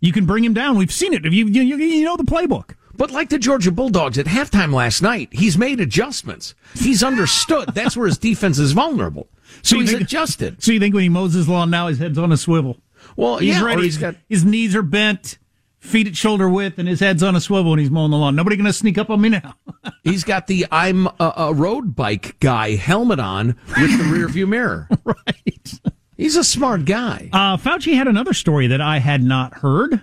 You 0.00 0.12
can 0.12 0.24
bring 0.24 0.44
him 0.44 0.54
down. 0.54 0.76
We've 0.76 0.92
seen 0.92 1.12
it. 1.12 1.24
You, 1.24 1.46
you, 1.46 1.76
you 1.76 2.04
know 2.04 2.16
the 2.16 2.24
playbook. 2.24 2.74
But 3.00 3.12
like 3.12 3.30
the 3.30 3.38
Georgia 3.38 3.72
Bulldogs 3.72 4.18
at 4.18 4.26
halftime 4.26 4.74
last 4.74 5.00
night, 5.00 5.30
he's 5.32 5.56
made 5.56 5.80
adjustments. 5.80 6.54
He's 6.74 7.02
understood. 7.02 7.70
That's 7.72 7.96
where 7.96 8.06
his 8.06 8.18
defense 8.18 8.58
is 8.58 8.72
vulnerable. 8.72 9.26
So, 9.62 9.76
so 9.76 9.80
he's 9.80 9.90
think, 9.92 10.02
adjusted. 10.02 10.62
So 10.62 10.70
you 10.70 10.78
think 10.78 10.94
when 10.94 11.04
he 11.04 11.08
mows 11.08 11.32
his 11.32 11.48
lawn 11.48 11.70
now, 11.70 11.88
his 11.88 11.98
head's 11.98 12.18
on 12.18 12.30
a 12.30 12.36
swivel? 12.36 12.76
Well, 13.16 13.38
he's 13.38 13.56
yeah, 13.56 13.64
ready. 13.64 13.84
He's 13.84 13.96
got 13.96 14.16
his 14.28 14.44
knees 14.44 14.76
are 14.76 14.82
bent, 14.82 15.38
feet 15.78 16.08
at 16.08 16.14
shoulder 16.14 16.46
width, 16.46 16.78
and 16.78 16.86
his 16.86 17.00
head's 17.00 17.22
on 17.22 17.34
a 17.34 17.40
swivel 17.40 17.70
when 17.70 17.78
he's 17.78 17.90
mowing 17.90 18.10
the 18.10 18.18
lawn. 18.18 18.36
Nobody 18.36 18.56
going 18.56 18.66
to 18.66 18.72
sneak 18.74 18.98
up 18.98 19.08
on 19.08 19.22
me 19.22 19.30
now. 19.30 19.54
he's 20.04 20.22
got 20.22 20.46
the 20.46 20.66
I'm 20.70 21.06
a, 21.06 21.32
a 21.38 21.54
road 21.54 21.96
bike 21.96 22.38
guy 22.38 22.76
helmet 22.76 23.18
on 23.18 23.56
with 23.78 23.96
the 23.96 24.10
rear 24.12 24.28
view 24.28 24.46
mirror. 24.46 24.90
right. 25.04 25.80
He's 26.18 26.36
a 26.36 26.44
smart 26.44 26.84
guy. 26.84 27.30
Uh, 27.32 27.56
Fauci 27.56 27.94
had 27.94 28.08
another 28.08 28.34
story 28.34 28.66
that 28.66 28.82
I 28.82 28.98
had 28.98 29.22
not 29.22 29.54
heard. 29.54 30.02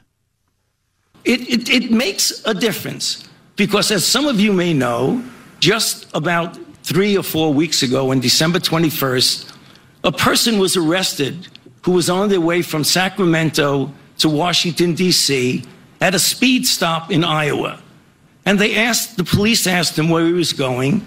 It, 1.27 1.41
it, 1.49 1.69
it 1.69 1.91
makes 1.91 2.41
a 2.45 2.53
difference 2.53 3.27
because, 3.57 3.91
as 3.91 4.05
some 4.05 4.27
of 4.27 4.39
you 4.39 4.53
may 4.53 4.73
know, 4.73 5.21
just 5.59 6.07
about 6.15 6.57
three 6.83 7.17
or 7.17 7.23
four 7.23 7.53
weeks 7.53 7.83
ago, 7.83 8.11
on 8.11 8.21
December 8.21 8.59
21st, 8.59 9.53
a 10.05 10.11
person 10.13 10.57
was 10.57 10.77
arrested 10.77 11.49
who 11.81 11.91
was 11.91 12.09
on 12.09 12.29
their 12.29 12.39
way 12.39 12.61
from 12.61 12.85
Sacramento 12.85 13.91
to 14.19 14.29
Washington, 14.29 14.93
D.C., 14.93 15.65
at 15.99 16.15
a 16.15 16.19
speed 16.19 16.65
stop 16.65 17.11
in 17.11 17.25
Iowa. 17.25 17.81
And 18.45 18.57
they 18.57 18.77
asked, 18.77 19.17
the 19.17 19.25
police 19.25 19.67
asked 19.67 19.99
him 19.99 20.09
where 20.09 20.25
he 20.25 20.31
was 20.31 20.53
going, 20.53 21.05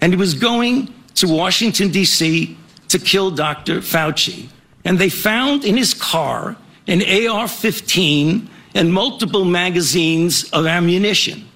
and 0.00 0.12
he 0.12 0.18
was 0.18 0.34
going 0.34 0.92
to 1.14 1.28
Washington, 1.28 1.90
D.C. 1.90 2.58
to 2.88 2.98
kill 2.98 3.30
Dr. 3.30 3.78
Fauci. 3.78 4.48
And 4.84 4.98
they 4.98 5.10
found 5.10 5.64
in 5.64 5.76
his 5.76 5.94
car 5.94 6.56
an 6.88 7.02
AR 7.28 7.46
15 7.46 8.48
and 8.74 8.92
multiple 8.92 9.44
magazines 9.44 10.48
of 10.50 10.66
ammunition 10.66 11.48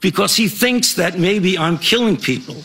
because 0.00 0.36
he 0.36 0.48
thinks 0.48 0.94
that 0.94 1.18
maybe 1.18 1.58
I'm 1.58 1.78
killing 1.78 2.16
people. 2.16 2.56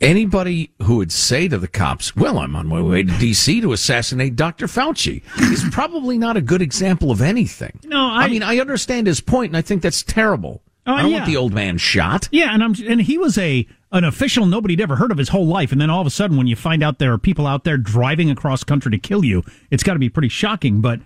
Anybody 0.00 0.70
who 0.82 0.98
would 0.98 1.10
say 1.10 1.48
to 1.48 1.58
the 1.58 1.66
cops, 1.66 2.14
Well, 2.14 2.38
I'm 2.38 2.54
on 2.54 2.68
my 2.68 2.80
way 2.80 3.02
to 3.02 3.18
D.C. 3.18 3.60
to 3.62 3.72
assassinate 3.72 4.36
Dr. 4.36 4.66
Fauci, 4.66 5.22
is 5.52 5.64
probably 5.72 6.16
not 6.16 6.36
a 6.36 6.40
good 6.40 6.62
example 6.62 7.10
of 7.10 7.20
anything. 7.20 7.80
No, 7.82 7.98
I, 7.98 8.24
I 8.24 8.28
mean, 8.28 8.44
I 8.44 8.60
understand 8.60 9.08
his 9.08 9.20
point, 9.20 9.50
and 9.50 9.56
I 9.56 9.60
think 9.60 9.82
that's 9.82 10.04
terrible. 10.04 10.62
Uh, 10.86 10.92
I 10.92 11.02
don't 11.02 11.10
yeah. 11.10 11.16
want 11.18 11.26
the 11.26 11.36
old 11.36 11.52
man 11.52 11.78
shot. 11.78 12.28
Yeah, 12.30 12.54
and 12.54 12.62
I'm 12.62 12.74
and 12.86 13.02
he 13.02 13.18
was 13.18 13.36
a 13.38 13.66
an 13.90 14.04
official 14.04 14.46
nobody'd 14.46 14.80
ever 14.80 14.96
heard 14.96 15.10
of 15.10 15.18
his 15.18 15.30
whole 15.30 15.46
life, 15.46 15.72
and 15.72 15.80
then 15.80 15.90
all 15.90 16.00
of 16.00 16.06
a 16.06 16.10
sudden, 16.10 16.36
when 16.36 16.46
you 16.46 16.54
find 16.54 16.82
out 16.82 17.00
there 17.00 17.12
are 17.12 17.18
people 17.18 17.46
out 17.46 17.64
there 17.64 17.76
driving 17.76 18.30
across 18.30 18.62
country 18.62 18.92
to 18.92 18.98
kill 18.98 19.24
you, 19.24 19.42
it's 19.70 19.82
got 19.82 19.94
to 19.94 19.98
be 19.98 20.08
pretty 20.08 20.28
shocking. 20.28 20.80
But 20.80 21.00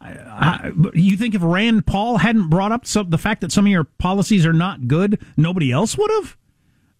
I, 0.00 0.72
you 0.94 1.16
think 1.16 1.34
if 1.34 1.42
Rand 1.42 1.86
Paul 1.86 2.18
hadn't 2.18 2.48
brought 2.48 2.72
up 2.72 2.86
some, 2.86 3.10
the 3.10 3.18
fact 3.18 3.40
that 3.40 3.52
some 3.52 3.66
of 3.66 3.70
your 3.70 3.84
policies 3.84 4.46
are 4.46 4.52
not 4.52 4.88
good, 4.88 5.20
nobody 5.36 5.72
else 5.72 5.96
would 5.96 6.10
have? 6.10 6.36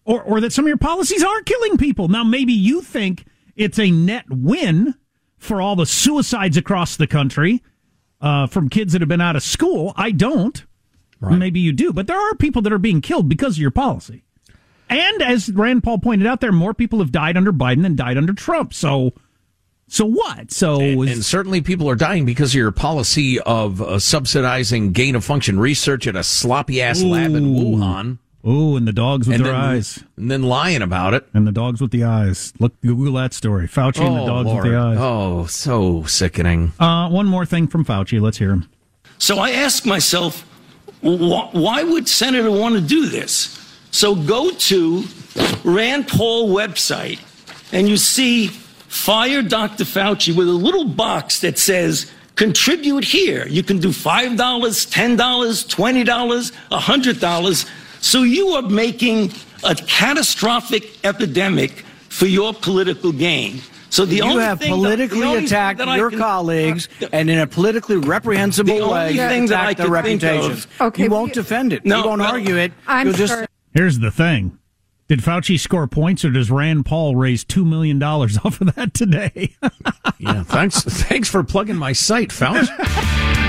Or, 0.05 0.23
or 0.23 0.41
that 0.41 0.53
some 0.53 0.65
of 0.65 0.69
your 0.69 0.77
policies 0.77 1.23
are 1.23 1.41
killing 1.43 1.77
people? 1.77 2.07
Now, 2.07 2.23
maybe 2.23 2.53
you 2.53 2.81
think 2.81 3.25
it's 3.55 3.77
a 3.77 3.91
net 3.91 4.25
win 4.29 4.95
for 5.37 5.61
all 5.61 5.75
the 5.75 5.85
suicides 5.85 6.57
across 6.57 6.95
the 6.95 7.07
country 7.07 7.63
uh, 8.21 8.47
from 8.47 8.69
kids 8.69 8.93
that 8.93 9.01
have 9.01 9.09
been 9.09 9.21
out 9.21 9.35
of 9.35 9.43
school. 9.43 9.93
I 9.95 10.11
don't. 10.11 10.65
Right. 11.19 11.37
Maybe 11.37 11.59
you 11.59 11.73
do. 11.73 11.91
But 11.93 12.07
there 12.07 12.19
are 12.19 12.35
people 12.35 12.61
that 12.63 12.73
are 12.73 12.77
being 12.77 13.01
killed 13.01 13.29
because 13.29 13.57
of 13.57 13.61
your 13.61 13.71
policy. 13.71 14.23
And 14.89 15.21
as 15.21 15.51
Rand 15.51 15.83
Paul 15.83 15.99
pointed 15.99 16.27
out 16.27 16.41
there, 16.41 16.51
more 16.51 16.73
people 16.73 16.99
have 16.99 17.11
died 17.11 17.37
under 17.37 17.53
Biden 17.53 17.83
than 17.83 17.95
died 17.95 18.17
under 18.17 18.33
Trump. 18.33 18.73
So 18.73 19.13
so 19.89 20.05
what? 20.05 20.51
So 20.51 20.79
and, 20.79 21.09
and, 21.09 21.25
certainly 21.25 21.61
people 21.61 21.89
are 21.89 21.95
dying 21.95 22.23
because 22.23 22.51
of 22.51 22.55
your 22.55 22.71
policy 22.71 23.39
of 23.39 23.81
uh, 23.81 23.97
subsidizing 23.97 24.91
gain 24.91 25.15
of 25.15 25.25
function 25.25 25.59
research 25.59 26.05
at 26.05 26.15
a 26.15 26.23
sloppy 26.23 26.79
ass 26.81 27.01
lab 27.01 27.33
in 27.33 27.55
Wuhan. 27.55 28.19
Oh, 28.43 28.77
and 28.77 28.87
the 28.87 28.93
dogs 28.93 29.27
with 29.27 29.35
and 29.35 29.45
their 29.45 29.51
then, 29.51 29.61
eyes, 29.61 30.01
and 30.15 30.31
then 30.31 30.43
lying 30.43 30.81
about 30.81 31.13
it, 31.13 31.27
and 31.33 31.45
the 31.45 31.51
dogs 31.51 31.81
with 31.81 31.91
the 31.91 32.05
eyes. 32.05 32.53
Look, 32.59 32.79
Google 32.81 33.13
that 33.13 33.33
story. 33.33 33.67
Fauci 33.67 33.99
oh, 33.99 34.05
and 34.05 34.15
the 34.15 34.21
oh, 34.21 34.27
dogs 34.27 34.45
Lord. 34.45 34.63
with 34.63 34.73
the 34.73 34.79
eyes. 34.79 34.97
Oh, 34.99 35.45
so 35.47 36.03
sickening. 36.03 36.71
Uh, 36.79 37.09
one 37.09 37.25
more 37.25 37.45
thing 37.45 37.67
from 37.67 37.83
Fauci. 37.83 38.21
Let's 38.21 38.37
hear 38.37 38.51
him. 38.51 38.69
So 39.17 39.39
I 39.39 39.51
ask 39.51 39.85
myself, 39.85 40.43
why 41.01 41.83
would 41.83 42.07
Senator 42.07 42.51
want 42.51 42.75
to 42.75 42.81
do 42.81 43.07
this? 43.07 43.57
So 43.91 44.15
go 44.15 44.51
to 44.51 45.03
Rand 45.65 46.07
Paul 46.07 46.49
website, 46.49 47.19
and 47.73 47.89
you 47.89 47.97
see 47.97 48.51
fire 48.89 49.41
Dr. 49.41 49.85
Fauci 49.85 50.35
with 50.35 50.49
a 50.49 50.51
little 50.51 50.85
box 50.85 51.39
that 51.39 51.57
says, 51.57 52.11
contribute 52.35 53.03
here. 53.03 53.47
You 53.47 53.63
can 53.63 53.79
do 53.79 53.89
$5, 53.89 54.35
$10, 54.35 55.17
$20, 55.17 56.51
$100. 56.71 57.69
So 58.01 58.23
you 58.23 58.47
are 58.49 58.61
making 58.61 59.31
a 59.63 59.75
catastrophic 59.75 61.05
epidemic 61.05 61.85
for 62.09 62.25
your 62.25 62.53
political 62.53 63.11
gain. 63.11 63.61
So 63.89 64.05
the 64.05 64.21
only 64.21 64.35
thing 64.35 64.35
you 64.35 64.41
only 64.41 64.43
have 64.43 64.59
politically 64.59 65.21
that, 65.21 65.43
attacked 65.43 65.79
your 65.97 66.11
can, 66.11 66.19
colleagues 66.19 66.87
uh, 67.01 67.07
and 67.11 67.29
in 67.29 67.39
a 67.39 67.47
politically 67.47 67.97
reprehensible 67.97 68.91
way 68.91 69.17
thing 69.17 69.45
attacked 69.45 69.79
their 69.79 69.89
reputations. 69.89 70.65
Of, 70.65 70.81
okay, 70.81 71.03
you 71.03 71.09
won't 71.09 71.33
defend 71.33 71.73
it. 71.73 71.85
No, 71.85 72.01
you 72.03 72.05
won't 72.05 72.21
argue 72.21 72.55
it. 72.55 72.71
I'm 72.87 73.07
You'll 73.07 73.15
just. 73.15 73.47
Here's 73.73 73.99
the 73.99 74.11
thing. 74.11 74.58
Did 75.09 75.21
Fauci 75.21 75.59
score 75.59 75.87
points, 75.87 76.23
or 76.23 76.29
does 76.29 76.51
Rand 76.51 76.85
Paul 76.85 77.15
raise 77.15 77.43
two 77.43 77.65
million 77.65 77.97
dollars 77.97 78.37
off 78.45 78.61
of 78.61 78.75
that 78.75 78.93
today? 78.93 79.55
yeah, 80.19 80.43
thanks. 80.43 80.83
Thanks 80.83 81.27
for 81.27 81.43
plugging 81.43 81.77
my 81.77 81.93
site, 81.93 82.29
Fauci. 82.29 83.45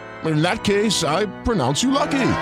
In 0.25 0.41
that 0.41 0.63
case, 0.63 1.03
I 1.03 1.25
pronounce 1.43 1.81
you 1.81 1.91
lucky. 1.91 2.33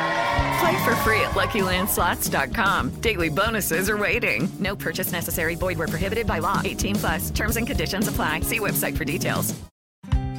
Play 0.59 0.83
for 0.83 0.95
free 0.97 1.21
at 1.21 1.31
LuckyLandSlots.com. 1.31 3.01
Daily 3.01 3.29
bonuses 3.29 3.89
are 3.89 3.97
waiting. 3.97 4.49
No 4.59 4.75
purchase 4.75 5.11
necessary. 5.11 5.55
Void 5.55 5.77
were 5.77 5.87
prohibited 5.87 6.27
by 6.27 6.39
law. 6.39 6.61
18 6.63 6.95
plus. 6.95 7.29
Terms 7.31 7.55
and 7.55 7.65
conditions 7.65 8.07
apply. 8.07 8.41
See 8.41 8.59
website 8.59 8.97
for 8.97 9.05
details. 9.05 9.55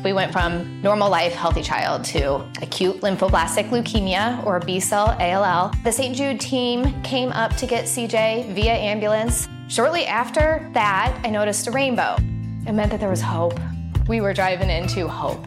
We 0.04 0.14
went 0.14 0.32
from 0.32 0.80
normal 0.80 1.10
life, 1.10 1.34
healthy 1.34 1.62
child 1.62 2.04
to 2.04 2.36
acute 2.62 3.00
lymphoblastic 3.02 3.68
leukemia 3.68 4.44
or 4.46 4.58
B 4.58 4.80
cell 4.80 5.16
ALL. 5.20 5.72
The 5.84 5.92
St. 5.92 6.16
Jude 6.16 6.40
team 6.40 7.02
came 7.02 7.30
up 7.32 7.54
to 7.56 7.66
get 7.66 7.84
CJ 7.84 8.54
via 8.54 8.72
ambulance. 8.72 9.46
Shortly 9.68 10.06
after 10.06 10.70
that, 10.72 11.18
I 11.22 11.28
noticed 11.28 11.66
a 11.66 11.70
rainbow. 11.70 12.16
It 12.66 12.72
meant 12.72 12.90
that 12.90 13.00
there 13.00 13.10
was 13.10 13.20
hope. 13.20 13.58
We 14.08 14.22
were 14.22 14.32
driving 14.32 14.70
into 14.70 15.06
hope. 15.06 15.46